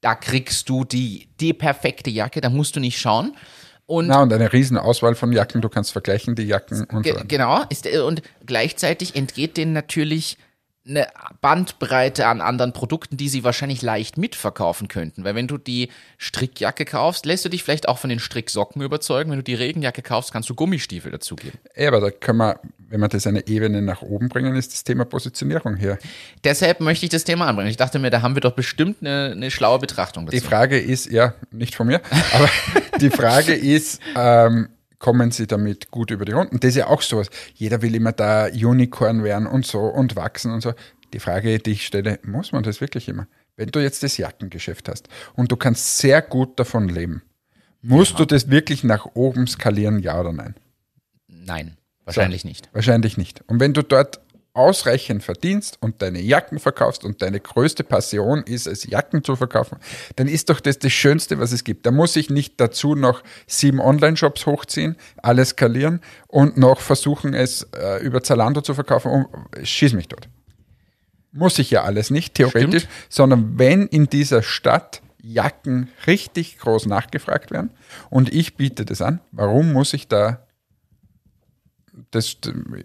da 0.00 0.14
kriegst 0.14 0.68
du 0.68 0.84
die, 0.84 1.28
die 1.40 1.52
perfekte 1.52 2.10
Jacke, 2.10 2.40
da 2.40 2.50
musst 2.50 2.76
du 2.76 2.80
nicht 2.80 2.98
schauen. 2.98 3.36
Und 3.86 4.06
na, 4.06 4.22
und 4.22 4.32
eine 4.32 4.52
riesen 4.52 4.78
Auswahl 4.78 5.16
von 5.16 5.32
Jacken, 5.32 5.60
du 5.60 5.68
kannst 5.68 5.90
vergleichen 5.90 6.36
die 6.36 6.44
Jacken 6.44 6.84
und 6.84 7.02
Ge 7.02 7.14
so. 7.14 7.24
genau, 7.26 7.64
ist, 7.70 7.86
äh, 7.86 7.98
und 7.98 8.22
gleichzeitig 8.46 9.16
entgeht 9.16 9.56
denen 9.56 9.72
natürlich 9.72 10.38
eine 10.88 11.08
Bandbreite 11.42 12.26
an 12.26 12.40
anderen 12.40 12.72
Produkten, 12.72 13.16
die 13.16 13.28
sie 13.28 13.44
wahrscheinlich 13.44 13.82
leicht 13.82 14.16
mitverkaufen 14.16 14.88
könnten. 14.88 15.24
Weil 15.24 15.34
wenn 15.34 15.46
du 15.46 15.58
die 15.58 15.90
Strickjacke 16.16 16.86
kaufst, 16.86 17.26
lässt 17.26 17.44
du 17.44 17.50
dich 17.50 17.62
vielleicht 17.62 17.88
auch 17.88 17.98
von 17.98 18.08
den 18.08 18.18
Stricksocken 18.18 18.80
überzeugen. 18.80 19.30
Wenn 19.30 19.38
du 19.38 19.42
die 19.42 19.54
Regenjacke 19.54 20.00
kaufst, 20.00 20.32
kannst 20.32 20.48
du 20.48 20.54
Gummistiefel 20.54 21.12
dazugeben. 21.12 21.58
Ey, 21.74 21.86
aber 21.86 22.00
da 22.00 22.10
können 22.10 22.38
wir, 22.38 22.60
wenn 22.78 23.00
wir 23.00 23.08
das 23.08 23.26
eine 23.26 23.46
Ebene 23.46 23.82
nach 23.82 24.00
oben 24.00 24.30
bringen, 24.30 24.56
ist 24.56 24.72
das 24.72 24.82
Thema 24.82 25.04
Positionierung 25.04 25.76
hier. 25.76 25.98
Deshalb 26.44 26.80
möchte 26.80 27.04
ich 27.04 27.10
das 27.10 27.24
Thema 27.24 27.46
anbringen. 27.46 27.70
Ich 27.70 27.76
dachte 27.76 27.98
mir, 27.98 28.10
da 28.10 28.22
haben 28.22 28.34
wir 28.34 28.40
doch 28.40 28.54
bestimmt 28.54 28.98
eine, 29.02 29.32
eine 29.32 29.50
schlaue 29.50 29.78
Betrachtung 29.80 30.24
dazu. 30.24 30.36
Die 30.36 30.44
Frage 30.44 30.78
ist, 30.78 31.10
ja, 31.10 31.34
nicht 31.50 31.74
von 31.74 31.88
mir, 31.88 32.00
aber 32.32 32.48
die 33.00 33.10
Frage 33.10 33.52
ist, 33.52 34.00
ähm, 34.16 34.70
kommen 35.00 35.32
sie 35.32 35.48
damit 35.48 35.90
gut 35.90 36.12
über 36.12 36.24
die 36.24 36.32
Runden? 36.32 36.60
Das 36.60 36.68
ist 36.68 36.76
ja 36.76 36.86
auch 36.86 37.02
sowas. 37.02 37.28
Jeder 37.54 37.82
will 37.82 37.96
immer 37.96 38.12
da 38.12 38.46
Unicorn 38.46 39.24
werden 39.24 39.48
und 39.48 39.66
so 39.66 39.80
und 39.80 40.14
wachsen 40.14 40.52
und 40.52 40.60
so. 40.60 40.72
Die 41.12 41.18
Frage, 41.18 41.58
die 41.58 41.72
ich 41.72 41.86
stelle, 41.86 42.20
muss 42.22 42.52
man 42.52 42.62
das 42.62 42.80
wirklich 42.80 43.08
immer? 43.08 43.26
Wenn 43.56 43.70
du 43.70 43.80
jetzt 43.80 44.04
das 44.04 44.16
Jackengeschäft 44.16 44.88
hast 44.88 45.08
und 45.34 45.50
du 45.50 45.56
kannst 45.56 45.98
sehr 45.98 46.22
gut 46.22 46.58
davon 46.60 46.88
leben, 46.88 47.22
musst 47.82 48.18
du 48.20 48.24
das 48.24 48.48
wirklich 48.48 48.84
nach 48.84 49.06
oben 49.14 49.48
skalieren, 49.48 49.98
ja 49.98 50.20
oder 50.20 50.32
nein? 50.32 50.54
Nein, 51.26 51.76
wahrscheinlich 52.04 52.44
nicht. 52.44 52.68
Wahrscheinlich 52.72 53.16
nicht. 53.16 53.42
Und 53.48 53.58
wenn 53.58 53.72
du 53.72 53.82
dort 53.82 54.20
ausreichend 54.52 55.22
verdienst 55.22 55.78
und 55.80 56.02
deine 56.02 56.20
Jacken 56.20 56.58
verkaufst 56.58 57.04
und 57.04 57.22
deine 57.22 57.38
größte 57.38 57.84
Passion 57.84 58.42
ist 58.42 58.66
es, 58.66 58.84
Jacken 58.84 59.22
zu 59.22 59.36
verkaufen, 59.36 59.78
dann 60.16 60.26
ist 60.26 60.50
doch 60.50 60.60
das 60.60 60.78
das 60.78 60.92
Schönste, 60.92 61.38
was 61.38 61.52
es 61.52 61.62
gibt. 61.62 61.86
Da 61.86 61.90
muss 61.92 62.16
ich 62.16 62.30
nicht 62.30 62.60
dazu 62.60 62.94
noch 62.94 63.22
sieben 63.46 63.80
Online-Shops 63.80 64.46
hochziehen, 64.46 64.96
alles 65.22 65.50
skalieren 65.50 66.00
und 66.26 66.56
noch 66.56 66.80
versuchen, 66.80 67.32
es 67.32 67.68
äh, 67.76 68.02
über 68.02 68.22
Zalando 68.22 68.60
zu 68.60 68.74
verkaufen. 68.74 69.10
Und 69.10 69.28
schieß 69.66 69.92
mich 69.92 70.08
dort. 70.08 70.28
Muss 71.32 71.58
ich 71.60 71.70
ja 71.70 71.84
alles 71.84 72.10
nicht, 72.10 72.34
theoretisch, 72.34 72.84
Stimmt. 72.84 73.06
sondern 73.08 73.58
wenn 73.58 73.86
in 73.86 74.06
dieser 74.06 74.42
Stadt 74.42 75.00
Jacken 75.22 75.90
richtig 76.06 76.58
groß 76.58 76.86
nachgefragt 76.86 77.52
werden 77.52 77.70
und 78.08 78.32
ich 78.32 78.56
biete 78.56 78.84
das 78.84 79.00
an, 79.00 79.20
warum 79.30 79.72
muss 79.72 79.92
ich 79.92 80.08
da 80.08 80.44
das 82.10 82.36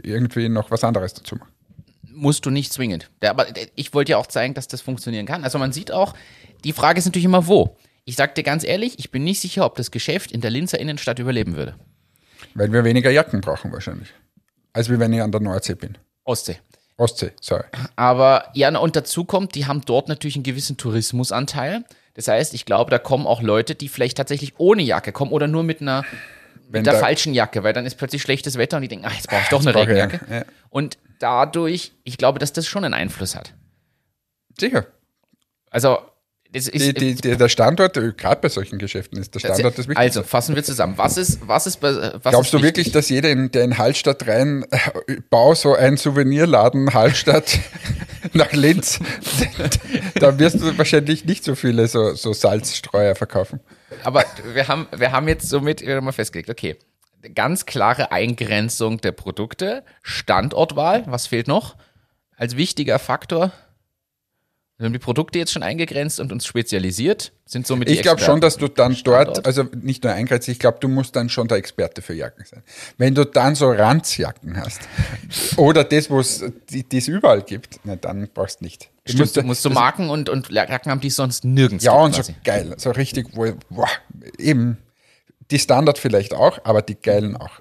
irgendwie 0.04 0.50
noch 0.50 0.70
was 0.70 0.84
anderes 0.84 1.14
dazu 1.14 1.38
machen? 1.38 1.55
Musst 2.16 2.46
du 2.46 2.50
nicht 2.50 2.72
zwingend. 2.74 3.10
Aber 3.24 3.46
der- 3.46 3.68
ich 3.76 3.94
wollte 3.94 4.12
ja 4.14 4.18
auch 4.18 4.28
zeigen, 4.28 4.54
dass 4.54 4.68
das 4.68 4.82
funktionieren 4.82 5.26
kann. 5.26 5.44
Also 5.44 5.58
man 5.60 5.72
sieht 5.72 5.92
auch, 5.92 6.14
die 6.64 6.74
Frage 6.74 7.00
ist 7.00 7.06
natürlich 7.06 7.26
immer 7.26 7.48
wo. 7.48 7.78
Ich 8.06 8.16
sag 8.16 8.36
dir 8.36 8.44
ganz 8.44 8.64
ehrlich, 8.64 9.00
ich 9.00 9.12
bin 9.12 9.24
nicht 9.24 9.40
sicher, 9.40 9.66
ob 9.66 9.76
das 9.76 9.92
Geschäft 9.92 10.32
in 10.32 10.42
der 10.42 10.52
Linzer 10.52 10.80
Innenstadt 10.80 11.20
überleben 11.20 11.56
würde. 11.56 11.76
Weil 12.54 12.72
wir 12.72 12.84
weniger 12.84 13.10
Jacken 13.12 13.42
brauchen 13.42 13.72
wahrscheinlich. 13.72 14.10
Als 14.74 14.90
wenn 14.90 15.12
ich 15.14 15.22
an 15.22 15.32
der 15.32 15.42
Nordsee 15.42 15.76
bin. 15.76 15.98
Ostsee. 16.24 16.58
Ostsee, 16.98 17.32
sorry. 17.42 17.64
Aber 17.96 18.50
ja, 18.54 18.78
und 18.78 18.96
dazu 18.96 19.26
kommt, 19.26 19.56
die 19.56 19.66
haben 19.66 19.82
dort 19.86 20.08
natürlich 20.08 20.36
einen 20.36 20.44
gewissen 20.44 20.78
Tourismusanteil. 20.78 21.84
Das 22.14 22.28
heißt, 22.30 22.54
ich 22.54 22.66
glaube, 22.66 22.92
da 22.92 23.00
kommen 23.00 23.28
auch 23.28 23.42
Leute, 23.42 23.76
die 23.76 23.90
vielleicht 23.90 24.18
tatsächlich 24.18 24.54
ohne 24.58 24.82
Jacke 24.84 25.12
kommen 25.12 25.32
oder 25.32 25.48
nur 25.48 25.64
mit 25.64 25.82
einer 25.82 26.06
mit 26.70 26.86
der 26.86 26.96
falschen 26.96 27.34
Jacke, 27.34 27.64
weil 27.64 27.74
dann 27.74 27.86
ist 27.86 27.96
plötzlich 27.96 28.22
schlechtes 28.22 28.58
Wetter 28.58 28.78
und 28.78 28.82
die 28.84 28.88
denken, 28.88 29.06
ach, 29.08 29.14
jetzt 29.14 29.28
brauche 29.30 29.42
ich 29.42 29.50
doch 29.50 29.62
eine 29.62 29.76
Regenjacke. 29.76 30.22
ja, 30.30 30.36
ja. 30.38 30.46
Und 30.70 30.98
dadurch, 31.20 31.94
ich 32.04 32.18
glaube, 32.18 32.40
dass 32.40 32.54
das 32.54 32.68
schon 32.68 32.84
einen 32.86 32.94
Einfluss 32.94 33.36
hat. 33.36 33.54
Sicher. 34.60 34.86
Also, 35.70 35.98
das 36.52 36.70
ist, 36.70 36.86
Die, 36.86 36.94
die, 36.94 37.16
die, 37.16 37.36
der 37.36 37.50
Standort, 37.50 37.98
äh, 37.98 38.14
gerade 38.16 38.40
bei 38.40 38.48
solchen 38.48 38.78
Geschäften, 38.80 39.20
ist 39.20 39.34
der 39.36 39.40
Standort 39.42 39.78
das 39.78 39.88
Wichtigste. 39.90 40.00
also, 40.00 40.24
fassen 40.24 40.56
wir 40.56 40.64
zusammen. 40.64 40.98
Was 40.98 41.18
ist, 41.18 41.46
was 41.46 41.68
ist, 41.68 41.82
bei- 41.82 42.14
was 42.24 42.32
Glaubst 42.32 42.54
ist 42.54 42.60
du 42.60 42.62
wirklich, 42.64 42.92
dass 42.94 43.10
jeder, 43.10 43.30
in, 43.30 43.52
der 43.52 43.64
in 43.66 43.78
Hallstatt 43.78 44.26
rein, 44.28 44.66
äh, 44.72 45.18
bau 45.30 45.54
so 45.54 45.76
einen 45.76 45.98
Souvenirladen 45.98 46.94
Hallstatt 46.94 47.60
nach 48.34 48.54
Linz, 48.54 49.00
da 50.20 50.40
wirst 50.40 50.62
du 50.62 50.78
wahrscheinlich 50.78 51.26
nicht 51.26 51.44
so 51.44 51.56
viele 51.56 51.88
so, 51.90 52.14
so 52.16 52.32
Salzstreuer 52.32 53.16
verkaufen. 53.16 53.60
Aber 54.04 54.24
wir 54.54 54.68
haben, 54.70 54.88
wir 54.96 55.12
haben 55.12 55.28
jetzt 55.28 55.50
somit 55.50 55.86
mal 55.86 56.12
festgelegt, 56.14 56.50
okay, 56.50 56.78
ganz 57.34 57.66
klare 57.66 58.12
Eingrenzung 58.12 59.00
der 59.02 59.12
Produkte, 59.12 59.84
Standortwahl, 60.02 61.04
was 61.08 61.28
fehlt 61.28 61.48
noch? 61.48 61.76
als 62.38 62.58
wichtiger 62.58 63.00
Faktor? 63.00 63.52
Wir 64.78 64.84
haben 64.88 64.92
die 64.94 65.00
Produkte 65.00 65.40
jetzt 65.40 65.54
schon 65.54 65.64
eingegrenzt 65.64 66.20
und 66.20 66.34
uns 66.34 66.46
spezialisiert, 66.46 67.32
sind 67.46 67.66
somit 67.66 67.88
die 67.88 67.94
Ich 67.94 68.02
glaube 68.02 68.20
schon, 68.20 68.42
dass 68.42 68.58
du 68.58 68.68
dann 68.68 68.94
Standort. 68.94 69.38
dort, 69.38 69.46
also 69.46 69.64
nicht 69.74 70.04
nur 70.04 70.12
eingrenzt, 70.12 70.50
ich 70.50 70.60
glaube, 70.60 70.80
du 70.82 70.90
musst 70.90 71.16
dann 71.16 71.30
schon 71.30 71.48
der 71.48 71.60
Experte 71.60 72.02
für 72.02 72.14
Jacken 72.14 72.44
sein. 72.44 72.62
Wenn 72.98 73.16
du 73.16 73.26
dann 73.26 73.56
so 73.56 73.72
Ranzjacken 73.72 74.58
hast 74.58 74.82
oder 75.56 75.86
das, 75.86 76.10
wo 76.10 76.20
es 76.20 76.44
die 76.70 76.86
überall 77.10 77.42
gibt, 77.42 77.80
na, 77.86 77.96
dann 77.96 78.28
brauchst 78.34 78.60
du 78.60 78.66
nicht. 78.66 78.90
Du 79.06 79.14
Stimmt, 79.14 79.38
du 79.38 79.42
musst 79.44 79.62
so 79.62 79.70
Marken 79.70 80.10
und, 80.10 80.28
und 80.28 80.50
Jacken 80.50 80.92
haben, 80.92 81.00
die 81.00 81.10
sonst 81.10 81.46
nirgends 81.46 81.86
Ja, 81.86 81.94
und 81.94 82.14
so 82.14 82.22
quasi. 82.22 82.36
geil, 82.44 82.74
so 82.78 82.92
richtig, 82.92 83.28
wo, 83.32 83.54
boah, 83.70 83.88
eben, 84.38 84.78
die 85.52 85.60
Standard 85.60 85.98
vielleicht 85.98 86.34
auch, 86.34 86.60
aber 86.64 86.82
die 86.82 86.96
geilen 86.96 87.36
auch. 87.38 87.60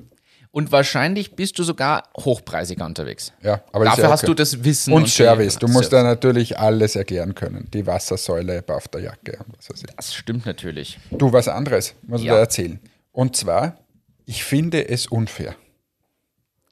Und 0.51 0.70
wahrscheinlich 0.70 1.35
bist 1.35 1.59
du 1.59 1.64
sogar 1.64 2.05
hochpreisiger 2.16 2.87
unterwegs. 2.87 3.33
Ja, 3.42 3.62
aber 3.73 3.87
Dafür 3.87 4.05
ja 4.05 4.11
hast 4.11 4.20
okay. 4.23 4.27
du 4.29 4.35
das 4.35 4.62
Wissen. 4.62 4.92
Und, 4.92 5.07
die- 5.07 5.11
Service, 5.11 5.59
du 5.59 5.66
musst 5.66 5.90
Service. 5.90 5.90
da 5.90 6.03
natürlich 6.05 6.59
alles 6.59 6.94
erklären 6.94 7.35
können. 7.35 7.68
Die 7.75 7.85
Wassersäule 7.87 8.62
auf 8.68 8.87
der 8.88 9.01
Jacke 9.03 9.38
und 9.44 9.59
was 9.59 9.68
weiß 9.70 9.81
ich. 9.88 9.97
Das 9.97 10.14
stimmt 10.14 10.47
natürlich. 10.47 10.99
Du, 11.11 11.33
was 11.33 11.49
anderes, 11.49 11.94
muss 12.03 12.20
ich 12.20 12.27
Ja. 12.29 12.35
dir 12.35 12.40
erzählen. 12.40 12.79
Und 13.11 13.35
zwar, 13.35 13.79
ich 14.27 14.44
finde 14.44 14.88
es 14.88 15.09
unfair. 15.09 15.57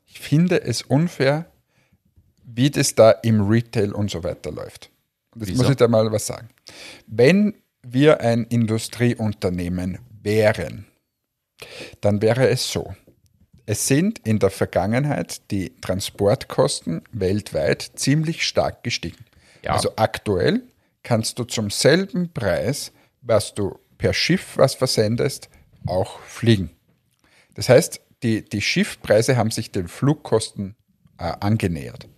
Ich 0.06 0.20
finde 0.20 0.62
es 0.62 0.82
unfair, 0.82 1.46
wie 2.44 2.70
das 2.70 2.94
da 2.94 3.10
im 3.10 3.48
Retail 3.48 3.92
und 3.92 4.10
so 4.12 4.22
weiter 4.22 4.52
läuft. 4.52 4.90
Und 5.34 5.40
jetzt 5.40 5.50
Wieso? 5.50 5.62
muss 5.62 5.70
ich 5.72 5.76
da 5.76 5.88
mal 5.88 6.12
was 6.12 6.26
sagen. 6.26 6.50
Wenn 7.08 7.54
wir 7.82 8.20
ein 8.20 8.44
Industrieunternehmen 8.44 9.98
wären, 10.22 10.86
dann 12.00 12.22
wäre 12.22 12.48
es 12.48 12.70
so. 12.70 12.94
Es 13.66 13.86
sind 13.86 14.18
in 14.26 14.38
der 14.38 14.50
Vergangenheit 14.50 15.50
die 15.50 15.72
Transportkosten 15.80 17.02
weltweit 17.12 17.92
ziemlich 17.94 18.44
stark 18.46 18.82
gestiegen. 18.82 19.24
Ja. 19.64 19.72
Also 19.74 19.92
aktuell 19.96 20.62
kannst 21.02 21.38
du 21.38 21.44
zum 21.44 21.70
selben 21.70 22.32
Preis, 22.32 22.92
was 23.22 23.54
du 23.54 23.78
per 23.98 24.12
Schiff 24.14 24.56
was 24.56 24.74
versendest, 24.74 25.48
auch 25.86 26.18
fliegen. 26.20 26.70
Das 27.54 27.68
heißt, 27.68 28.00
die, 28.22 28.44
die 28.44 28.60
Schiffpreise 28.60 29.36
haben 29.36 29.50
sich 29.50 29.70
den 29.72 29.88
Flugkosten 29.88 30.74
äh, 31.18 31.32
angenähert. 31.40 32.08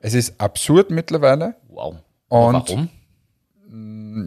Es 0.00 0.14
ist 0.14 0.40
absurd 0.40 0.90
mittlerweile, 0.90 1.56
Wow. 1.68 1.96
Und- 2.28 2.54
warum? 2.54 2.88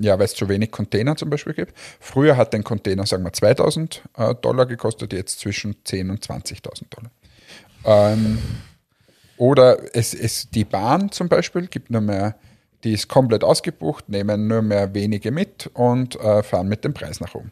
Ja, 0.02 0.17
weil 0.17 0.26
es 0.26 0.36
zu 0.36 0.50
wenig 0.50 0.71
Container 0.71 1.15
zum 1.15 1.30
Beispiel 1.30 1.54
gibt. 1.54 1.73
Früher 2.00 2.38
hat 2.38 2.54
ein 2.54 2.63
Container, 2.63 3.06
sagen 3.06 3.23
wir, 3.23 3.34
2000 3.34 4.04
äh, 4.17 4.36
Dollar 4.36 4.65
gekostet, 4.65 5.13
jetzt 5.13 5.39
zwischen 5.39 5.76
10.000 5.84 6.10
und 6.10 6.26
20.000 6.26 6.84
Dollar. 6.89 7.12
Ähm, 7.86 8.39
oder 9.38 9.95
es, 9.95 10.13
es, 10.13 10.50
die 10.50 10.65
Bahn 10.65 11.12
zum 11.12 11.30
Beispiel 11.30 11.67
gibt 11.67 11.89
nur 11.89 12.02
mehr, 12.02 12.36
die 12.84 12.93
ist 12.93 13.08
komplett 13.08 13.43
ausgebucht, 13.43 14.10
nehmen 14.10 14.47
nur 14.47 14.62
mehr 14.62 14.93
wenige 14.93 15.32
mit 15.32 15.69
und 15.73 16.19
äh, 16.19 16.43
fahren 16.43 16.67
mit 16.67 16.84
dem 16.84 16.93
Preis 16.93 17.19
nach 17.19 17.36
oben. 17.36 17.52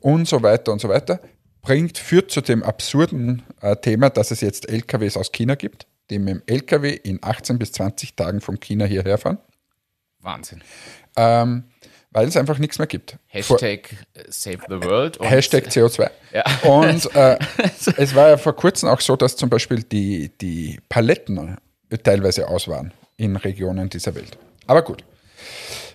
Und 0.00 0.28
so 0.28 0.42
weiter 0.42 0.72
und 0.72 0.80
so 0.80 0.88
weiter. 0.88 1.20
Bringt, 1.62 1.96
führt 1.96 2.30
zu 2.30 2.40
dem 2.40 2.62
absurden 2.62 3.42
äh, 3.60 3.76
Thema, 3.76 4.10
dass 4.10 4.32
es 4.32 4.40
jetzt 4.40 4.68
LKWs 4.68 5.16
aus 5.16 5.30
China 5.30 5.54
gibt, 5.54 5.86
die 6.10 6.18
mit 6.18 6.34
dem 6.34 6.42
LKW 6.46 6.90
in 6.90 7.20
18 7.22 7.58
bis 7.58 7.72
20 7.72 8.16
Tagen 8.16 8.40
von 8.40 8.58
China 8.58 8.84
hierher 8.84 9.16
fahren, 9.16 9.38
Wahnsinn. 10.22 10.62
Ähm, 11.16 11.64
weil 12.12 12.28
es 12.28 12.36
einfach 12.36 12.58
nichts 12.58 12.78
mehr 12.78 12.86
gibt. 12.86 13.16
Hashtag 13.28 13.92
äh, 14.14 14.24
Save 14.28 14.58
the 14.68 14.82
World. 14.82 15.16
Und 15.16 15.26
Hashtag 15.28 15.66
CO2. 15.68 16.10
Ja. 16.32 16.44
Und 16.62 17.14
äh, 17.14 17.38
es 17.96 18.14
war 18.14 18.30
ja 18.30 18.36
vor 18.36 18.54
kurzem 18.54 18.88
auch 18.88 19.00
so, 19.00 19.16
dass 19.16 19.36
zum 19.36 19.48
Beispiel 19.48 19.82
die, 19.82 20.30
die 20.40 20.78
Paletten 20.88 21.56
äh, 21.88 21.98
teilweise 21.98 22.48
aus 22.48 22.68
waren 22.68 22.92
in 23.16 23.36
Regionen 23.36 23.88
dieser 23.88 24.14
Welt. 24.14 24.36
Aber 24.66 24.82
gut. 24.82 25.04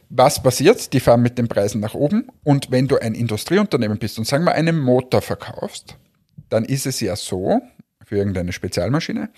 Was 0.09 0.41
passiert? 0.41 0.93
Die 0.93 0.99
fahren 0.99 1.21
mit 1.21 1.37
den 1.37 1.47
Preisen 1.47 1.81
nach 1.81 1.93
oben. 1.93 2.29
Und 2.43 2.71
wenn 2.71 2.87
du 2.87 2.97
ein 2.97 3.13
Industrieunternehmen 3.13 3.99
bist 3.99 4.17
und 4.17 4.25
sagen 4.25 4.45
wir 4.45 4.53
einen 4.53 4.79
Motor 4.79 5.21
verkaufst, 5.21 5.95
dann 6.49 6.63
ist 6.63 6.85
es 6.85 6.99
ja 7.01 7.15
so, 7.15 7.61
für 8.05 8.17
irgendeine 8.17 8.53
Spezialmaschine, 8.53 9.29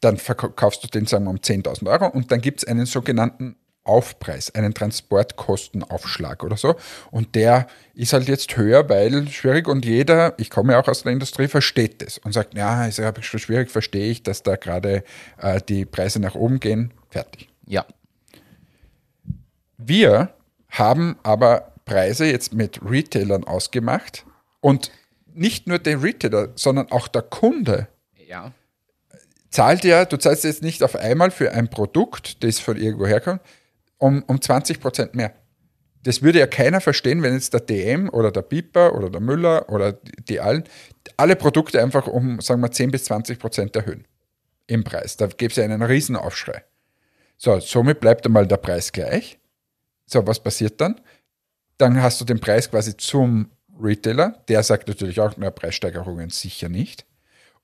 dann 0.00 0.16
verkaufst 0.16 0.82
du 0.82 0.88
den, 0.88 1.06
sagen 1.06 1.24
wir, 1.24 1.30
um 1.30 1.36
10.000 1.36 1.90
Euro 1.90 2.06
und 2.08 2.32
dann 2.32 2.40
gibt 2.40 2.60
es 2.60 2.68
einen 2.68 2.86
sogenannten 2.86 3.56
Aufpreis, 3.88 4.54
einen 4.54 4.74
Transportkostenaufschlag 4.74 6.44
oder 6.44 6.56
so. 6.56 6.76
Und 7.10 7.34
der 7.34 7.66
ist 7.94 8.12
halt 8.12 8.28
jetzt 8.28 8.56
höher, 8.56 8.88
weil 8.88 9.26
schwierig 9.28 9.66
und 9.66 9.84
jeder, 9.84 10.34
ich 10.38 10.50
komme 10.50 10.74
ja 10.74 10.80
auch 10.80 10.88
aus 10.88 11.02
der 11.02 11.12
Industrie, 11.12 11.48
versteht 11.48 12.02
das 12.02 12.18
und 12.18 12.32
sagt, 12.32 12.54
ja, 12.54 12.86
ist 12.86 12.98
ja 12.98 13.12
schon 13.20 13.40
schwierig, 13.40 13.70
verstehe 13.70 14.10
ich, 14.10 14.22
dass 14.22 14.42
da 14.42 14.56
gerade 14.56 15.02
äh, 15.38 15.60
die 15.68 15.84
Preise 15.84 16.20
nach 16.20 16.34
oben 16.34 16.60
gehen. 16.60 16.92
Fertig. 17.10 17.48
Ja. 17.66 17.86
Wir 19.78 20.34
haben 20.68 21.16
aber 21.22 21.72
Preise 21.84 22.26
jetzt 22.26 22.52
mit 22.52 22.80
Retailern 22.84 23.44
ausgemacht 23.44 24.26
und 24.60 24.90
nicht 25.32 25.66
nur 25.66 25.78
der 25.78 26.02
Retailer, 26.02 26.50
sondern 26.56 26.90
auch 26.90 27.08
der 27.08 27.22
Kunde 27.22 27.88
Ja. 28.28 28.52
zahlt 29.50 29.84
ja, 29.84 30.04
du 30.04 30.18
zahlst 30.18 30.44
jetzt 30.44 30.62
nicht 30.62 30.82
auf 30.82 30.96
einmal 30.96 31.30
für 31.30 31.52
ein 31.52 31.70
Produkt, 31.70 32.42
das 32.44 32.58
von 32.58 32.76
irgendwo 32.76 33.06
herkommt, 33.06 33.40
um, 33.98 34.22
um 34.26 34.40
20 34.40 34.80
Prozent 34.80 35.14
mehr. 35.14 35.34
Das 36.04 36.22
würde 36.22 36.38
ja 36.38 36.46
keiner 36.46 36.80
verstehen, 36.80 37.22
wenn 37.22 37.34
jetzt 37.34 37.52
der 37.52 37.60
DM 37.60 38.08
oder 38.08 38.30
der 38.30 38.42
Piper 38.42 38.94
oder 38.94 39.10
der 39.10 39.20
Müller 39.20 39.68
oder 39.68 39.92
die, 39.92 40.40
allen, 40.40 40.64
alle 41.16 41.36
Produkte 41.36 41.82
einfach 41.82 42.06
um, 42.06 42.40
sagen 42.40 42.60
wir, 42.60 42.70
10 42.70 42.90
bis 42.90 43.04
20 43.04 43.38
Prozent 43.38 43.76
erhöhen 43.76 44.06
im 44.66 44.84
Preis. 44.84 45.16
Da 45.16 45.26
gäbe 45.26 45.50
es 45.50 45.56
ja 45.56 45.64
einen 45.64 45.82
Riesenaufschrei. 45.82 46.64
So, 47.36 47.58
somit 47.60 48.00
bleibt 48.00 48.26
einmal 48.26 48.46
der 48.46 48.56
Preis 48.58 48.92
gleich. 48.92 49.38
So, 50.06 50.26
was 50.26 50.42
passiert 50.42 50.80
dann? 50.80 51.00
Dann 51.78 52.00
hast 52.00 52.20
du 52.20 52.24
den 52.24 52.40
Preis 52.40 52.70
quasi 52.70 52.96
zum 52.96 53.50
Retailer. 53.80 54.42
Der 54.48 54.62
sagt 54.62 54.88
natürlich 54.88 55.20
auch, 55.20 55.34
na, 55.36 55.50
Preissteigerungen 55.50 56.30
sicher 56.30 56.68
nicht. 56.68 57.06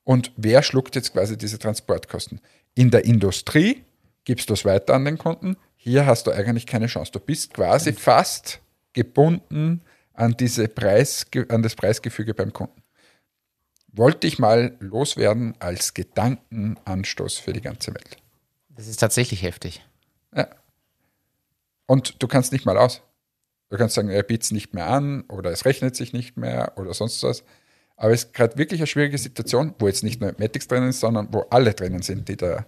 Und 0.04 0.32
wer 0.36 0.62
schluckt 0.62 0.94
jetzt 0.96 1.12
quasi 1.12 1.36
diese 1.36 1.58
Transportkosten? 1.58 2.40
In 2.74 2.90
der 2.90 3.04
Industrie 3.04 3.84
gibst 4.24 4.50
du 4.50 4.54
es 4.54 4.64
weiter 4.64 4.94
an 4.94 5.04
den 5.04 5.18
Kunden. 5.18 5.56
Hier 5.84 6.06
hast 6.06 6.26
du 6.26 6.30
eigentlich 6.30 6.64
keine 6.66 6.86
Chance. 6.86 7.12
Du 7.12 7.20
bist 7.20 7.52
quasi 7.52 7.92
fast 7.92 8.58
gebunden 8.94 9.82
an, 10.14 10.34
diese 10.34 10.66
Preis, 10.66 11.26
an 11.50 11.62
das 11.62 11.74
Preisgefüge 11.74 12.32
beim 12.32 12.54
Kunden. 12.54 12.82
Wollte 13.88 14.26
ich 14.26 14.38
mal 14.38 14.78
loswerden 14.80 15.54
als 15.58 15.92
Gedankenanstoß 15.92 17.36
für 17.36 17.52
die 17.52 17.60
ganze 17.60 17.92
Welt. 17.94 18.16
Das 18.70 18.88
ist 18.88 18.96
tatsächlich 18.96 19.42
heftig. 19.42 19.86
Ja. 20.34 20.48
Und 21.84 22.22
du 22.22 22.28
kannst 22.28 22.52
nicht 22.52 22.64
mal 22.64 22.78
aus. 22.78 23.02
Du 23.68 23.76
kannst 23.76 23.94
sagen, 23.94 24.08
er 24.08 24.22
bietet 24.22 24.44
es 24.44 24.50
nicht 24.52 24.72
mehr 24.72 24.86
an 24.86 25.24
oder 25.28 25.50
es 25.50 25.66
rechnet 25.66 25.96
sich 25.96 26.14
nicht 26.14 26.38
mehr 26.38 26.72
oder 26.76 26.94
sonst 26.94 27.22
was. 27.24 27.44
Aber 27.96 28.14
es 28.14 28.24
ist 28.24 28.32
gerade 28.32 28.56
wirklich 28.56 28.80
eine 28.80 28.86
schwierige 28.86 29.18
Situation, 29.18 29.74
wo 29.78 29.86
jetzt 29.86 30.02
nicht 30.02 30.18
nur 30.18 30.34
Matics 30.38 30.66
drinnen 30.66 30.88
ist, 30.88 31.00
sondern 31.00 31.28
wo 31.30 31.40
alle 31.50 31.74
drinnen 31.74 32.00
sind, 32.00 32.30
die, 32.30 32.38
da, 32.38 32.64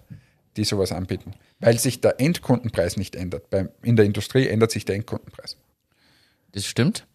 die 0.57 0.63
sowas 0.63 0.91
anbieten. 0.91 1.33
Weil 1.59 1.79
sich 1.79 2.01
der 2.01 2.19
Endkundenpreis 2.19 2.97
nicht 2.97 3.15
ändert. 3.15 3.45
In 3.81 3.95
der 3.95 4.05
Industrie 4.05 4.47
ändert 4.47 4.71
sich 4.71 4.85
der 4.85 4.95
Endkundenpreis. 4.95 5.57
Das 6.51 6.65
stimmt. 6.65 7.05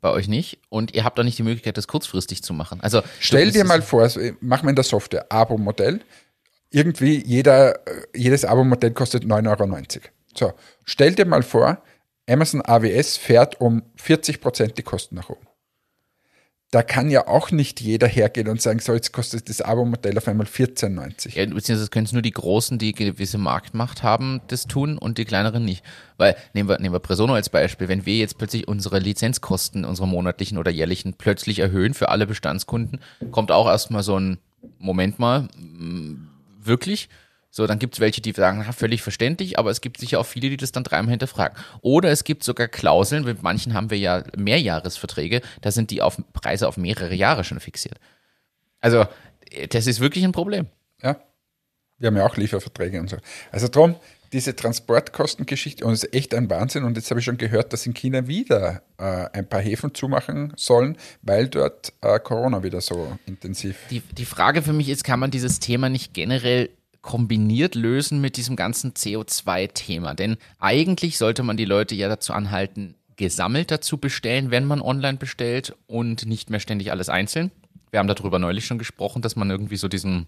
Bei 0.00 0.10
euch 0.10 0.28
nicht. 0.28 0.60
Und 0.68 0.94
ihr 0.94 1.04
habt 1.04 1.18
auch 1.18 1.24
nicht 1.24 1.38
die 1.38 1.42
Möglichkeit, 1.42 1.76
das 1.76 1.88
kurzfristig 1.88 2.42
zu 2.42 2.54
machen. 2.54 2.80
Also 2.80 3.02
Stell 3.18 3.50
dir 3.50 3.64
mal 3.64 3.82
vor, 3.82 4.08
so, 4.08 4.20
mach 4.40 4.62
mal 4.62 4.70
in 4.70 4.76
der 4.76 4.84
Software 4.84 5.26
Abo-Modell. 5.30 6.00
Irgendwie 6.70 7.22
jeder, 7.26 7.86
äh, 7.86 8.02
jedes 8.14 8.44
Abo-Modell 8.44 8.92
kostet 8.92 9.24
9,90 9.24 9.96
Euro. 9.96 10.08
So, 10.36 10.52
stell 10.84 11.14
dir 11.14 11.26
mal 11.26 11.42
vor, 11.42 11.82
Amazon 12.28 12.62
AWS 12.64 13.16
fährt 13.16 13.60
um 13.60 13.82
40 13.96 14.40
Prozent 14.40 14.78
die 14.78 14.84
Kosten 14.84 15.16
nach 15.16 15.28
oben. 15.28 15.49
Da 16.72 16.84
kann 16.84 17.10
ja 17.10 17.26
auch 17.26 17.50
nicht 17.50 17.80
jeder 17.80 18.06
hergehen 18.06 18.46
und 18.46 18.62
sagen, 18.62 18.78
so, 18.78 18.94
jetzt 18.94 19.12
kostet 19.12 19.48
das 19.48 19.60
Abo-Modell 19.60 20.16
auf 20.16 20.28
einmal 20.28 20.46
14,90. 20.46 21.36
Ja, 21.36 21.44
beziehungsweise 21.46 21.90
können 21.90 22.06
es 22.06 22.12
nur 22.12 22.22
die 22.22 22.30
Großen, 22.30 22.78
die 22.78 22.92
gewisse 22.92 23.38
Marktmacht 23.38 24.04
haben, 24.04 24.40
das 24.46 24.66
tun 24.68 24.96
und 24.96 25.18
die 25.18 25.24
kleineren 25.24 25.64
nicht. 25.64 25.84
Weil, 26.16 26.36
nehmen 26.54 26.68
wir, 26.68 26.78
nehmen 26.78 26.94
wir 26.94 27.00
Presono 27.00 27.34
als 27.34 27.48
Beispiel, 27.48 27.88
wenn 27.88 28.06
wir 28.06 28.18
jetzt 28.18 28.38
plötzlich 28.38 28.68
unsere 28.68 29.00
Lizenzkosten, 29.00 29.84
unsere 29.84 30.06
monatlichen 30.06 30.58
oder 30.58 30.70
jährlichen, 30.70 31.14
plötzlich 31.14 31.58
erhöhen 31.58 31.92
für 31.92 32.08
alle 32.08 32.28
Bestandskunden, 32.28 33.00
kommt 33.32 33.50
auch 33.50 33.66
erstmal 33.66 34.04
so 34.04 34.16
ein 34.16 34.38
Moment 34.78 35.18
mal, 35.18 35.48
wirklich? 36.62 37.08
So, 37.52 37.66
dann 37.66 37.80
gibt 37.80 37.94
es 37.94 38.00
welche, 38.00 38.20
die 38.20 38.32
sagen, 38.32 38.62
na, 38.64 38.72
völlig 38.72 39.02
verständlich, 39.02 39.58
aber 39.58 39.70
es 39.70 39.80
gibt 39.80 39.98
sicher 39.98 40.20
auch 40.20 40.26
viele, 40.26 40.50
die 40.50 40.56
das 40.56 40.70
dann 40.70 40.84
dreimal 40.84 41.10
hinterfragen. 41.10 41.58
Oder 41.80 42.10
es 42.10 42.22
gibt 42.22 42.44
sogar 42.44 42.68
Klauseln, 42.68 43.24
mit 43.24 43.42
manchen 43.42 43.74
haben 43.74 43.90
wir 43.90 43.98
ja 43.98 44.22
Mehrjahresverträge, 44.36 45.40
da 45.60 45.72
sind 45.72 45.90
die 45.90 46.00
auf 46.00 46.22
Preise 46.32 46.68
auf 46.68 46.76
mehrere 46.76 47.14
Jahre 47.14 47.42
schon 47.42 47.58
fixiert. 47.58 47.98
Also, 48.80 49.06
äh, 49.50 49.66
das 49.66 49.88
ist 49.88 49.98
wirklich 50.00 50.24
ein 50.24 50.32
Problem. 50.32 50.66
Ja. 51.02 51.20
Wir 51.98 52.06
haben 52.06 52.16
ja 52.16 52.24
auch 52.24 52.36
Lieferverträge 52.36 53.00
und 53.00 53.10
so. 53.10 53.16
Also 53.50 53.68
drum, 53.68 53.96
diese 54.32 54.54
Transportkostengeschichte, 54.54 55.84
und 55.84 55.92
es 55.92 56.04
ist 56.04 56.14
echt 56.14 56.34
ein 56.34 56.48
Wahnsinn. 56.48 56.84
Und 56.84 56.96
jetzt 56.96 57.10
habe 57.10 57.20
ich 57.20 57.26
schon 57.26 57.36
gehört, 57.36 57.72
dass 57.72 57.84
in 57.84 57.94
China 57.94 58.26
wieder 58.28 58.82
äh, 58.96 59.26
ein 59.32 59.48
paar 59.48 59.60
Häfen 59.60 59.92
zumachen 59.92 60.52
sollen, 60.56 60.96
weil 61.22 61.48
dort 61.48 61.92
äh, 62.00 62.18
Corona 62.20 62.62
wieder 62.62 62.80
so 62.80 63.18
intensiv. 63.26 63.76
Die, 63.90 64.00
die 64.00 64.24
Frage 64.24 64.62
für 64.62 64.72
mich 64.72 64.88
ist, 64.88 65.04
kann 65.04 65.20
man 65.20 65.30
dieses 65.30 65.58
Thema 65.58 65.88
nicht 65.88 66.14
generell 66.14 66.70
kombiniert 67.02 67.74
lösen 67.74 68.20
mit 68.20 68.36
diesem 68.36 68.56
ganzen 68.56 68.92
CO2-Thema. 68.92 70.14
Denn 70.14 70.36
eigentlich 70.58 71.18
sollte 71.18 71.42
man 71.42 71.56
die 71.56 71.64
Leute 71.64 71.94
ja 71.94 72.08
dazu 72.08 72.32
anhalten, 72.32 72.94
gesammelt 73.16 73.70
dazu 73.70 73.98
bestellen, 73.98 74.50
wenn 74.50 74.64
man 74.64 74.80
online 74.80 75.18
bestellt 75.18 75.74
und 75.86 76.26
nicht 76.26 76.50
mehr 76.50 76.60
ständig 76.60 76.90
alles 76.90 77.08
einzeln. 77.08 77.50
Wir 77.90 77.98
haben 77.98 78.08
darüber 78.08 78.38
neulich 78.38 78.66
schon 78.66 78.78
gesprochen, 78.78 79.22
dass 79.22 79.36
man 79.36 79.50
irgendwie 79.50 79.76
so 79.76 79.88
diesen 79.88 80.26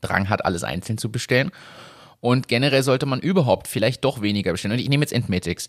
Drang 0.00 0.28
hat, 0.28 0.44
alles 0.44 0.64
einzeln 0.64 0.98
zu 0.98 1.10
bestellen. 1.10 1.50
Und 2.20 2.48
generell 2.48 2.82
sollte 2.82 3.06
man 3.06 3.20
überhaupt 3.20 3.68
vielleicht 3.68 4.04
doch 4.04 4.22
weniger 4.22 4.52
bestellen. 4.52 4.72
Und 4.72 4.80
ich 4.80 4.88
nehme 4.88 5.02
jetzt 5.02 5.12
Entmetics. 5.12 5.68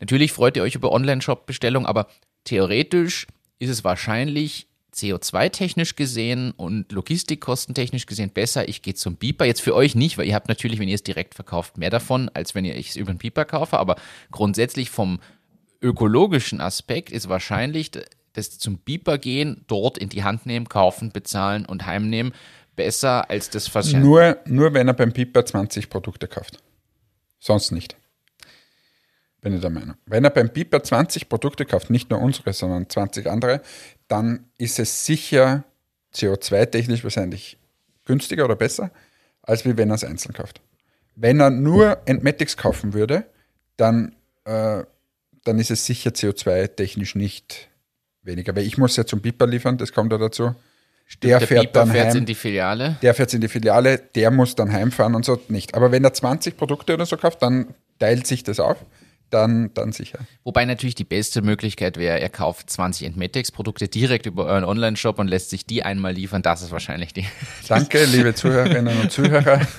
Natürlich 0.00 0.32
freut 0.32 0.56
ihr 0.56 0.62
euch 0.62 0.74
über 0.74 0.92
Online-Shop-Bestellungen, 0.92 1.86
aber 1.86 2.06
theoretisch 2.44 3.26
ist 3.58 3.70
es 3.70 3.84
wahrscheinlich 3.84 4.67
CO2-technisch 4.98 5.96
gesehen 5.96 6.52
und 6.52 6.90
logistikkostentechnisch 6.92 8.06
gesehen 8.06 8.30
besser, 8.30 8.68
ich 8.68 8.82
gehe 8.82 8.94
zum 8.94 9.16
Beeper. 9.16 9.44
Jetzt 9.44 9.62
für 9.62 9.74
euch 9.74 9.94
nicht, 9.94 10.18
weil 10.18 10.26
ihr 10.26 10.34
habt 10.34 10.48
natürlich, 10.48 10.78
wenn 10.78 10.88
ihr 10.88 10.94
es 10.94 11.02
direkt 11.02 11.34
verkauft, 11.34 11.78
mehr 11.78 11.90
davon, 11.90 12.30
als 12.34 12.54
wenn 12.54 12.64
ihr 12.64 12.76
es 12.76 12.96
über 12.96 13.12
den 13.12 13.18
Beeper 13.18 13.44
kaufe. 13.44 13.78
Aber 13.78 13.96
grundsätzlich 14.30 14.90
vom 14.90 15.20
ökologischen 15.80 16.60
Aspekt 16.60 17.10
ist 17.10 17.28
wahrscheinlich 17.28 17.90
das 18.32 18.58
zum 18.58 18.78
Beeper 18.78 19.18
gehen, 19.18 19.64
dort 19.66 19.98
in 19.98 20.08
die 20.08 20.24
Hand 20.24 20.46
nehmen, 20.46 20.68
kaufen, 20.68 21.12
bezahlen 21.12 21.66
und 21.66 21.86
heimnehmen, 21.86 22.32
besser 22.76 23.30
als 23.30 23.50
das 23.50 23.68
Verschenken. 23.68 24.08
Nur, 24.08 24.38
nur 24.46 24.74
wenn 24.74 24.88
er 24.88 24.94
beim 24.94 25.12
Piper 25.12 25.44
20 25.44 25.90
Produkte 25.90 26.28
kauft. 26.28 26.62
Sonst 27.38 27.72
nicht. 27.72 27.96
Bin 29.40 29.54
ich 29.54 29.60
der 29.60 29.70
Meinung. 29.70 29.94
Wenn 30.06 30.24
er 30.24 30.30
beim 30.30 30.50
Piper 30.50 30.82
20 30.82 31.28
Produkte 31.28 31.64
kauft, 31.64 31.90
nicht 31.90 32.10
nur 32.10 32.20
unsere, 32.20 32.52
sondern 32.52 32.88
20 32.88 33.28
andere, 33.28 33.60
dann 34.08 34.46
ist 34.58 34.78
es 34.78 35.06
sicher 35.06 35.64
CO2-technisch 36.14 37.04
wahrscheinlich 37.04 37.58
günstiger 38.04 38.44
oder 38.44 38.56
besser, 38.56 38.90
als 39.42 39.64
wie 39.64 39.76
wenn 39.76 39.90
er 39.90 39.94
es 39.94 40.04
einzeln 40.04 40.34
kauft. 40.34 40.60
Wenn 41.14 41.40
er 41.40 41.50
nur 41.50 41.98
Entmatics 42.06 42.56
kaufen 42.56 42.94
würde, 42.94 43.24
dann, 43.76 44.16
äh, 44.44 44.82
dann 45.44 45.58
ist 45.58 45.70
es 45.70 45.86
sicher 45.86 46.10
CO2-technisch 46.10 47.14
nicht 47.14 47.68
weniger. 48.22 48.54
Weil 48.56 48.64
ich 48.64 48.78
muss 48.78 48.96
ja 48.96 49.06
zum 49.06 49.20
Piper 49.20 49.46
liefern, 49.46 49.78
das 49.78 49.92
kommt 49.92 50.12
ja 50.12 50.18
dazu. 50.18 50.54
Der, 51.22 51.38
der 51.38 51.48
fährt 51.48 51.62
Beeper 51.62 51.80
dann 51.80 51.90
fährt 51.90 52.08
heim. 52.08 52.16
in 52.18 52.26
die 52.26 52.34
Filiale. 52.34 52.96
der 53.00 53.14
fährt 53.14 53.32
in 53.32 53.40
die 53.40 53.48
Filiale, 53.48 53.98
der 54.14 54.30
muss 54.30 54.54
dann 54.54 54.70
heimfahren 54.70 55.14
und 55.14 55.24
so 55.24 55.40
nicht. 55.48 55.74
Aber 55.74 55.90
wenn 55.90 56.04
er 56.04 56.12
20 56.12 56.56
Produkte 56.56 56.94
oder 56.94 57.06
so 57.06 57.16
kauft, 57.16 57.40
dann 57.40 57.74
teilt 57.98 58.26
sich 58.26 58.44
das 58.44 58.60
auf, 58.60 58.76
dann, 59.30 59.72
dann 59.74 59.92
sicher. 59.92 60.18
Wobei 60.44 60.64
natürlich 60.64 60.94
die 60.94 61.04
beste 61.04 61.42
Möglichkeit 61.42 61.96
wäre, 61.96 62.20
er 62.20 62.28
kauft 62.28 62.70
20 62.70 63.06
Entmetics-Produkte 63.06 63.88
direkt 63.88 64.26
über 64.26 64.46
euren 64.46 64.64
Online-Shop 64.64 65.18
und 65.18 65.28
lässt 65.28 65.50
sich 65.50 65.66
die 65.66 65.82
einmal 65.82 66.12
liefern. 66.12 66.42
Das 66.42 66.62
ist 66.62 66.70
wahrscheinlich 66.70 67.12
die. 67.12 67.26
Danke, 67.68 68.04
liebe 68.04 68.34
Zuhörerinnen 68.34 69.00
und 69.00 69.12
Zuhörer. 69.12 69.60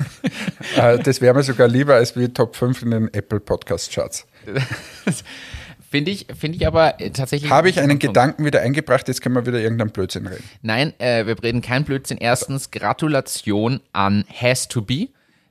Äh, 0.76 1.00
das 1.00 1.20
wäre 1.20 1.34
mir 1.34 1.42
sogar 1.42 1.68
lieber 1.68 1.96
als 1.96 2.16
wie 2.16 2.28
Top 2.28 2.56
5 2.56 2.84
in 2.84 2.92
den 2.92 3.14
Apple 3.14 3.40
Podcast 3.40 3.92
Charts. 3.92 4.28
Finde 5.90 6.12
ich, 6.12 6.28
finde 6.38 6.58
ich 6.58 6.68
aber 6.68 7.02
äh, 7.02 7.10
tatsächlich. 7.10 7.50
Habe 7.50 7.70
ich 7.70 7.80
einen 7.80 7.98
Punkt. 7.98 8.04
Gedanken 8.04 8.46
wieder 8.46 8.62
eingebracht, 8.62 9.08
jetzt 9.08 9.22
können 9.22 9.34
wir 9.34 9.48
wieder 9.48 9.60
irgendeinen 9.60 9.90
Blödsinn 9.90 10.28
reden. 10.28 10.44
Nein, 10.62 10.94
äh, 11.00 11.26
wir 11.26 11.42
reden 11.42 11.62
kein 11.62 11.84
Blödsinn. 11.84 12.20
Erstens, 12.20 12.70
Gratulation 12.70 13.82
an 13.92 14.24
Has 14.32 14.68
to 14.68 14.84
Be. 14.84 15.08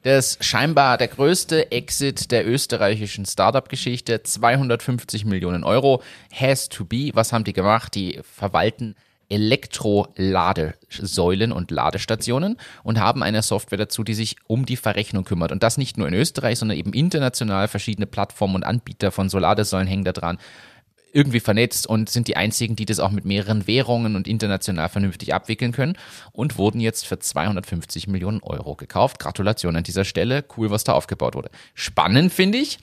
Das 0.08 0.38
scheinbar 0.40 0.96
der 0.96 1.08
größte 1.08 1.70
Exit 1.70 2.30
der 2.30 2.48
österreichischen 2.48 3.26
Startup-Geschichte. 3.26 4.22
250 4.22 5.26
Millionen 5.26 5.64
Euro. 5.64 6.02
Has 6.34 6.70
to 6.70 6.86
Be. 6.86 7.10
Was 7.12 7.34
haben 7.34 7.44
die 7.44 7.52
gemacht? 7.52 7.94
Die 7.94 8.18
verwalten 8.22 8.94
Elektro-Ladesäulen 9.28 11.52
und 11.52 11.70
Ladestationen 11.70 12.56
und 12.84 12.98
haben 12.98 13.22
eine 13.22 13.42
Software 13.42 13.76
dazu, 13.76 14.02
die 14.02 14.14
sich 14.14 14.36
um 14.46 14.64
die 14.64 14.76
Verrechnung 14.76 15.24
kümmert. 15.24 15.52
Und 15.52 15.62
das 15.62 15.76
nicht 15.76 15.98
nur 15.98 16.08
in 16.08 16.14
Österreich, 16.14 16.58
sondern 16.58 16.78
eben 16.78 16.94
international. 16.94 17.68
Verschiedene 17.68 18.06
Plattformen 18.06 18.54
und 18.54 18.64
Anbieter 18.64 19.12
von 19.12 19.28
so 19.28 19.38
Ladesäulen 19.38 19.88
hängen 19.88 20.04
da 20.04 20.12
dran 20.12 20.38
irgendwie 21.12 21.40
vernetzt 21.40 21.86
und 21.86 22.08
sind 22.10 22.28
die 22.28 22.36
einzigen, 22.36 22.76
die 22.76 22.84
das 22.84 23.00
auch 23.00 23.10
mit 23.10 23.24
mehreren 23.24 23.66
Währungen 23.66 24.16
und 24.16 24.28
international 24.28 24.88
vernünftig 24.88 25.34
abwickeln 25.34 25.72
können 25.72 25.96
und 26.32 26.58
wurden 26.58 26.80
jetzt 26.80 27.06
für 27.06 27.18
250 27.18 28.08
Millionen 28.08 28.42
Euro 28.42 28.74
gekauft. 28.74 29.18
Gratulation 29.18 29.76
an 29.76 29.84
dieser 29.84 30.04
Stelle. 30.04 30.44
Cool, 30.56 30.70
was 30.70 30.84
da 30.84 30.92
aufgebaut 30.92 31.34
wurde. 31.34 31.50
Spannend 31.74 32.32
finde 32.32 32.58
ich. 32.58 32.78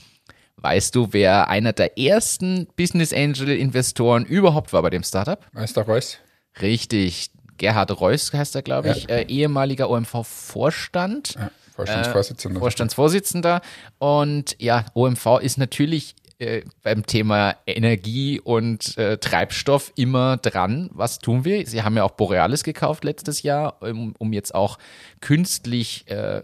Weißt 0.57 0.95
du, 0.95 1.09
wer 1.11 1.49
einer 1.49 1.73
der 1.73 1.97
ersten 1.99 2.67
Business 2.75 3.13
Angel 3.13 3.49
Investoren 3.49 4.25
überhaupt 4.25 4.73
war 4.73 4.81
bei 4.81 4.89
dem 4.89 5.03
Startup? 5.03 5.39
Meister 5.51 5.83
Reus? 5.83 6.17
Richtig. 6.61 7.31
Gerhard 7.57 7.99
Reuss 7.99 8.33
heißt 8.33 8.55
er, 8.55 8.61
glaube 8.61 8.89
ich, 8.91 9.09
äh, 9.09 9.23
ehemaliger 9.27 9.89
OMV-Vorstand. 9.89 11.35
Ja, 11.35 11.51
Vorstandsvorsitzender. 11.75 12.59
Vorstandsvorsitzender. 12.59 13.61
Und 13.97 14.55
ja, 14.59 14.85
OMV 14.93 15.39
ist 15.41 15.57
natürlich 15.57 16.15
äh, 16.39 16.63
beim 16.83 17.05
Thema 17.05 17.55
Energie 17.65 18.39
und 18.39 18.97
äh, 18.97 19.17
Treibstoff 19.17 19.91
immer 19.95 20.37
dran. 20.37 20.89
Was 20.93 21.19
tun 21.19 21.45
wir? 21.45 21.65
Sie 21.65 21.83
haben 21.83 21.95
ja 21.95 22.03
auch 22.03 22.11
Borealis 22.11 22.63
gekauft 22.63 23.03
letztes 23.03 23.41
Jahr, 23.43 23.81
um, 23.81 24.13
um 24.17 24.33
jetzt 24.33 24.53
auch 24.53 24.77
künstlich 25.21 26.09
äh, 26.09 26.41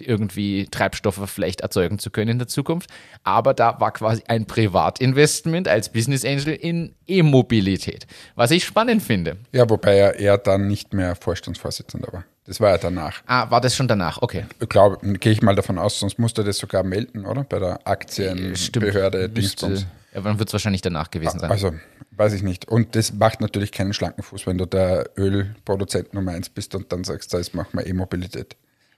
irgendwie 0.00 0.66
Treibstoffe 0.70 1.28
vielleicht 1.30 1.60
erzeugen 1.60 1.98
zu 1.98 2.10
können 2.10 2.32
in 2.32 2.38
der 2.38 2.48
Zukunft. 2.48 2.90
Aber 3.22 3.54
da 3.54 3.80
war 3.80 3.92
quasi 3.92 4.22
ein 4.28 4.46
Privatinvestment 4.46 5.68
als 5.68 5.92
Business 5.92 6.24
Angel 6.24 6.54
in 6.54 6.94
E-Mobilität, 7.06 8.06
was 8.34 8.50
ich 8.50 8.64
spannend 8.64 9.02
finde. 9.02 9.36
ja, 9.52 9.68
wobei 9.68 9.96
er, 9.96 10.18
er 10.18 10.38
dann 10.38 10.66
nicht 10.66 10.92
mehr 10.92 11.14
Vorstandsvorsitzender 11.16 12.12
war. 12.12 12.24
Das 12.46 12.60
war 12.60 12.70
ja 12.70 12.78
danach. 12.78 13.22
Ah, 13.26 13.50
war 13.50 13.60
das 13.60 13.74
schon 13.74 13.88
danach? 13.88 14.20
Okay. 14.20 14.44
Ich 14.60 14.68
glaube, 14.68 14.98
gehe 15.18 15.32
ich 15.32 15.40
mal 15.42 15.54
davon 15.54 15.78
aus, 15.78 15.98
sonst 15.98 16.18
musste 16.18 16.42
er 16.42 16.44
das 16.44 16.58
sogar 16.58 16.82
melden, 16.82 17.24
oder? 17.24 17.44
Bei 17.44 17.58
der 17.58 17.86
Aktienbehörde 17.86 19.28
Müsste- 19.28 19.66
Dingsbums. 19.66 19.86
Ja, 20.14 20.20
dann 20.20 20.38
wird 20.38 20.48
es 20.48 20.52
wahrscheinlich 20.52 20.82
danach 20.82 21.10
gewesen 21.10 21.40
sein. 21.40 21.50
Also, 21.50 21.72
weiß 22.12 22.34
ich 22.34 22.42
nicht. 22.42 22.68
Und 22.68 22.94
das 22.94 23.12
macht 23.12 23.40
natürlich 23.40 23.72
keinen 23.72 23.92
schlanken 23.92 24.22
Fuß, 24.22 24.46
wenn 24.46 24.58
du 24.58 24.66
der 24.66 25.10
Ölproduzent 25.16 26.14
Nummer 26.14 26.32
eins 26.32 26.48
bist 26.50 26.74
und 26.76 26.92
dann 26.92 27.02
sagst, 27.02 27.34
da 27.34 27.38
ist, 27.38 27.52
machen 27.54 27.70
wir 27.72 27.84
E-Mobilität. 27.86 28.56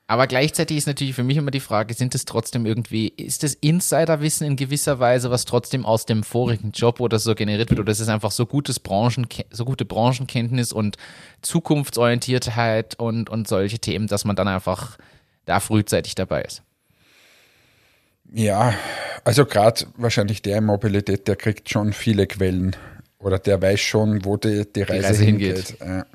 Aber 0.08 0.28
gleichzeitig 0.28 0.76
ist 0.76 0.86
natürlich 0.86 1.14
für 1.14 1.24
mich 1.24 1.36
immer 1.36 1.50
die 1.50 1.60
Frage, 1.60 1.92
sind 1.94 2.14
es 2.14 2.24
trotzdem 2.24 2.64
irgendwie, 2.64 3.08
ist 3.08 3.42
das 3.42 3.54
Insiderwissen 3.54 4.46
in 4.46 4.54
gewisser 4.54 5.00
Weise, 5.00 5.32
was 5.32 5.44
trotzdem 5.46 5.84
aus 5.84 6.06
dem 6.06 6.22
vorigen 6.22 6.70
Job 6.70 7.00
oder 7.00 7.18
so 7.18 7.34
generiert 7.34 7.70
wird, 7.70 7.80
oder 7.80 7.90
ist 7.90 7.98
es 7.98 8.08
einfach 8.08 8.30
so 8.30 8.46
gutes 8.46 8.78
Branchen, 8.78 9.26
so 9.50 9.64
gute 9.64 9.84
Branchenkenntnis 9.84 10.72
und 10.72 10.96
Zukunftsorientiertheit 11.42 12.96
und, 13.00 13.30
und 13.30 13.48
solche 13.48 13.80
Themen, 13.80 14.06
dass 14.06 14.24
man 14.24 14.36
dann 14.36 14.46
einfach 14.46 14.96
da 15.44 15.58
frühzeitig 15.58 16.14
dabei 16.14 16.42
ist? 16.42 16.62
Ja, 18.32 18.74
also 19.24 19.44
gerade 19.44 19.86
wahrscheinlich 19.96 20.40
der 20.40 20.58
in 20.58 20.66
Mobilität, 20.66 21.26
der 21.26 21.34
kriegt 21.34 21.68
schon 21.68 21.92
viele 21.92 22.28
Quellen 22.28 22.76
oder 23.18 23.40
der 23.40 23.60
weiß 23.60 23.80
schon, 23.80 24.24
wo 24.24 24.36
die, 24.36 24.64
die, 24.72 24.82
Reise, 24.82 25.08
Reise 25.08 25.24
hingeht. 25.24 25.68
hingeht. 25.68 25.80
Ja. 25.80 26.06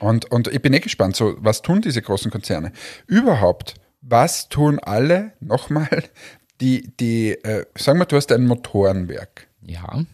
Und, 0.00 0.30
und 0.30 0.48
ich 0.48 0.62
bin 0.62 0.72
eh 0.72 0.80
gespannt, 0.80 1.16
so, 1.16 1.36
was 1.38 1.62
tun 1.62 1.80
diese 1.80 2.02
großen 2.02 2.30
Konzerne? 2.30 2.72
Überhaupt, 3.06 3.74
was 4.00 4.48
tun 4.48 4.78
alle, 4.78 5.32
nochmal, 5.40 6.04
die, 6.60 6.90
die 6.98 7.32
äh, 7.32 7.64
sagen 7.76 7.98
wir, 7.98 8.06
du 8.06 8.16
hast 8.16 8.32
ein 8.32 8.46
Motorenwerk. 8.46 9.48
Ja. 9.62 10.04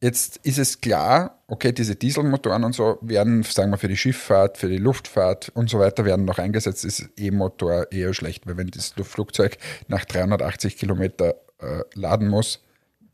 Jetzt 0.00 0.38
ist 0.38 0.58
es 0.58 0.80
klar, 0.80 1.38
okay, 1.46 1.70
diese 1.70 1.94
Dieselmotoren 1.94 2.64
und 2.64 2.74
so 2.74 2.98
werden, 3.02 3.44
sagen 3.44 3.70
wir, 3.70 3.78
für 3.78 3.86
die 3.86 3.96
Schifffahrt, 3.96 4.58
für 4.58 4.68
die 4.68 4.78
Luftfahrt 4.78 5.50
und 5.54 5.70
so 5.70 5.78
weiter 5.78 6.04
werden 6.04 6.24
noch 6.24 6.38
eingesetzt. 6.38 6.84
Ist 6.84 7.08
E-Motor 7.16 7.92
eher 7.92 8.12
schlecht, 8.12 8.46
weil 8.48 8.56
wenn 8.56 8.66
das 8.66 8.94
Flugzeug 9.02 9.58
nach 9.86 10.04
380 10.04 10.76
Kilometer 10.76 11.36
äh, 11.60 11.84
laden 11.94 12.28
muss, 12.28 12.64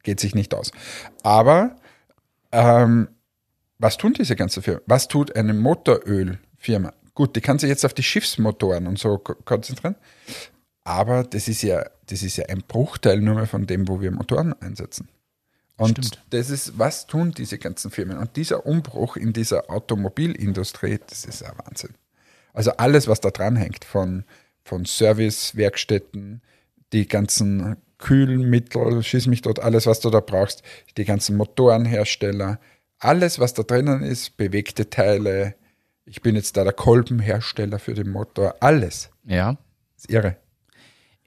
geht 0.02 0.18
sich 0.18 0.34
nicht 0.34 0.54
aus. 0.54 0.72
Aber 1.22 1.76
ähm, 2.52 3.08
was 3.78 3.96
tun 3.96 4.12
diese 4.12 4.36
ganzen 4.36 4.62
Firmen? 4.62 4.82
Was 4.86 5.08
tut 5.08 5.34
eine 5.36 5.54
Motorölfirma? 5.54 6.92
Gut, 7.14 7.34
die 7.36 7.40
kann 7.40 7.58
sich 7.58 7.68
jetzt 7.68 7.84
auf 7.84 7.94
die 7.94 8.02
Schiffsmotoren 8.02 8.86
und 8.86 8.98
so 8.98 9.18
ko- 9.18 9.34
konzentrieren. 9.44 9.96
Aber 10.84 11.24
das 11.24 11.48
ist 11.48 11.62
ja, 11.62 11.84
das 12.06 12.22
ist 12.22 12.36
ja 12.36 12.46
ein 12.46 12.62
Bruchteil 12.66 13.20
nur 13.20 13.34
mehr 13.34 13.46
von 13.46 13.66
dem, 13.66 13.88
wo 13.88 14.00
wir 14.00 14.10
Motoren 14.10 14.54
einsetzen. 14.60 15.08
Und 15.76 15.90
Stimmt. 16.04 16.24
das 16.30 16.50
ist, 16.50 16.78
was 16.78 17.06
tun 17.06 17.32
diese 17.32 17.58
ganzen 17.58 17.90
Firmen? 17.90 18.18
Und 18.18 18.36
dieser 18.36 18.66
Umbruch 18.66 19.16
in 19.16 19.32
dieser 19.32 19.70
Automobilindustrie, 19.70 20.98
das 21.08 21.24
ist 21.24 21.44
ein 21.44 21.52
Wahnsinn. 21.64 21.94
Also 22.52 22.72
alles, 22.72 23.06
was 23.06 23.20
da 23.20 23.30
dran 23.30 23.54
hängt, 23.54 23.84
von, 23.84 24.24
von 24.64 24.84
Servicewerkstätten, 24.84 26.42
die 26.92 27.06
ganzen 27.06 27.76
Kühlmittel, 27.98 29.02
schieß 29.02 29.26
mich 29.26 29.42
dort, 29.42 29.60
alles, 29.60 29.86
was 29.86 30.00
du 30.00 30.10
da 30.10 30.20
brauchst, 30.20 30.62
die 30.96 31.04
ganzen 31.04 31.36
Motorenhersteller, 31.36 32.58
alles, 32.98 33.38
was 33.38 33.54
da 33.54 33.62
drinnen 33.62 34.02
ist, 34.02 34.36
bewegte 34.36 34.90
Teile. 34.90 35.54
Ich 36.04 36.22
bin 36.22 36.34
jetzt 36.34 36.56
da 36.56 36.64
der 36.64 36.72
Kolbenhersteller 36.72 37.78
für 37.78 37.94
den 37.94 38.10
Motor, 38.10 38.56
alles. 38.60 39.10
Ja. 39.24 39.52
Das 39.94 40.04
ist 40.04 40.10
irre. 40.10 40.36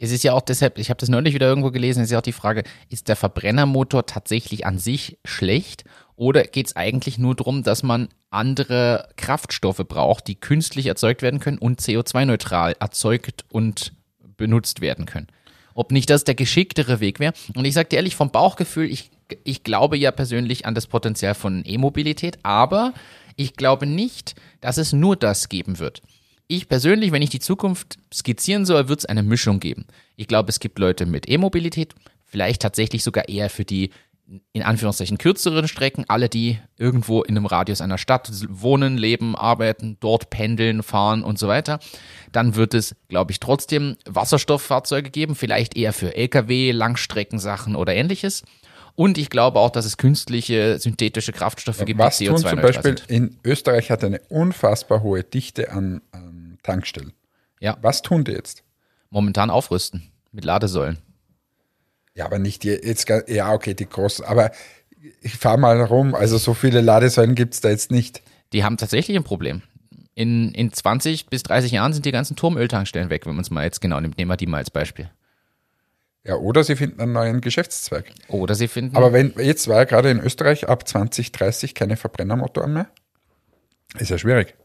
Es 0.03 0.11
ist 0.11 0.23
ja 0.23 0.33
auch 0.33 0.41
deshalb, 0.41 0.79
ich 0.79 0.89
habe 0.89 0.99
das 0.99 1.09
neulich 1.09 1.35
wieder 1.35 1.47
irgendwo 1.47 1.69
gelesen, 1.69 1.99
es 1.99 2.07
ist 2.07 2.11
ja 2.11 2.17
auch 2.17 2.23
die 2.23 2.31
Frage, 2.31 2.63
ist 2.89 3.07
der 3.07 3.15
Verbrennermotor 3.15 4.07
tatsächlich 4.07 4.65
an 4.65 4.79
sich 4.79 5.19
schlecht 5.23 5.83
Oder 6.15 6.43
geht 6.43 6.67
es 6.67 6.75
eigentlich 6.75 7.19
nur 7.19 7.35
darum, 7.35 7.61
dass 7.61 7.83
man 7.83 8.09
andere 8.31 9.09
Kraftstoffe 9.15 9.85
braucht, 9.87 10.27
die 10.27 10.39
künstlich 10.39 10.87
erzeugt 10.87 11.21
werden 11.21 11.39
können 11.39 11.59
und 11.59 11.81
CO2-neutral 11.81 12.75
erzeugt 12.79 13.45
und 13.49 13.93
benutzt 14.37 14.81
werden 14.81 15.05
können? 15.05 15.27
Ob 15.75 15.91
nicht 15.91 16.09
das 16.09 16.23
der 16.23 16.35
geschicktere 16.35 16.99
Weg 16.99 17.19
wäre? 17.19 17.33
Und 17.55 17.65
ich 17.65 17.75
sage 17.75 17.89
dir 17.89 17.97
ehrlich, 17.97 18.15
vom 18.15 18.31
Bauchgefühl, 18.31 18.89
ich, 18.91 19.11
ich 19.43 19.63
glaube 19.63 19.97
ja 19.97 20.11
persönlich 20.11 20.65
an 20.65 20.75
das 20.75 20.87
Potenzial 20.87 21.33
von 21.33 21.63
E-Mobilität, 21.65 22.39
aber 22.43 22.93
ich 23.35 23.55
glaube 23.55 23.85
nicht, 23.85 24.35
dass 24.59 24.77
es 24.77 24.93
nur 24.93 25.15
das 25.15 25.49
geben 25.49 25.79
wird. 25.79 26.01
Ich 26.47 26.67
persönlich, 26.67 27.11
wenn 27.11 27.21
ich 27.21 27.29
die 27.29 27.39
Zukunft 27.39 27.97
skizzieren 28.13 28.65
soll, 28.65 28.89
wird 28.89 28.99
es 28.99 29.05
eine 29.05 29.23
Mischung 29.23 29.59
geben. 29.59 29.85
Ich 30.17 30.27
glaube, 30.27 30.49
es 30.49 30.59
gibt 30.59 30.79
Leute 30.79 31.05
mit 31.05 31.29
E-Mobilität, 31.29 31.95
vielleicht 32.25 32.61
tatsächlich 32.61 33.03
sogar 33.03 33.29
eher 33.29 33.49
für 33.49 33.63
die 33.65 33.91
in 34.53 34.63
Anführungszeichen 34.63 35.17
kürzeren 35.17 35.67
Strecken, 35.67 36.05
alle, 36.07 36.29
die 36.29 36.59
irgendwo 36.77 37.21
in 37.21 37.35
einem 37.35 37.45
Radius 37.45 37.81
einer 37.81 37.97
Stadt 37.97 38.31
wohnen, 38.49 38.97
leben, 38.97 39.35
arbeiten, 39.35 39.97
dort 39.99 40.29
pendeln, 40.29 40.83
fahren 40.83 41.23
und 41.23 41.37
so 41.37 41.47
weiter. 41.47 41.79
Dann 42.31 42.55
wird 42.55 42.73
es, 42.73 42.95
glaube 43.09 43.31
ich, 43.31 43.39
trotzdem 43.39 43.97
Wasserstofffahrzeuge 44.05 45.09
geben, 45.09 45.35
vielleicht 45.35 45.75
eher 45.75 45.93
für 45.93 46.15
Lkw, 46.15 46.71
Langstreckensachen 46.71 47.75
oder 47.75 47.93
ähnliches. 47.93 48.43
Und 49.01 49.17
ich 49.17 49.31
glaube 49.31 49.57
auch, 49.57 49.71
dass 49.71 49.85
es 49.85 49.97
künstliche, 49.97 50.77
synthetische 50.77 51.31
Kraftstoffe 51.31 51.83
gibt, 51.85 51.97
Was 51.97 52.19
die 52.19 52.27
tun 52.27 52.35
CO2 52.35 52.49
zum 52.51 52.61
Beispiel 52.61 52.95
in 53.07 53.35
Österreich 53.43 53.89
hat 53.89 54.03
eine 54.03 54.19
unfassbar 54.29 55.01
hohe 55.01 55.23
Dichte 55.23 55.71
an, 55.71 56.03
an 56.11 56.59
Tankstellen. 56.61 57.11
Ja. 57.59 57.79
Was 57.81 58.03
tun 58.03 58.25
die 58.25 58.33
jetzt? 58.33 58.61
Momentan 59.09 59.49
aufrüsten 59.49 60.11
mit 60.31 60.45
Ladesäulen. 60.45 60.99
Ja, 62.13 62.25
aber 62.25 62.37
nicht 62.37 62.61
die, 62.61 62.69
jetzt, 62.69 63.11
ja, 63.25 63.51
okay, 63.51 63.73
die 63.73 63.89
großen, 63.89 64.23
aber 64.23 64.51
ich 65.21 65.35
fahre 65.35 65.57
mal 65.57 65.81
rum, 65.81 66.13
also 66.13 66.37
so 66.37 66.53
viele 66.53 66.81
Ladesäulen 66.81 67.33
gibt 67.33 67.55
es 67.55 67.61
da 67.61 67.69
jetzt 67.69 67.89
nicht. 67.89 68.21
Die 68.53 68.63
haben 68.63 68.77
tatsächlich 68.77 69.17
ein 69.17 69.23
Problem. 69.23 69.63
In, 70.13 70.51
in 70.51 70.71
20 70.71 71.25
bis 71.25 71.41
30 71.41 71.71
Jahren 71.71 71.93
sind 71.93 72.05
die 72.05 72.11
ganzen 72.11 72.35
Turmöltankstellen 72.35 73.09
weg, 73.09 73.25
wenn 73.25 73.33
man 73.33 73.41
es 73.41 73.49
mal 73.49 73.63
jetzt 73.63 73.81
genau 73.81 73.99
nimmt. 73.99 74.19
Nehmen 74.19 74.29
wir 74.29 74.37
die 74.37 74.45
mal 74.45 74.57
als 74.57 74.69
Beispiel. 74.69 75.09
Ja, 76.23 76.35
oder 76.35 76.63
sie 76.63 76.75
finden 76.75 77.01
einen 77.01 77.13
neuen 77.13 77.41
Geschäftszweig. 77.41 78.11
Oder 78.27 78.53
sie 78.53 78.67
finden. 78.67 78.95
Aber 78.95 79.11
wenn, 79.11 79.33
jetzt 79.37 79.67
war 79.67 79.77
ja 79.77 79.83
gerade 79.85 80.11
in 80.11 80.19
Österreich 80.19 80.69
ab 80.69 80.87
2030 80.87 81.73
keine 81.73 81.97
Verbrennermotoren 81.97 82.73
mehr. 82.73 82.87
Ist 83.97 84.11
ja 84.11 84.17
schwierig. 84.17 84.55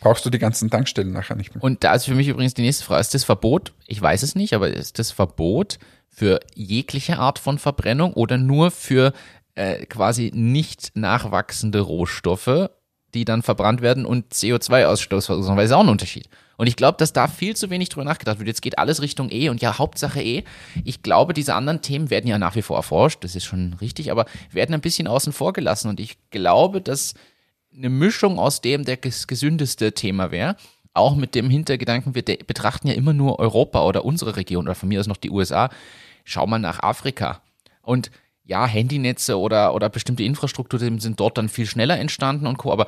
Brauchst 0.00 0.24
du 0.24 0.30
die 0.30 0.38
ganzen 0.38 0.70
Tankstellen 0.70 1.12
nachher 1.12 1.36
nicht 1.36 1.54
mehr. 1.54 1.62
Und 1.62 1.84
da 1.84 1.94
ist 1.94 2.06
für 2.06 2.14
mich 2.14 2.28
übrigens 2.28 2.54
die 2.54 2.62
nächste 2.62 2.84
Frage, 2.84 3.00
ist 3.00 3.14
das 3.14 3.24
Verbot, 3.24 3.72
ich 3.86 4.00
weiß 4.00 4.22
es 4.22 4.34
nicht, 4.34 4.54
aber 4.54 4.68
ist 4.68 4.98
das 4.98 5.10
Verbot 5.10 5.78
für 6.08 6.40
jegliche 6.54 7.18
Art 7.18 7.38
von 7.38 7.58
Verbrennung 7.58 8.14
oder 8.14 8.38
nur 8.38 8.70
für 8.70 9.12
äh, 9.54 9.84
quasi 9.86 10.32
nicht 10.34 10.92
nachwachsende 10.94 11.80
Rohstoffe, 11.80 12.70
die 13.14 13.24
dann 13.24 13.42
verbrannt 13.42 13.82
werden 13.82 14.06
und 14.06 14.32
CO2-Ausstoß 14.32 15.26
verursachen, 15.26 15.56
weil 15.56 15.64
das 15.64 15.70
ist 15.70 15.76
auch 15.76 15.82
ein 15.82 15.88
Unterschied. 15.88 16.28
Und 16.56 16.66
ich 16.66 16.76
glaube, 16.76 16.96
dass 16.98 17.12
da 17.12 17.28
viel 17.28 17.54
zu 17.54 17.70
wenig 17.70 17.90
drüber 17.90 18.04
nachgedacht 18.04 18.38
wird. 18.38 18.48
Jetzt 18.48 18.62
geht 18.62 18.78
alles 18.78 19.02
Richtung 19.02 19.30
E 19.30 19.48
und 19.48 19.60
ja, 19.60 19.78
Hauptsache 19.78 20.22
E. 20.22 20.44
Ich 20.84 21.02
glaube, 21.02 21.34
diese 21.34 21.54
anderen 21.54 21.82
Themen 21.82 22.10
werden 22.10 22.26
ja 22.26 22.38
nach 22.38 22.54
wie 22.54 22.62
vor 22.62 22.76
erforscht, 22.76 23.22
das 23.24 23.36
ist 23.36 23.44
schon 23.44 23.74
richtig, 23.74 24.10
aber 24.10 24.26
werden 24.50 24.74
ein 24.74 24.80
bisschen 24.80 25.06
außen 25.06 25.32
vor 25.32 25.52
gelassen. 25.52 25.88
Und 25.88 26.00
ich 26.00 26.16
glaube, 26.30 26.80
dass 26.80 27.14
eine 27.76 27.90
Mischung 27.90 28.38
aus 28.38 28.60
dem 28.60 28.84
der 28.84 28.96
ges 28.96 29.26
gesündeste 29.26 29.92
Thema 29.92 30.30
wäre. 30.30 30.56
Auch 30.94 31.14
mit 31.14 31.34
dem 31.34 31.50
Hintergedanken, 31.50 32.14
wir 32.14 32.22
betrachten 32.22 32.88
ja 32.88 32.94
immer 32.94 33.12
nur 33.12 33.38
Europa 33.38 33.84
oder 33.84 34.06
unsere 34.06 34.36
Region 34.36 34.64
oder 34.64 34.74
von 34.74 34.88
mir 34.88 34.98
aus 34.98 35.06
noch 35.06 35.18
die 35.18 35.30
USA. 35.30 35.68
Schau 36.24 36.46
mal 36.46 36.58
nach 36.58 36.82
Afrika. 36.82 37.42
Und 37.82 38.10
ja, 38.44 38.66
Handynetze 38.66 39.38
oder, 39.38 39.74
oder 39.74 39.90
bestimmte 39.90 40.22
Infrastrukturen 40.22 41.00
sind 41.00 41.20
dort 41.20 41.36
dann 41.36 41.50
viel 41.50 41.66
schneller 41.66 41.98
entstanden 41.98 42.46
und 42.46 42.56
Co. 42.56 42.72
Aber 42.72 42.86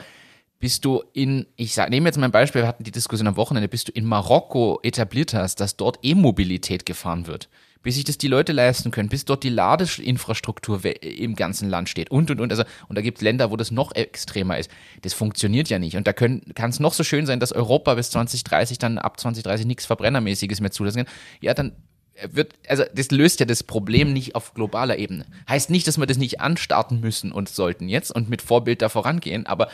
bist 0.61 0.85
du 0.85 1.03
in, 1.13 1.47
ich 1.57 1.75
sag, 1.75 1.91
nehme 1.91 2.09
jetzt 2.09 2.17
mal 2.19 2.27
ein 2.27 2.33
Beispiel, 2.33 2.63
wir 2.63 2.69
hatten 2.69 2.85
die 2.85 2.91
Diskussion 2.91 3.29
am 3.29 3.37
Wochenende, 3.37 3.69
bis 3.69 3.85
du 3.85 3.93
in 3.93 4.05
Marokko 4.05 4.81
etabliert 4.83 5.35
hast, 5.35 5.61
dass 5.61 5.77
dort 5.77 5.99
E-Mobilität 6.03 6.85
gefahren 6.85 7.27
wird, 7.29 7.49
bis 7.83 7.95
sich 7.95 8.03
das 8.05 8.19
die 8.19 8.27
Leute 8.27 8.53
leisten 8.53 8.91
können, 8.91 9.09
bis 9.09 9.25
dort 9.25 9.45
die 9.45 9.51
Ladeinfrastruktur 9.51 10.83
we- 10.83 10.91
im 10.91 11.37
ganzen 11.37 11.71
Land 11.71 11.89
steht 11.89 12.11
und 12.11 12.31
und 12.33 12.41
und. 12.41 12.51
Also, 12.51 12.65
und 12.89 12.99
da 12.99 13.03
gibt 13.03 13.19
es 13.19 13.23
Länder, 13.23 13.53
wo 13.53 13.57
das 13.57 13.71
noch 13.71 13.95
extremer 13.95 14.59
ist. 14.59 14.69
Das 15.03 15.15
funktioniert 15.15 15.69
ja 15.69 15.79
nicht. 15.79 15.97
Und 15.97 16.07
da 16.09 16.13
kann 16.13 16.43
es 16.57 16.81
noch 16.81 16.93
so 16.93 17.05
schön 17.05 17.27
sein, 17.27 17.39
dass 17.39 17.53
Europa 17.53 17.95
bis 17.95 18.11
2030 18.11 18.79
dann 18.79 18.99
ab 18.99 19.21
2030 19.21 19.65
nichts 19.65 19.87
Verbrennermäßiges 19.87 20.61
mehr 20.61 20.73
zulassen 20.73 21.05
kann. 21.05 21.15
Ja, 21.41 21.55
dann 21.55 21.73
wird, 22.33 22.55
also 22.67 22.83
das 22.93 23.13
löst 23.13 23.39
ja 23.39 23.47
das 23.47 23.63
Problem 23.63 24.13
nicht 24.13 24.35
auf 24.35 24.55
globaler 24.55 24.99
Ebene. 24.99 25.25
Heißt 25.49 25.71
nicht, 25.71 25.87
dass 25.87 25.99
wir 25.99 26.07
das 26.07 26.19
nicht 26.19 26.41
anstarten 26.41 27.01
müssen 27.01 27.31
und 27.31 27.49
sollten 27.49 27.89
jetzt 27.89 28.11
und 28.11 28.29
mit 28.29 28.43
Vorbild 28.43 28.83
da 28.83 28.89
vorangehen, 28.89 29.47
aber 29.47 29.69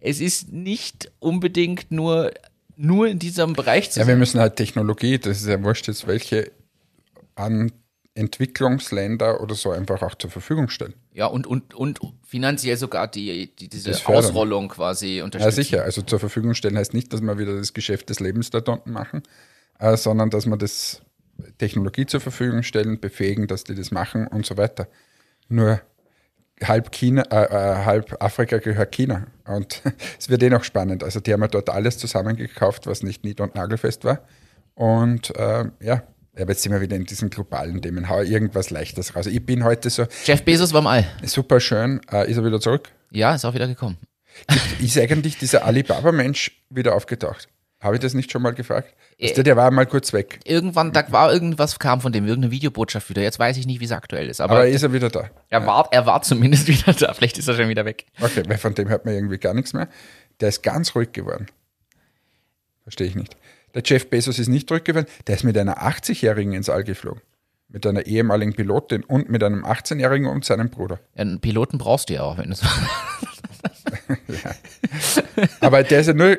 es 0.00 0.20
ist 0.20 0.52
nicht 0.52 1.10
unbedingt 1.18 1.90
nur, 1.90 2.32
nur 2.76 3.08
in 3.08 3.18
diesem 3.18 3.54
Bereich 3.54 3.90
zu 3.90 4.00
Ja, 4.00 4.06
wir 4.06 4.12
sein. 4.12 4.18
müssen 4.18 4.40
halt 4.40 4.56
Technologie, 4.56 5.18
das 5.18 5.40
ist 5.40 5.46
ja 5.48 5.62
wurscht 5.62 5.88
jetzt, 5.88 6.06
welche 6.06 6.50
an 7.34 7.72
Entwicklungsländer 8.14 9.40
oder 9.42 9.54
so 9.54 9.70
einfach 9.70 10.02
auch 10.02 10.14
zur 10.14 10.30
Verfügung 10.30 10.68
stellen. 10.70 10.94
Ja, 11.12 11.26
und, 11.26 11.46
und, 11.46 11.74
und 11.74 12.00
finanziell 12.26 12.76
sogar 12.76 13.08
die, 13.08 13.54
die 13.54 13.68
diese 13.68 13.90
Das 13.90 14.00
fördern. 14.00 14.24
Ausrollung 14.30 14.68
quasi 14.68 15.18
Ja, 15.18 15.24
unterstützen. 15.24 15.54
sicher. 15.56 15.82
Also 15.82 16.02
zur 16.02 16.18
Verfügung 16.18 16.54
stellen 16.54 16.78
heißt 16.78 16.94
nicht, 16.94 17.12
dass 17.12 17.20
wir 17.20 17.38
wieder 17.38 17.56
das 17.56 17.74
Geschäft 17.74 18.08
des 18.08 18.20
Lebens 18.20 18.50
dort 18.50 18.68
unten 18.68 18.90
machen, 18.92 19.22
äh, 19.78 19.96
sondern 19.96 20.30
dass 20.30 20.46
wir 20.46 20.56
das 20.56 21.02
Technologie 21.58 22.06
zur 22.06 22.20
Verfügung 22.20 22.62
stellen, 22.62 23.00
befähigen, 23.00 23.46
dass 23.46 23.64
die 23.64 23.74
das 23.74 23.90
machen 23.90 24.26
und 24.28 24.46
so 24.46 24.56
weiter. 24.56 24.88
Nur 25.48 25.80
halb 26.62 26.90
China, 26.92 27.22
äh, 27.30 27.44
äh, 27.44 27.84
halb 27.84 28.22
Afrika 28.22 28.58
gehört 28.58 28.92
China. 28.92 29.26
Und 29.46 29.82
es 30.18 30.28
wird 30.28 30.42
eh 30.42 30.50
noch 30.50 30.64
spannend. 30.64 31.04
Also 31.04 31.20
die 31.20 31.32
haben 31.32 31.42
ja 31.42 31.48
dort 31.48 31.70
alles 31.70 31.98
zusammengekauft, 31.98 32.86
was 32.86 33.02
nicht 33.02 33.24
nied- 33.24 33.40
und 33.40 33.54
nagelfest 33.54 34.04
war. 34.04 34.20
Und 34.74 35.34
äh, 35.36 35.64
ja, 35.80 36.02
aber 36.38 36.50
jetzt 36.52 36.62
sind 36.62 36.72
wir 36.72 36.80
wieder 36.80 36.96
in 36.96 37.04
diesen 37.04 37.30
globalen 37.30 37.80
Themen. 37.80 38.08
Hau 38.08 38.20
irgendwas 38.20 38.70
Leichtes 38.70 39.16
raus. 39.16 39.26
Ich 39.26 39.44
bin 39.44 39.64
heute 39.64 39.88
so 39.88 40.06
Jeff 40.24 40.42
Bezos 40.42 40.72
war 40.72 40.80
im 40.80 40.86
All. 40.86 41.06
super 41.24 41.60
schön. 41.60 42.00
Äh, 42.12 42.30
ist 42.30 42.36
er 42.36 42.44
wieder 42.44 42.60
zurück? 42.60 42.90
Ja, 43.10 43.34
ist 43.34 43.44
auch 43.44 43.54
wieder 43.54 43.66
gekommen. 43.66 43.96
Ist 44.80 44.98
eigentlich 44.98 45.38
dieser 45.38 45.64
Alibaba-Mensch 45.64 46.62
wieder 46.68 46.94
aufgetaucht? 46.94 47.48
Habe 47.86 47.96
ich 47.96 48.02
das 48.02 48.14
nicht 48.14 48.32
schon 48.32 48.42
mal 48.42 48.52
gefragt? 48.52 48.92
Äh, 49.16 49.28
Weißt 49.28 49.38
du, 49.38 49.44
der 49.44 49.56
war 49.56 49.70
mal 49.70 49.86
kurz 49.86 50.12
weg. 50.12 50.40
Irgendwann, 50.44 50.92
da 50.92 51.10
war 51.12 51.32
irgendwas, 51.32 51.78
kam 51.78 52.00
von 52.00 52.12
dem, 52.12 52.26
irgendeine 52.26 52.50
Videobotschaft 52.50 53.08
wieder. 53.08 53.22
Jetzt 53.22 53.38
weiß 53.38 53.56
ich 53.56 53.66
nicht, 53.66 53.80
wie 53.80 53.84
es 53.84 53.92
aktuell 53.92 54.28
ist. 54.28 54.40
Aber, 54.40 54.56
Aber 54.56 54.66
ist 54.66 54.82
er 54.82 54.92
wieder 54.92 55.08
da? 55.08 55.30
er, 55.48 55.66
war, 55.66 55.88
er 55.92 56.04
war 56.04 56.20
zumindest 56.22 56.66
wieder 56.68 56.92
da. 56.92 57.14
Vielleicht 57.14 57.38
ist 57.38 57.48
er 57.48 57.54
schon 57.54 57.68
wieder 57.68 57.84
weg. 57.84 58.06
Okay, 58.20 58.42
weil 58.46 58.58
von 58.58 58.74
dem 58.74 58.88
hört 58.88 59.04
man 59.04 59.14
irgendwie 59.14 59.38
gar 59.38 59.54
nichts 59.54 59.72
mehr. 59.72 59.88
Der 60.40 60.48
ist 60.48 60.62
ganz 60.62 60.94
ruhig 60.94 61.12
geworden. 61.12 61.46
Verstehe 62.82 63.06
ich 63.06 63.14
nicht. 63.14 63.36
Der 63.74 63.82
Jeff 63.84 64.10
Bezos 64.10 64.38
ist 64.38 64.48
nicht 64.48 64.70
ruhig 64.70 64.84
geworden. 64.84 65.06
Der 65.28 65.36
ist 65.36 65.44
mit 65.44 65.56
einer 65.56 65.82
80-Jährigen 65.82 66.52
ins 66.52 66.68
All 66.68 66.82
geflogen. 66.82 67.22
Mit 67.68 67.86
einer 67.86 68.06
ehemaligen 68.06 68.54
Pilotin 68.54 69.04
und 69.04 69.28
mit 69.28 69.44
einem 69.44 69.64
18-Jährigen 69.64 70.26
und 70.26 70.44
seinem 70.44 70.70
Bruder. 70.70 70.98
Einen 71.14 71.40
Piloten 71.40 71.78
brauchst 71.78 72.10
du 72.10 72.14
ja 72.14 72.22
auch, 72.22 72.38
wenn 72.38 72.50
du 72.50 72.56
Aber 75.60 75.82
der 75.82 76.00
ist 76.00 76.06
ja 76.08 76.14
nur 76.14 76.38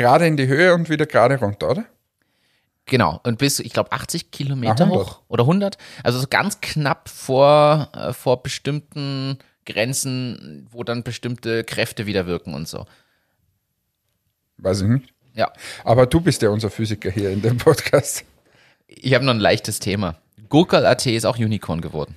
gerade 0.00 0.26
in 0.26 0.36
die 0.36 0.46
Höhe 0.46 0.72
und 0.74 0.88
wieder 0.88 1.04
gerade 1.06 1.38
runter, 1.38 1.70
oder? 1.70 1.84
Genau, 2.86 3.20
und 3.22 3.38
bis, 3.38 3.60
ich 3.60 3.72
glaube, 3.72 3.92
80 3.92 4.30
Kilometer 4.30 4.84
Ah, 4.84 4.86
100. 4.86 5.06
hoch 5.06 5.20
oder 5.28 5.44
100. 5.44 5.76
Also 6.02 6.18
so 6.18 6.26
ganz 6.28 6.60
knapp 6.60 7.08
vor, 7.08 7.88
äh, 7.94 8.12
vor 8.12 8.42
bestimmten 8.42 9.38
Grenzen, 9.66 10.66
wo 10.70 10.82
dann 10.82 11.02
bestimmte 11.04 11.62
Kräfte 11.64 12.06
wieder 12.06 12.26
wirken 12.26 12.54
und 12.54 12.66
so. 12.66 12.86
Weiß 14.58 14.80
ich 14.80 14.88
nicht. 14.88 15.14
Ja, 15.34 15.52
Aber 15.84 16.06
du 16.06 16.20
bist 16.20 16.42
ja 16.42 16.48
unser 16.48 16.70
Physiker 16.70 17.10
hier 17.10 17.30
in 17.30 17.42
dem 17.42 17.58
Podcast. 17.58 18.24
ich 18.88 19.14
habe 19.14 19.24
noch 19.24 19.34
ein 19.34 19.38
leichtes 19.40 19.78
Thema. 19.78 20.16
Gurkel.at 20.48 21.06
ist 21.06 21.24
auch 21.26 21.38
Unicorn 21.38 21.80
geworden. 21.80 22.16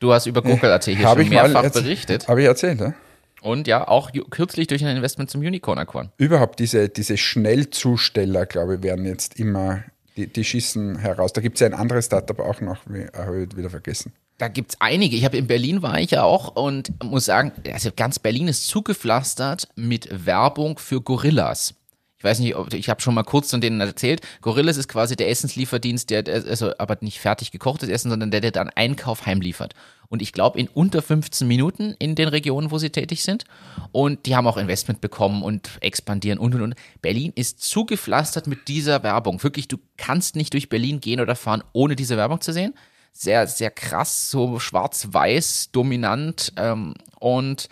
Du 0.00 0.12
hast 0.12 0.26
über 0.26 0.42
Gurkel.at 0.42 0.86
hier 0.86 0.98
Habe 1.00 1.20
schon 1.22 1.28
mehrfach 1.30 1.70
berichtet. 1.70 2.26
Habe 2.26 2.40
ich 2.40 2.48
erzählt, 2.48 2.80
ja? 2.80 2.94
Und 3.42 3.66
ja, 3.66 3.88
auch 3.88 4.10
kürzlich 4.30 4.66
durch 4.66 4.84
ein 4.84 4.96
Investment 4.96 5.30
zum 5.30 5.40
Unicorn 5.40 5.78
erkoren. 5.78 6.10
Überhaupt 6.18 6.58
diese, 6.58 6.88
diese 6.88 7.16
Schnellzusteller, 7.16 8.46
glaube 8.46 8.76
ich, 8.76 8.82
werden 8.82 9.04
jetzt 9.04 9.38
immer, 9.38 9.82
die, 10.16 10.26
die 10.26 10.44
schießen 10.44 10.98
heraus. 10.98 11.32
Da 11.32 11.40
gibt 11.40 11.56
es 11.56 11.60
ja 11.60 11.66
ein 11.66 11.74
anderes 11.74 12.06
Startup 12.06 12.38
auch 12.40 12.60
noch, 12.60 12.78
wie, 12.86 13.06
habe 13.16 13.44
ich 13.44 13.56
wieder 13.56 13.70
vergessen. 13.70 14.12
Da 14.38 14.48
gibt's 14.48 14.76
einige. 14.80 15.16
Ich 15.16 15.24
habe 15.24 15.36
in 15.36 15.46
Berlin 15.46 15.82
war 15.82 16.00
ich 16.00 16.12
ja 16.12 16.22
auch 16.22 16.56
und 16.56 16.92
muss 17.04 17.26
sagen, 17.26 17.52
also 17.72 17.90
ganz 17.94 18.18
Berlin 18.18 18.48
ist 18.48 18.66
zugepflastert 18.68 19.68
mit 19.76 20.08
Werbung 20.26 20.78
für 20.78 21.00
Gorillas. 21.02 21.74
Ich 22.16 22.24
weiß 22.24 22.40
nicht, 22.40 22.54
ob, 22.56 22.72
ich 22.74 22.88
habe 22.90 23.00
schon 23.00 23.14
mal 23.14 23.22
kurz 23.22 23.50
von 23.50 23.60
denen 23.62 23.80
erzählt. 23.80 24.20
Gorillas 24.42 24.76
ist 24.76 24.88
quasi 24.88 25.16
der 25.16 25.30
Essenslieferdienst, 25.30 26.10
der, 26.10 26.22
der- 26.22 26.44
also 26.46 26.72
aber 26.78 26.98
nicht 27.00 27.18
fertig 27.18 27.50
gekochtes 27.50 27.88
Essen, 27.88 28.10
sondern 28.10 28.30
der, 28.30 28.40
der 28.42 28.50
dann 28.50 28.68
Einkauf 28.70 29.24
heimliefert. 29.26 29.74
Und 30.10 30.20
ich 30.20 30.32
glaube 30.32 30.58
in 30.58 30.68
unter 30.68 31.00
15 31.00 31.48
Minuten 31.48 31.94
in 31.98 32.14
den 32.14 32.28
Regionen, 32.28 32.70
wo 32.70 32.78
sie 32.78 32.90
tätig 32.90 33.22
sind. 33.22 33.44
Und 33.92 34.26
die 34.26 34.36
haben 34.36 34.46
auch 34.46 34.58
Investment 34.58 35.00
bekommen 35.00 35.42
und 35.42 35.70
expandieren 35.80 36.38
und 36.38 36.54
und 36.54 36.60
und. 36.60 36.74
Berlin 37.00 37.32
ist 37.34 37.62
zugepflastert 37.62 38.46
mit 38.46 38.68
dieser 38.68 39.02
Werbung. 39.02 39.42
Wirklich, 39.42 39.68
du 39.68 39.78
kannst 39.96 40.36
nicht 40.36 40.52
durch 40.52 40.68
Berlin 40.68 41.00
gehen 41.00 41.20
oder 41.20 41.36
fahren, 41.36 41.64
ohne 41.72 41.96
diese 41.96 42.18
Werbung 42.18 42.42
zu 42.42 42.52
sehen 42.52 42.74
sehr, 43.12 43.46
sehr 43.46 43.70
krass, 43.70 44.30
so 44.30 44.58
schwarz-weiß, 44.58 45.70
dominant. 45.72 46.52
Ähm, 46.56 46.94
und 47.18 47.68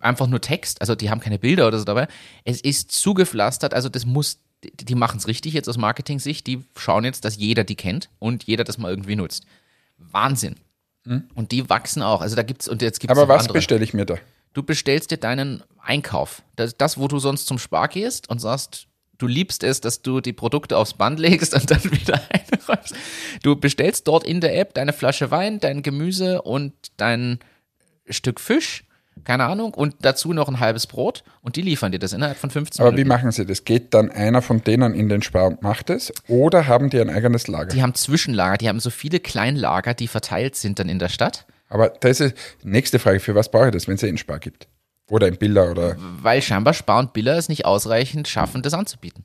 einfach 0.00 0.26
nur 0.26 0.40
Text, 0.40 0.80
also 0.80 0.94
die 0.94 1.10
haben 1.10 1.20
keine 1.20 1.38
Bilder 1.38 1.66
oder 1.66 1.78
so 1.78 1.84
dabei. 1.84 2.08
Es 2.44 2.60
ist 2.60 2.92
zugepflastert, 2.92 3.74
also 3.74 3.88
das 3.88 4.06
muss, 4.06 4.40
die, 4.62 4.94
machen 4.94 5.18
es 5.18 5.26
richtig 5.26 5.54
jetzt 5.54 5.68
aus 5.68 5.78
Marketing-Sicht, 5.78 6.46
die 6.46 6.64
schauen 6.76 7.04
jetzt, 7.04 7.24
dass 7.24 7.36
jeder 7.36 7.64
die 7.64 7.76
kennt 7.76 8.10
und 8.18 8.44
jeder 8.44 8.64
das 8.64 8.78
mal 8.78 8.90
irgendwie 8.90 9.16
nutzt. 9.16 9.46
Wahnsinn. 9.98 10.56
Und 11.34 11.52
die 11.52 11.68
wachsen 11.70 12.02
auch. 12.02 12.20
Also 12.20 12.36
da 12.36 12.42
gibt's 12.42 12.68
und 12.68 12.82
jetzt 12.82 13.00
gibt's 13.00 13.16
Aber 13.16 13.28
was 13.28 13.48
bestelle 13.48 13.84
ich 13.84 13.94
mir 13.94 14.04
da? 14.04 14.16
Du 14.52 14.62
bestellst 14.62 15.10
dir 15.10 15.18
deinen 15.18 15.62
Einkauf. 15.80 16.42
Das, 16.56 16.76
das, 16.76 16.98
wo 16.98 17.08
du 17.08 17.18
sonst 17.18 17.46
zum 17.46 17.58
Spar 17.58 17.88
gehst 17.88 18.28
und 18.28 18.40
sagst, 18.40 18.86
du 19.18 19.26
liebst 19.26 19.62
es, 19.62 19.80
dass 19.80 20.02
du 20.02 20.20
die 20.20 20.32
Produkte 20.32 20.76
aufs 20.76 20.94
Band 20.94 21.20
legst 21.20 21.54
und 21.54 21.70
dann 21.70 21.84
wieder 21.90 22.20
einräumst. 22.30 22.94
Du 23.42 23.56
bestellst 23.56 24.08
dort 24.08 24.24
in 24.24 24.40
der 24.40 24.58
App 24.58 24.74
deine 24.74 24.92
Flasche 24.92 25.30
Wein, 25.30 25.60
dein 25.60 25.82
Gemüse 25.82 26.42
und 26.42 26.72
dein 26.96 27.38
Stück 28.08 28.40
Fisch, 28.40 28.84
keine 29.24 29.44
Ahnung, 29.46 29.74
und 29.74 29.94
dazu 30.02 30.32
noch 30.32 30.48
ein 30.48 30.60
halbes 30.60 30.86
Brot 30.86 31.24
und 31.42 31.56
die 31.56 31.62
liefern 31.62 31.90
dir 31.92 31.98
das 31.98 32.12
innerhalb 32.12 32.36
von 32.38 32.50
15 32.50 32.80
Aber 32.82 32.92
wie 32.92 32.96
Minuten. 33.02 33.08
machen 33.08 33.32
sie 33.32 33.44
das? 33.46 33.64
Geht 33.64 33.92
dann 33.94 34.10
einer 34.10 34.42
von 34.42 34.62
denen 34.62 34.94
in 34.94 35.08
den 35.08 35.22
Spar 35.22 35.46
und 35.48 35.62
macht 35.62 35.90
es? 35.90 36.12
Oder 36.28 36.66
haben 36.66 36.90
die 36.90 37.00
ein 37.00 37.10
eigenes 37.10 37.48
Lager? 37.48 37.70
Die 37.74 37.82
haben 37.82 37.94
Zwischenlager, 37.94 38.58
die 38.58 38.68
haben 38.68 38.80
so 38.80 38.90
viele 38.90 39.18
Kleinlager, 39.20 39.94
die 39.94 40.08
verteilt 40.08 40.54
sind 40.56 40.78
dann 40.78 40.88
in 40.88 40.98
der 40.98 41.08
Stadt, 41.08 41.46
Aber 41.68 41.88
das 41.88 42.20
ist 42.20 42.34
die 42.62 42.68
nächste 42.68 42.98
Frage, 42.98 43.18
für 43.20 43.34
was 43.34 43.50
brauche 43.50 43.66
ich 43.66 43.72
das, 43.72 43.88
wenn 43.88 43.94
es 43.96 44.02
eh 44.02 44.08
in 44.08 44.18
Spar 44.18 44.38
gibt? 44.38 44.68
Oder 45.08 45.28
in 45.28 45.36
Billa 45.36 45.70
oder. 45.70 45.96
weil 46.22 46.42
scheinbar 46.42 46.74
Spar 46.74 46.98
und 46.98 47.12
Biller 47.12 47.36
es 47.36 47.48
nicht 47.48 47.64
ausreichend 47.64 48.26
schaffen, 48.28 48.62
das 48.62 48.74
anzubieten. 48.74 49.24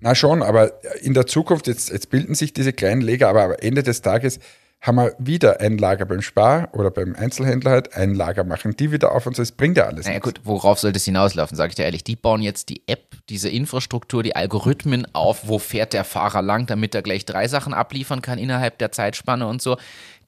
Na 0.00 0.14
schon, 0.14 0.42
aber 0.42 0.72
in 1.02 1.14
der 1.14 1.26
Zukunft, 1.26 1.66
jetzt, 1.66 1.90
jetzt 1.90 2.10
bilden 2.10 2.34
sich 2.34 2.52
diese 2.52 2.72
kleinen 2.72 3.00
Lager, 3.00 3.28
aber 3.28 3.44
am 3.44 3.52
Ende 3.60 3.82
des 3.82 4.02
Tages 4.02 4.38
haben 4.80 4.96
wir 4.96 5.14
wieder 5.18 5.60
ein 5.60 5.76
Lager 5.76 6.06
beim 6.06 6.22
Spar 6.22 6.68
oder 6.72 6.90
beim 6.90 7.14
Einzelhändler 7.14 7.70
halt, 7.70 7.94
ein 7.94 8.14
Lager 8.14 8.44
machen 8.44 8.74
die 8.76 8.90
wieder 8.92 9.12
auf 9.12 9.26
und 9.26 9.36
so, 9.36 9.42
das 9.42 9.52
bringt 9.52 9.76
ja 9.76 9.84
alles. 9.84 10.06
Naja 10.06 10.18
nichts. 10.18 10.26
gut, 10.26 10.40
worauf 10.44 10.78
soll 10.78 10.92
das 10.92 11.04
hinauslaufen, 11.04 11.54
sage 11.56 11.70
ich 11.70 11.74
dir 11.74 11.84
ehrlich. 11.84 12.02
Die 12.02 12.16
bauen 12.16 12.40
jetzt 12.40 12.70
die 12.70 12.82
App, 12.86 13.16
diese 13.28 13.50
Infrastruktur, 13.50 14.22
die 14.22 14.34
Algorithmen 14.34 15.06
auf, 15.14 15.46
wo 15.48 15.58
fährt 15.58 15.92
der 15.92 16.04
Fahrer 16.04 16.40
lang, 16.40 16.66
damit 16.66 16.94
er 16.94 17.02
gleich 17.02 17.26
drei 17.26 17.46
Sachen 17.46 17.74
abliefern 17.74 18.22
kann 18.22 18.38
innerhalb 18.38 18.78
der 18.78 18.90
Zeitspanne 18.90 19.46
und 19.46 19.60
so. 19.60 19.76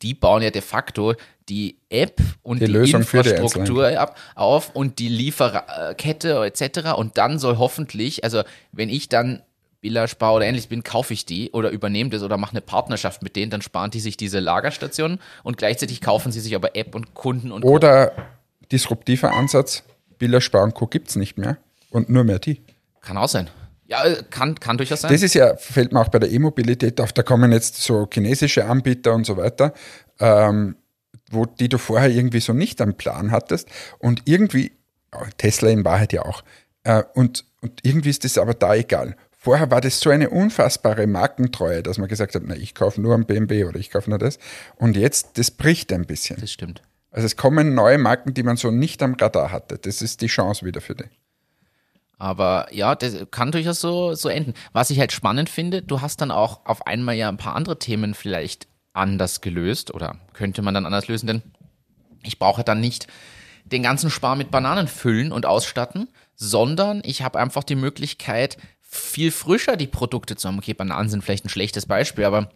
Die 0.02 0.14
bauen 0.14 0.42
ja 0.42 0.50
de 0.50 0.62
facto 0.62 1.14
die 1.48 1.78
App 1.88 2.20
und 2.42 2.60
Die 2.60 2.66
die, 2.66 2.72
Lösung 2.72 3.04
für 3.04 3.22
die 3.22 3.30
Infrastruktur 3.30 3.98
ab, 3.98 4.16
auf 4.34 4.74
und 4.74 4.98
die 4.98 5.08
Lieferkette 5.08 6.44
etc. 6.44 6.92
Und 6.96 7.16
dann 7.16 7.38
soll 7.38 7.56
hoffentlich, 7.58 8.22
also 8.22 8.42
wenn 8.72 8.90
ich 8.90 9.08
dann 9.08 9.42
Billa 9.82 10.06
Spar 10.06 10.34
oder 10.34 10.46
ähnliches 10.46 10.68
bin, 10.68 10.84
kaufe 10.84 11.12
ich 11.12 11.26
die 11.26 11.50
oder 11.50 11.70
übernehme 11.70 12.08
das 12.08 12.22
oder 12.22 12.38
mache 12.38 12.52
eine 12.52 12.60
Partnerschaft 12.60 13.22
mit 13.22 13.36
denen, 13.36 13.50
dann 13.50 13.62
sparen 13.62 13.90
die 13.90 14.00
sich 14.00 14.16
diese 14.16 14.38
Lagerstationen 14.38 15.18
und 15.42 15.58
gleichzeitig 15.58 16.00
kaufen 16.00 16.32
sie 16.32 16.40
sich 16.40 16.54
aber 16.54 16.76
App 16.76 16.94
und 16.94 17.14
Kunden 17.14 17.50
und 17.50 17.64
Oder 17.64 18.12
disruptiver 18.70 19.32
Ansatz, 19.32 19.82
Billa, 20.18 20.40
Spar 20.40 20.62
und 20.62 20.74
Co. 20.74 20.86
gibt 20.86 21.10
es 21.10 21.16
nicht 21.16 21.36
mehr 21.36 21.58
und 21.90 22.08
nur 22.08 22.22
mehr 22.22 22.38
die. 22.38 22.62
Kann 23.00 23.18
auch 23.18 23.28
sein. 23.28 23.50
Ja, 23.86 24.04
kann, 24.30 24.54
kann 24.54 24.78
durchaus 24.78 25.00
sein. 25.00 25.12
Das 25.12 25.20
ist 25.20 25.34
ja, 25.34 25.56
fällt 25.56 25.92
mir 25.92 26.00
auch 26.00 26.08
bei 26.08 26.20
der 26.20 26.30
E-Mobilität 26.30 27.00
auf, 27.00 27.12
da 27.12 27.24
kommen 27.24 27.50
jetzt 27.50 27.82
so 27.82 28.08
chinesische 28.10 28.64
Anbieter 28.64 29.12
und 29.12 29.26
so 29.26 29.36
weiter, 29.36 29.74
ähm, 30.20 30.76
wo 31.30 31.44
die 31.44 31.68
du 31.68 31.78
vorher 31.78 32.08
irgendwie 32.08 32.40
so 32.40 32.52
nicht 32.52 32.80
am 32.80 32.94
Plan 32.94 33.32
hattest 33.32 33.68
und 33.98 34.22
irgendwie, 34.26 34.72
oh, 35.12 35.26
Tesla 35.38 35.70
in 35.70 35.84
Wahrheit 35.84 36.12
ja 36.12 36.22
auch, 36.24 36.44
äh, 36.84 37.02
und, 37.14 37.44
und 37.60 37.80
irgendwie 37.82 38.10
ist 38.10 38.24
das 38.24 38.38
aber 38.38 38.54
da 38.54 38.76
egal. 38.76 39.16
Vorher 39.44 39.72
war 39.72 39.80
das 39.80 39.98
so 39.98 40.08
eine 40.08 40.30
unfassbare 40.30 41.08
Markentreue, 41.08 41.82
dass 41.82 41.98
man 41.98 42.06
gesagt 42.06 42.36
hat, 42.36 42.44
na, 42.46 42.54
ich 42.54 42.76
kaufe 42.76 43.00
nur 43.00 43.12
einen 43.12 43.26
BMW 43.26 43.64
oder 43.64 43.80
ich 43.80 43.90
kaufe 43.90 44.08
nur 44.08 44.20
das. 44.20 44.38
Und 44.76 44.96
jetzt, 44.96 45.36
das 45.36 45.50
bricht 45.50 45.92
ein 45.92 46.06
bisschen. 46.06 46.40
das 46.40 46.52
stimmt. 46.52 46.80
Also 47.10 47.26
es 47.26 47.36
kommen 47.36 47.74
neue 47.74 47.98
Marken, 47.98 48.34
die 48.34 48.44
man 48.44 48.56
so 48.56 48.70
nicht 48.70 49.02
am 49.02 49.14
Radar 49.14 49.50
hatte. 49.50 49.78
Das 49.78 50.00
ist 50.00 50.20
die 50.20 50.28
Chance 50.28 50.64
wieder 50.64 50.80
für 50.80 50.94
die. 50.94 51.06
Aber 52.18 52.68
ja, 52.70 52.94
das 52.94 53.16
kann 53.32 53.50
durchaus 53.50 53.80
so, 53.80 54.14
so 54.14 54.28
enden. 54.28 54.54
Was 54.72 54.90
ich 54.90 55.00
halt 55.00 55.10
spannend 55.10 55.50
finde, 55.50 55.82
du 55.82 56.00
hast 56.00 56.20
dann 56.20 56.30
auch 56.30 56.64
auf 56.64 56.86
einmal 56.86 57.16
ja 57.16 57.28
ein 57.28 57.36
paar 57.36 57.56
andere 57.56 57.80
Themen 57.80 58.14
vielleicht 58.14 58.68
anders 58.92 59.40
gelöst 59.40 59.92
oder 59.92 60.20
könnte 60.34 60.62
man 60.62 60.72
dann 60.72 60.86
anders 60.86 61.08
lösen, 61.08 61.26
denn 61.26 61.42
ich 62.22 62.38
brauche 62.38 62.62
dann 62.62 62.80
nicht 62.80 63.08
den 63.64 63.82
ganzen 63.82 64.08
Spar 64.08 64.36
mit 64.36 64.52
Bananen 64.52 64.86
füllen 64.86 65.32
und 65.32 65.46
ausstatten, 65.46 66.06
sondern 66.36 67.02
ich 67.04 67.22
habe 67.22 67.40
einfach 67.40 67.64
die 67.64 67.74
Möglichkeit, 67.74 68.56
viel 68.92 69.30
frischer 69.30 69.76
die 69.78 69.86
Produkte 69.86 70.36
zu 70.36 70.46
haben. 70.46 70.58
Okay, 70.58 70.74
Bananen 70.74 71.08
sind 71.08 71.24
vielleicht 71.24 71.46
ein 71.46 71.48
schlechtes 71.48 71.86
Beispiel, 71.86 72.24
aber 72.24 72.50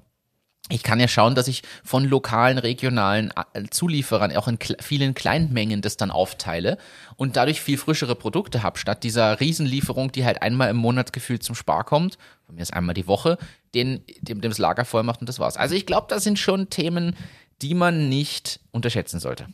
ich 0.68 0.82
kann 0.82 1.01
ja 1.01 1.09
schauen, 1.09 1.34
dass 1.34 1.49
ich 1.49 1.62
von 1.82 2.05
lokalen, 2.05 2.59
regionalen 2.59 3.32
äh, 3.55 3.62
Zulieferern 3.70 4.37
auch 4.37 4.47
in 4.47 4.59
vielen 4.80 5.14
Kleinmengen 5.14 5.80
das 5.80 5.97
dann 5.97 6.11
aufteile 6.11 6.76
und 7.16 7.37
dadurch 7.37 7.62
viel 7.62 7.78
frischere 7.78 8.16
Produkte 8.16 8.62
habe, 8.62 8.78
statt 8.78 9.03
dieser 9.03 9.41
Riesenlieferung, 9.41 10.12
die 10.12 10.26
halt 10.26 10.43
einmal 10.43 10.68
im 10.68 10.76
Monat 10.76 11.14
gefühlt 11.14 11.43
zum 11.43 11.55
Spar 11.55 11.84
kommt, 11.84 12.18
von 12.45 12.57
mir 12.57 12.62
ist 12.62 12.74
einmal 12.74 12.95
die 12.95 13.07
Woche, 13.07 13.39
den, 13.74 14.03
dem, 14.20 14.43
dem 14.43 14.51
das 14.51 14.59
Lager 14.59 14.84
voll 14.84 15.05
macht 15.05 15.20
und 15.20 15.28
das 15.28 15.39
war's. 15.39 15.57
Also 15.57 15.74
ich 15.74 15.87
glaube, 15.87 16.09
das 16.11 16.22
sind 16.22 16.39
schon 16.39 16.68
Themen, 16.68 17.16
die 17.62 17.74
man 17.74 18.11
nicht 18.11 18.61
unterschätzen 18.72 19.20
sollte. 19.20 19.47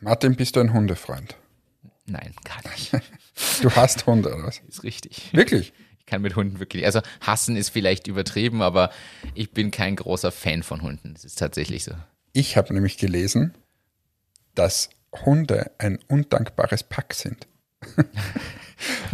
Martin, 0.00 0.36
bist 0.36 0.56
du 0.56 0.60
ein 0.60 0.72
Hundefreund? 0.72 1.36
Nein, 2.06 2.32
gar 2.44 2.70
nicht. 2.70 2.92
Du 3.62 3.70
hast 3.70 4.06
Hunde, 4.06 4.34
oder 4.34 4.44
was? 4.44 4.60
Ist 4.68 4.82
richtig. 4.82 5.30
Wirklich? 5.32 5.72
Ich 5.98 6.06
kann 6.06 6.22
mit 6.22 6.36
Hunden 6.36 6.60
wirklich, 6.60 6.84
also 6.86 7.00
hassen 7.20 7.56
ist 7.56 7.70
vielleicht 7.70 8.06
übertrieben, 8.06 8.62
aber 8.62 8.90
ich 9.34 9.50
bin 9.50 9.70
kein 9.70 9.96
großer 9.96 10.32
Fan 10.32 10.62
von 10.62 10.82
Hunden. 10.82 11.14
Das 11.14 11.24
ist 11.24 11.38
tatsächlich 11.38 11.84
so. 11.84 11.92
Ich 12.32 12.56
habe 12.56 12.72
nämlich 12.72 12.98
gelesen, 12.98 13.54
dass 14.54 14.90
Hunde 15.24 15.70
ein 15.78 15.98
undankbares 16.08 16.82
Pack 16.84 17.14
sind. 17.14 17.46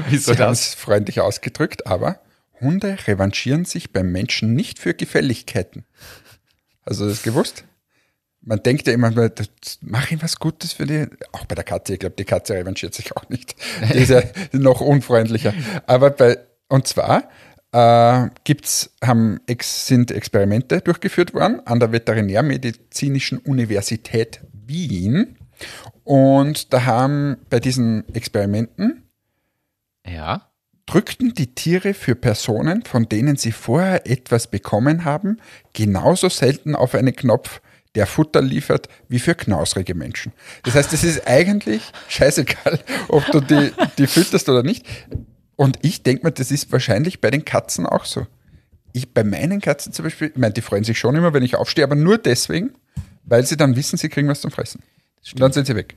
Wieso 0.08 0.34
Sie 0.34 0.42
haben 0.42 0.52
es 0.52 0.74
freundlich 0.74 1.20
ausgedrückt, 1.20 1.86
aber 1.86 2.20
Hunde 2.60 2.96
revanchieren 3.06 3.64
sich 3.64 3.92
beim 3.92 4.12
Menschen 4.12 4.54
nicht 4.54 4.78
für 4.78 4.94
Gefälligkeiten. 4.94 5.84
Also 6.84 7.08
das 7.08 7.22
gewusst? 7.22 7.64
Man 8.44 8.62
denkt 8.62 8.86
ja 8.88 8.92
immer, 8.92 9.10
das- 9.12 9.78
mach 9.82 10.10
ihm 10.10 10.20
was 10.22 10.36
Gutes 10.38 10.72
für 10.72 10.84
die. 10.86 11.06
Auch 11.32 11.44
bei 11.46 11.54
der 11.54 11.64
Katze, 11.64 11.94
ich 11.94 12.00
glaube, 12.00 12.16
die 12.18 12.24
Katze 12.24 12.54
revanchiert 12.54 12.92
sich 12.94 13.16
auch 13.16 13.28
nicht. 13.28 13.54
Die 13.92 13.98
ist 13.98 14.10
ja 14.10 14.22
noch 14.52 14.80
unfreundlicher. 14.80 15.54
Aber 15.86 16.10
bei, 16.10 16.38
und 16.68 16.86
zwar 16.88 17.28
äh, 17.72 18.28
gibt's, 18.44 18.90
haben, 19.02 19.40
ex, 19.46 19.86
sind 19.86 20.10
Experimente 20.10 20.80
durchgeführt 20.80 21.34
worden 21.34 21.60
an 21.66 21.78
der 21.80 21.92
Veterinärmedizinischen 21.92 23.38
Universität 23.38 24.40
Wien. 24.66 25.36
Und 26.04 26.72
da 26.72 26.84
haben 26.84 27.36
bei 27.48 27.60
diesen 27.60 28.12
Experimenten 28.14 29.04
Ja. 30.06 30.50
drückten 30.86 31.34
die 31.34 31.54
Tiere 31.54 31.94
für 31.94 32.16
Personen, 32.16 32.82
von 32.82 33.08
denen 33.08 33.36
sie 33.36 33.52
vorher 33.52 34.06
etwas 34.10 34.48
bekommen 34.48 35.04
haben, 35.04 35.38
genauso 35.72 36.28
selten 36.28 36.74
auf 36.74 36.94
einen 36.96 37.14
Knopf, 37.14 37.60
der 37.94 38.06
Futter 38.06 38.40
liefert, 38.40 38.88
wie 39.08 39.18
für 39.18 39.34
knausrige 39.34 39.94
Menschen. 39.94 40.32
Das 40.62 40.74
heißt, 40.74 40.92
es 40.92 41.04
ist 41.04 41.26
eigentlich 41.26 41.82
scheißegal, 42.08 42.80
ob 43.08 43.26
du 43.30 43.40
die, 43.40 43.72
die 43.98 44.06
fütterst 44.06 44.48
oder 44.48 44.62
nicht. 44.62 44.86
Und 45.56 45.78
ich 45.82 46.02
denke 46.02 46.26
mir, 46.26 46.32
das 46.32 46.50
ist 46.50 46.72
wahrscheinlich 46.72 47.20
bei 47.20 47.30
den 47.30 47.44
Katzen 47.44 47.86
auch 47.86 48.04
so. 48.04 48.26
Ich, 48.92 49.12
bei 49.12 49.24
meinen 49.24 49.60
Katzen 49.60 49.92
zum 49.92 50.04
Beispiel, 50.04 50.28
ich 50.28 50.36
meine, 50.36 50.54
die 50.54 50.62
freuen 50.62 50.84
sich 50.84 50.98
schon 50.98 51.14
immer, 51.14 51.32
wenn 51.32 51.42
ich 51.42 51.56
aufstehe, 51.56 51.84
aber 51.84 51.94
nur 51.94 52.18
deswegen, 52.18 52.72
weil 53.24 53.46
sie 53.46 53.56
dann 53.56 53.76
wissen, 53.76 53.96
sie 53.96 54.08
kriegen 54.08 54.28
was 54.28 54.40
zum 54.40 54.50
Fressen. 54.50 54.82
Und 55.32 55.40
dann 55.40 55.52
sind 55.52 55.66
sie 55.66 55.76
weg. 55.76 55.96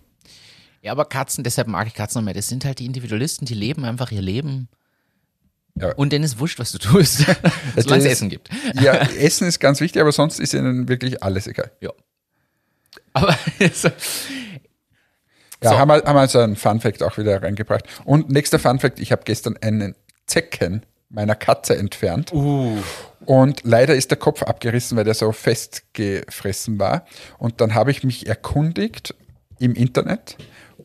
Ja, 0.81 0.91
aber 0.91 1.05
Katzen, 1.05 1.43
deshalb 1.43 1.67
mag 1.67 1.87
ich 1.87 1.93
Katzen 1.93 2.19
noch 2.19 2.25
mehr. 2.25 2.33
Das 2.33 2.47
sind 2.47 2.63
halt 2.63 2.79
die 2.79 2.85
Individualisten, 2.85 3.45
die 3.45 3.55
leben 3.55 3.85
einfach 3.85 4.11
ihr 4.11 4.21
Leben. 4.21 4.69
Ja. 5.77 5.93
Und 5.95 6.13
denen 6.13 6.23
ist 6.23 6.39
wurscht, 6.39 6.57
was 6.59 6.71
du 6.71 6.77
tust. 6.79 7.25
Solange 7.75 8.03
es 8.05 8.11
Essen 8.11 8.29
gibt. 8.29 8.49
Ja, 8.79 8.93
Essen 9.19 9.47
ist 9.47 9.59
ganz 9.59 9.81
wichtig, 9.81 10.01
aber 10.01 10.11
sonst 10.11 10.39
ist 10.39 10.53
ihnen 10.53 10.87
wirklich 10.87 11.21
alles 11.21 11.47
egal. 11.47 11.71
Ja. 11.81 11.91
Aber 13.13 13.37
so, 13.73 13.89
Ja, 15.63 15.71
So. 15.71 15.77
haben, 15.79 15.89
wir, 15.89 15.95
haben 16.03 16.15
wir 16.15 16.19
also 16.21 16.39
einen 16.39 16.55
Fun-Fact 16.55 17.03
auch 17.03 17.17
wieder 17.17 17.41
reingebracht. 17.43 17.83
Und 18.05 18.29
nächster 18.29 18.59
Fun-Fact, 18.59 18.99
ich 18.99 19.11
habe 19.11 19.23
gestern 19.25 19.57
einen 19.61 19.95
Zecken 20.27 20.85
meiner 21.09 21.35
Katze 21.35 21.77
entfernt. 21.77 22.31
Und 22.33 23.61
leider 23.63 23.95
ist 23.95 24.11
der 24.11 24.17
Kopf 24.17 24.43
abgerissen, 24.43 24.97
weil 24.97 25.03
der 25.03 25.13
so 25.13 25.31
festgefressen 25.31 26.79
war. 26.79 27.05
Und 27.37 27.61
dann 27.61 27.73
habe 27.73 27.91
ich 27.91 28.03
mich 28.03 28.27
erkundigt 28.27 29.15
im 29.59 29.75
Internet, 29.75 30.37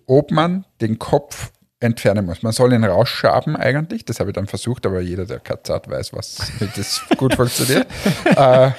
ob 0.07 0.30
man 0.30 0.64
den 0.80 0.99
Kopf 0.99 1.51
entfernen 1.81 2.26
muss. 2.26 2.43
Man 2.43 2.53
soll 2.53 2.72
ihn 2.72 2.85
rausschaben 2.85 3.57
eigentlich. 3.57 4.05
Das 4.05 4.20
habe 4.20 4.31
ich 4.31 4.35
dann 4.35 4.47
versucht, 4.47 4.87
aber 4.87 5.01
jeder, 5.01 5.24
der 5.24 5.41
Katze 5.41 5.74
hat, 5.74 5.89
weiß, 5.89 6.12
was, 6.12 6.53
wie 6.61 6.68
das 6.76 7.03
gut 7.16 7.35
funktioniert. 7.35 7.87
äh, 8.37 8.70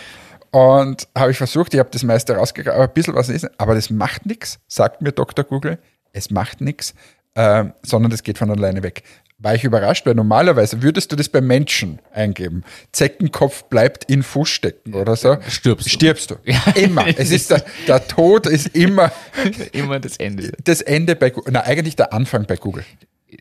und 0.51 1.07
habe 1.17 1.31
ich 1.31 1.37
versucht, 1.37 1.73
ich 1.73 1.79
habe 1.79 1.89
das 1.91 2.03
meiste 2.03 2.35
rausgekriegt, 2.35 2.73
aber 2.73 2.83
ein 2.83 2.93
bisschen 2.93 3.15
was 3.15 3.29
ist, 3.29 3.49
aber 3.59 3.73
das 3.73 3.89
macht 3.89 4.25
nichts, 4.25 4.59
sagt 4.67 5.01
mir 5.01 5.11
Dr. 5.11 5.43
Google. 5.45 5.79
Es 6.13 6.29
macht 6.29 6.61
nichts, 6.61 6.93
äh, 7.35 7.65
sondern 7.83 8.11
das 8.11 8.21
geht 8.23 8.37
von 8.37 8.51
alleine 8.51 8.83
weg. 8.83 9.03
War 9.41 9.55
ich 9.55 9.63
überrascht, 9.63 10.05
weil 10.05 10.13
normalerweise 10.13 10.81
würdest 10.83 11.11
du 11.11 11.15
das 11.15 11.27
bei 11.27 11.41
Menschen 11.41 11.99
eingeben. 12.13 12.63
Zeckenkopf 12.91 13.63
bleibt 13.65 14.05
in 14.05 14.21
Fuß 14.23 14.47
stecken 14.47 14.93
oder 14.93 15.15
so. 15.15 15.37
Stirbst 15.47 15.87
du. 15.87 15.89
Stirbst 15.89 16.31
du. 16.31 16.35
Immer. 16.75 17.07
Es 17.17 17.31
ist 17.31 17.49
der, 17.49 17.63
der 17.87 18.07
Tod 18.07 18.45
ist 18.45 18.67
immer 18.75 19.11
Immer 19.71 19.99
das 19.99 20.17
Ende. 20.17 20.51
das 20.63 20.81
Ende 20.81 21.15
bei 21.15 21.31
Google. 21.31 21.53
Na, 21.53 21.61
eigentlich 21.61 21.95
der 21.95 22.13
Anfang 22.13 22.45
bei 22.45 22.55
Google. 22.55 22.85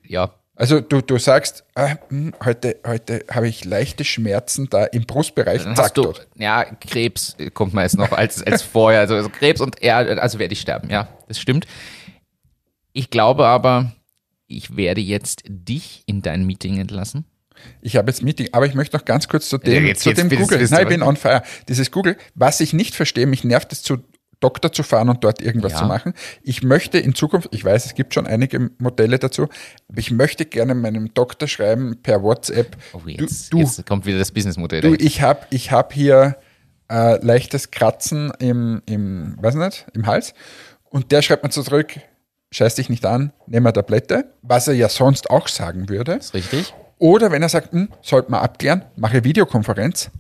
Ja. 0.07 0.35
Also 0.55 0.81
du, 0.81 1.01
du 1.01 1.19
sagst, 1.19 1.65
ah, 1.75 1.97
hm, 2.09 2.35
heute, 2.45 2.77
heute 2.87 3.25
habe 3.31 3.49
ich 3.49 3.65
leichte 3.65 4.05
Schmerzen 4.05 4.69
da 4.69 4.85
im 4.85 5.07
Brustbereich. 5.07 5.65
Dann 5.65 5.75
Zack, 5.75 5.95
du, 5.95 6.13
ja, 6.37 6.65
Krebs 6.65 7.37
kommt 7.55 7.73
meist 7.73 7.97
noch 7.97 8.13
als, 8.13 8.43
als 8.43 8.63
vorher. 8.63 9.01
Also, 9.01 9.15
also 9.15 9.31
Krebs 9.31 9.61
und 9.61 9.83
er, 9.83 10.23
also 10.23 10.39
werde 10.39 10.53
ich 10.53 10.61
sterben. 10.61 10.91
Ja, 10.91 11.09
das 11.29 11.41
stimmt. 11.41 11.67
Ich 12.93 13.09
glaube 13.09 13.47
aber, 13.47 13.93
ich 14.51 14.77
werde 14.77 15.01
jetzt 15.01 15.43
dich 15.47 16.03
in 16.07 16.23
dein 16.23 16.45
Meeting 16.45 16.79
entlassen. 16.79 17.25
Ich 17.83 17.97
habe 17.97 18.11
jetzt 18.11 18.23
Meeting, 18.23 18.49
aber 18.53 18.67
ich 18.67 18.75
möchte 18.75 18.97
noch 18.97 19.05
ganz 19.05 19.29
kurz 19.29 19.49
zu 19.49 19.59
dem, 19.59 19.83
Ja, 19.85 19.89
jetzt- 19.91 20.03
zu 20.03 20.09
jetzt 20.09 20.19
dem 20.19 20.29
bist- 20.29 20.41
Google. 20.43 20.67
Nein, 20.71 20.83
ich 20.83 20.89
bin 20.89 21.03
on 21.03 21.17
fire. 21.17 21.43
Dieses 21.69 21.91
Google, 21.91 22.17
was 22.35 22.61
ich 22.61 22.73
nicht 22.73 22.95
verstehe, 22.95 23.27
mich 23.27 23.45
nervt 23.45 23.73
es 23.73 23.83
zu 23.83 23.99
Doktor 24.41 24.73
zu 24.73 24.83
fahren 24.83 25.11
und 25.11 25.23
dort 25.23 25.43
irgendwas 25.43 25.73
Ja. 25.73 25.79
zu 25.81 25.85
machen. 25.85 26.15
Ich 26.43 26.63
möchte 26.63 26.99
in 26.99 27.15
Zukunft, 27.15 27.49
ich 27.53 27.63
weiß, 27.63 27.85
es 27.85 27.95
gibt 27.95 28.15
schon 28.15 28.27
einige 28.27 28.71
Modelle 28.79 29.19
dazu, 29.19 29.49
aber 29.89 29.99
ich 29.99 30.11
möchte 30.11 30.47
gerne 30.47 30.75
meinem 30.75 31.13
Doktor 31.13 31.47
schreiben 31.47 31.99
per 32.03 32.23
WhatsApp. 32.23 32.75
Oh, 32.95 33.03
jetzt, 33.05 33.53
du, 33.53 33.59
du, 33.59 33.65
jetzt 33.65 33.85
kommt 33.87 34.07
wieder 34.07 34.19
das 34.19 34.33
Businessmodell. 34.33 34.81
du 34.81 34.95
ich 34.95 35.21
habe 35.21 35.41
ich 35.51 35.71
hab 35.73 35.93
hier 35.93 36.39
äh, 36.91 37.23
leichtes 37.23 37.71
Kratzen 37.71 38.33
im, 38.39 38.81
im, 38.87 39.37
weiß 39.43 39.57
nicht, 39.57 39.85
im 39.93 40.07
Hals. 40.07 40.33
Und 40.89 41.13
der 41.13 41.21
schreibt 41.21 41.45
mir 41.45 41.51
zurück, 41.51 42.01
scheiß 42.53 42.75
dich 42.75 42.89
nicht 42.89 43.07
an, 43.07 43.33
nimm 43.47 43.67
eine 43.67 43.73
Tablette, 43.73 44.33
was 44.43 44.69
er 44.69 44.75
ja 44.75 44.89
sonst 44.89 45.31
auch 45.31 45.49
sagen 45.49 45.89
würde. 45.89 46.15
ist 46.15 46.35
richtig? 46.35 46.75
Oder 46.99 47.31
wenn 47.31 47.43
er 47.43 47.49
sagt, 47.49 47.73
hm, 47.73 47.89
sollte 48.03 48.31
man 48.31 48.41
abklären, 48.41 48.85
mache 48.97 49.25
Videokonferenz, 49.25 50.11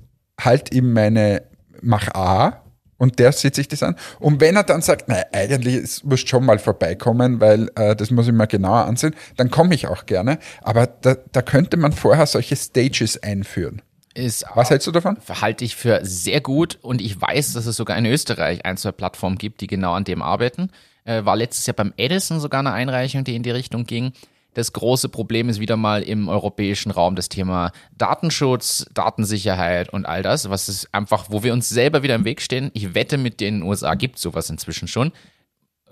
halt 0.40 0.72
ihm 0.72 0.92
meine, 0.92 1.42
mach 1.82 2.08
A 2.14 2.62
und 2.96 3.18
der 3.18 3.32
sieht 3.32 3.54
sich 3.54 3.68
das 3.68 3.82
an. 3.82 3.96
Und 4.18 4.40
wenn 4.40 4.56
er 4.56 4.62
dann 4.62 4.80
sagt, 4.80 5.08
nein, 5.08 5.24
eigentlich 5.32 5.74
es 5.74 6.04
muss 6.04 6.20
schon 6.20 6.44
mal 6.44 6.58
vorbeikommen, 6.58 7.40
weil 7.40 7.70
äh, 7.74 7.96
das 7.96 8.10
muss 8.10 8.26
ich 8.26 8.32
mir 8.32 8.46
genauer 8.46 8.84
ansehen, 8.84 9.14
dann 9.36 9.50
komme 9.50 9.74
ich 9.74 9.88
auch 9.88 10.06
gerne. 10.06 10.38
Aber 10.62 10.86
da, 10.86 11.16
da 11.32 11.42
könnte 11.42 11.76
man 11.76 11.92
vorher 11.92 12.26
solche 12.26 12.56
Stages 12.56 13.22
einführen. 13.22 13.82
Ist 14.14 14.44
Was 14.54 14.70
hältst 14.70 14.86
du 14.86 14.92
davon? 14.92 15.18
halte 15.28 15.64
ich 15.64 15.76
für 15.76 16.00
sehr 16.02 16.40
gut 16.40 16.78
und 16.82 17.00
ich 17.00 17.20
weiß, 17.20 17.52
dass 17.52 17.66
es 17.66 17.76
sogar 17.76 17.96
in 17.96 18.06
Österreich 18.06 18.64
ein, 18.64 18.76
zwei 18.76 18.92
Plattformen 18.92 19.38
gibt, 19.38 19.60
die 19.60 19.66
genau 19.66 19.92
an 19.92 20.04
dem 20.04 20.20
arbeiten. 20.20 20.70
Äh, 21.10 21.24
war 21.24 21.34
letztes 21.34 21.66
Jahr 21.66 21.74
beim 21.74 21.92
Edison 21.96 22.38
sogar 22.38 22.60
eine 22.60 22.72
Einreichung, 22.72 23.24
die 23.24 23.34
in 23.34 23.42
die 23.42 23.50
Richtung 23.50 23.84
ging. 23.84 24.12
Das 24.54 24.72
große 24.72 25.08
Problem 25.08 25.48
ist 25.48 25.58
wieder 25.58 25.76
mal 25.76 26.02
im 26.02 26.28
europäischen 26.28 26.92
Raum 26.92 27.16
das 27.16 27.28
Thema 27.28 27.72
Datenschutz, 27.98 28.86
Datensicherheit 28.94 29.88
und 29.88 30.06
all 30.06 30.22
das, 30.22 30.50
was 30.50 30.68
ist 30.68 30.94
einfach, 30.94 31.26
wo 31.28 31.42
wir 31.42 31.52
uns 31.52 31.68
selber 31.68 32.04
wieder 32.04 32.14
im 32.14 32.24
Weg 32.24 32.40
stehen. 32.40 32.70
Ich 32.74 32.94
wette, 32.94 33.18
mit 33.18 33.40
den 33.40 33.62
USA 33.62 33.94
gibt 33.94 34.16
es 34.16 34.22
sowas 34.22 34.50
inzwischen 34.50 34.86
schon. 34.86 35.10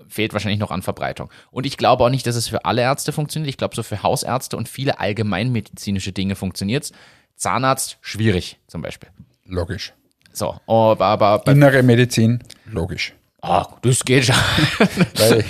Fehlt 0.07 0.31
wahrscheinlich 0.31 0.59
noch 0.59 0.71
an 0.71 0.81
Verbreitung. 0.81 1.29
Und 1.51 1.65
ich 1.65 1.75
glaube 1.75 2.05
auch 2.05 2.09
nicht, 2.09 2.25
dass 2.25 2.37
es 2.37 2.47
für 2.47 2.63
alle 2.63 2.81
Ärzte 2.81 3.11
funktioniert. 3.11 3.49
Ich 3.49 3.57
glaube, 3.57 3.75
so 3.75 3.83
für 3.83 4.03
Hausärzte 4.03 4.55
und 4.55 4.69
viele 4.69 5.01
allgemeinmedizinische 5.01 6.13
Dinge 6.13 6.35
funktioniert's. 6.35 6.93
Zahnarzt, 7.35 7.97
schwierig 7.99 8.57
zum 8.67 8.81
Beispiel. 8.81 9.09
Logisch. 9.45 9.93
So, 10.31 10.59
aber, 10.67 11.05
aber 11.05 11.43
Innere 11.47 11.83
Medizin, 11.83 12.41
logisch. 12.65 13.15
Oh, 13.41 13.63
das 13.81 14.03
geht 14.03 14.25
schon. 14.25 14.35
Weil, 15.17 15.43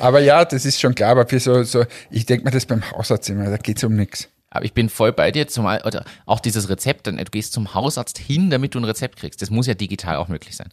aber 0.00 0.20
ja, 0.20 0.44
das 0.44 0.64
ist 0.64 0.80
schon 0.80 0.94
klar, 0.94 1.10
aber 1.10 1.26
für 1.26 1.40
so, 1.40 1.62
so 1.62 1.84
ich 2.10 2.26
denke 2.26 2.44
mir 2.44 2.50
das 2.50 2.66
beim 2.66 2.88
Hausarzt 2.90 3.28
immer, 3.30 3.50
da 3.50 3.56
geht 3.56 3.78
es 3.78 3.84
um 3.84 3.94
nichts. 3.96 4.28
aber 4.50 4.64
ich 4.64 4.72
bin 4.72 4.88
voll 4.88 5.12
bei 5.12 5.30
dir, 5.30 5.48
zumal, 5.48 5.82
oder 5.84 6.04
auch 6.26 6.40
dieses 6.40 6.68
Rezept, 6.68 7.06
dann, 7.06 7.16
du 7.16 7.24
gehst 7.24 7.52
zum 7.52 7.74
Hausarzt 7.74 8.18
hin, 8.18 8.50
damit 8.50 8.74
du 8.74 8.80
ein 8.80 8.84
Rezept 8.84 9.16
kriegst. 9.16 9.40
Das 9.42 9.50
muss 9.50 9.66
ja 9.66 9.74
digital 9.74 10.16
auch 10.16 10.28
möglich 10.28 10.56
sein. 10.56 10.68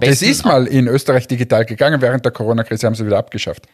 Das 0.00 0.22
ist 0.22 0.44
mal 0.44 0.66
in 0.66 0.88
Österreich 0.88 1.28
digital 1.28 1.64
gegangen, 1.64 2.00
während 2.00 2.24
der 2.24 2.32
Corona-Krise 2.32 2.86
haben 2.86 2.94
sie 2.94 3.06
wieder 3.06 3.18
abgeschafft. 3.18 3.66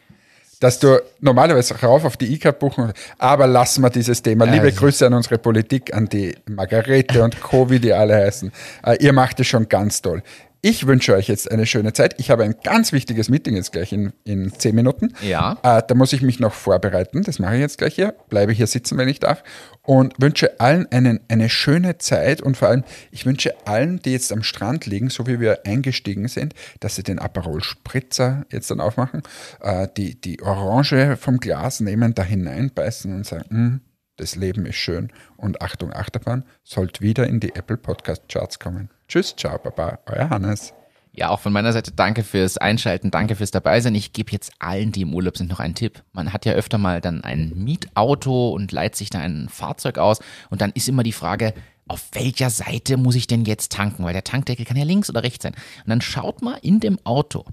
Dass 0.59 0.79
du 0.79 1.01
normalerweise 1.19 1.75
rauf 1.81 2.05
auf 2.05 2.15
die 2.15 2.33
E-Card 2.33 2.59
buchen, 2.59 2.93
aber 3.17 3.45
lassen 3.45 3.81
wir 3.81 3.89
dieses 3.89 4.21
Thema. 4.21 4.45
Liebe 4.45 4.71
Grüße 4.71 5.05
an 5.05 5.13
unsere 5.13 5.37
Politik, 5.37 5.93
an 5.93 6.05
die 6.07 6.35
Margarete 6.47 7.23
und 7.23 7.41
Co., 7.41 7.69
wie 7.69 7.79
die 7.79 7.91
alle 7.91 8.15
heißen. 8.15 8.51
Äh, 8.85 9.03
ihr 9.03 9.11
macht 9.11 9.39
es 9.39 9.47
schon 9.47 9.67
ganz 9.67 10.01
toll. 10.01 10.23
Ich 10.67 10.87
wünsche 10.87 11.13
euch 11.13 11.27
jetzt 11.27 11.51
eine 11.51 11.67
schöne 11.67 11.93
Zeit. 11.93 12.15
Ich 12.17 12.31
habe 12.31 12.43
ein 12.43 12.55
ganz 12.63 12.91
wichtiges 12.91 13.29
Meeting 13.29 13.55
jetzt 13.55 13.71
gleich 13.71 13.93
in, 13.93 14.13
in 14.23 14.51
zehn 14.51 14.73
Minuten. 14.73 15.13
Ja. 15.21 15.59
Äh, 15.61 15.83
da 15.87 15.93
muss 15.93 16.11
ich 16.11 16.23
mich 16.23 16.39
noch 16.39 16.53
vorbereiten. 16.55 17.21
Das 17.21 17.37
mache 17.37 17.53
ich 17.53 17.61
jetzt 17.61 17.77
gleich 17.77 17.93
hier. 17.93 18.15
Bleibe 18.29 18.51
hier 18.51 18.65
sitzen, 18.65 18.97
wenn 18.97 19.07
ich 19.07 19.19
darf. 19.19 19.43
Und 19.83 20.15
wünsche 20.17 20.59
allen 20.59 20.91
einen, 20.91 21.19
eine 21.27 21.49
schöne 21.49 21.99
Zeit. 21.99 22.41
Und 22.41 22.57
vor 22.57 22.69
allem, 22.69 22.83
ich 23.11 23.27
wünsche 23.27 23.53
allen, 23.67 24.01
die 24.01 24.13
jetzt 24.13 24.33
am 24.33 24.41
Strand 24.41 24.87
liegen, 24.87 25.11
so 25.11 25.27
wie 25.27 25.39
wir 25.39 25.67
eingestiegen 25.67 26.27
sind, 26.27 26.55
dass 26.79 26.95
sie 26.95 27.03
den 27.03 27.19
Aperol 27.19 27.61
Spritzer 27.61 28.47
jetzt 28.51 28.71
dann 28.71 28.79
aufmachen, 28.79 29.21
äh, 29.61 29.87
die, 29.95 30.19
die 30.19 30.41
Orange 30.41 31.15
vom 31.15 31.37
Glas 31.37 31.79
nehmen, 31.79 32.15
da 32.15 32.23
hineinbeißen 32.23 33.13
und 33.13 33.27
sagen, 33.27 33.45
"Mm, 33.49 33.81
das 34.17 34.35
Leben 34.35 34.65
ist 34.65 34.75
schön. 34.75 35.11
Und 35.37 35.61
Achtung, 35.61 35.93
Achterbahn, 35.93 36.45
sollt 36.63 37.01
wieder 37.01 37.27
in 37.27 37.39
die 37.39 37.55
Apple 37.55 37.77
Podcast 37.77 38.23
Charts 38.29 38.59
kommen. 38.59 38.89
Tschüss, 39.07 39.35
ciao, 39.35 39.57
baba, 39.57 39.99
euer 40.05 40.29
Hannes. 40.29 40.73
Ja, 41.17 41.29
auch 41.29 41.39
von 41.39 41.53
meiner 41.53 41.71
Seite 41.71 41.91
danke 41.93 42.23
fürs 42.23 42.57
Einschalten, 42.57 43.09
danke 43.09 43.35
fürs 43.35 43.51
Dabeisein. 43.51 43.95
Ich 43.95 44.11
gebe 44.11 44.31
jetzt 44.31 44.51
allen, 44.59 44.91
die 44.91 45.01
im 45.01 45.13
Urlaub 45.13 45.37
sind, 45.37 45.49
noch 45.49 45.61
einen 45.61 45.75
Tipp. 45.75 46.03
Man 46.11 46.33
hat 46.33 46.45
ja 46.45 46.53
öfter 46.53 46.77
mal 46.77 46.99
dann 46.99 47.23
ein 47.23 47.53
Mietauto 47.55 48.49
und 48.49 48.73
leiht 48.73 48.97
sich 48.97 49.09
da 49.09 49.19
ein 49.19 49.47
Fahrzeug 49.47 49.97
aus 49.97 50.19
und 50.49 50.59
dann 50.59 50.71
ist 50.73 50.89
immer 50.89 51.03
die 51.03 51.13
Frage, 51.13 51.53
auf 51.87 52.09
welcher 52.13 52.49
Seite 52.49 52.97
muss 52.97 53.15
ich 53.15 53.27
denn 53.27 53.45
jetzt 53.45 53.71
tanken? 53.71 54.03
Weil 54.03 54.13
der 54.13 54.23
Tankdeckel 54.23 54.65
kann 54.65 54.75
ja 54.75 54.83
links 54.83 55.09
oder 55.09 55.23
rechts 55.23 55.43
sein. 55.43 55.53
Und 55.53 55.89
dann 55.89 56.01
schaut 56.01 56.41
mal 56.41 56.57
in 56.61 56.79
dem 56.79 56.99
Auto 57.05 57.45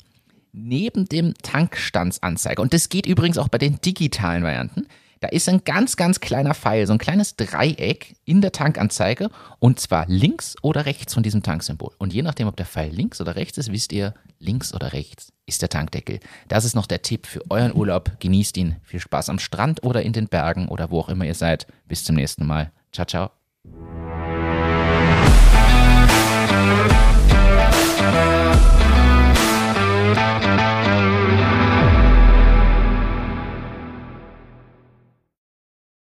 neben 0.52 1.08
dem 1.08 1.34
Tankstandsanzeiger, 1.42 2.62
und 2.62 2.74
das 2.74 2.88
geht 2.88 3.06
übrigens 3.06 3.38
auch 3.38 3.48
bei 3.48 3.58
den 3.58 3.80
digitalen 3.80 4.42
Varianten, 4.42 4.86
da 5.22 5.28
ist 5.28 5.48
ein 5.48 5.62
ganz, 5.64 5.96
ganz 5.96 6.18
kleiner 6.18 6.52
Pfeil, 6.52 6.86
so 6.86 6.92
ein 6.92 6.98
kleines 6.98 7.36
Dreieck 7.36 8.16
in 8.24 8.40
der 8.40 8.50
Tankanzeige 8.50 9.30
und 9.60 9.78
zwar 9.78 10.04
links 10.08 10.56
oder 10.62 10.84
rechts 10.84 11.14
von 11.14 11.22
diesem 11.22 11.44
Tanksymbol. 11.44 11.92
Und 11.98 12.12
je 12.12 12.22
nachdem, 12.22 12.48
ob 12.48 12.56
der 12.56 12.66
Pfeil 12.66 12.90
links 12.90 13.20
oder 13.20 13.36
rechts 13.36 13.56
ist, 13.56 13.70
wisst 13.70 13.92
ihr, 13.92 14.14
links 14.40 14.74
oder 14.74 14.92
rechts 14.92 15.32
ist 15.46 15.62
der 15.62 15.68
Tankdeckel. 15.68 16.18
Das 16.48 16.64
ist 16.64 16.74
noch 16.74 16.86
der 16.86 17.02
Tipp 17.02 17.28
für 17.28 17.42
euren 17.50 17.72
Urlaub. 17.72 18.10
Genießt 18.18 18.56
ihn. 18.56 18.76
Viel 18.82 18.98
Spaß 18.98 19.28
am 19.28 19.38
Strand 19.38 19.84
oder 19.84 20.02
in 20.02 20.12
den 20.12 20.26
Bergen 20.26 20.66
oder 20.66 20.90
wo 20.90 20.98
auch 20.98 21.08
immer 21.08 21.24
ihr 21.24 21.34
seid. 21.34 21.68
Bis 21.86 22.02
zum 22.02 22.16
nächsten 22.16 22.44
Mal. 22.44 22.72
Ciao, 22.90 23.06
ciao. 23.06 24.11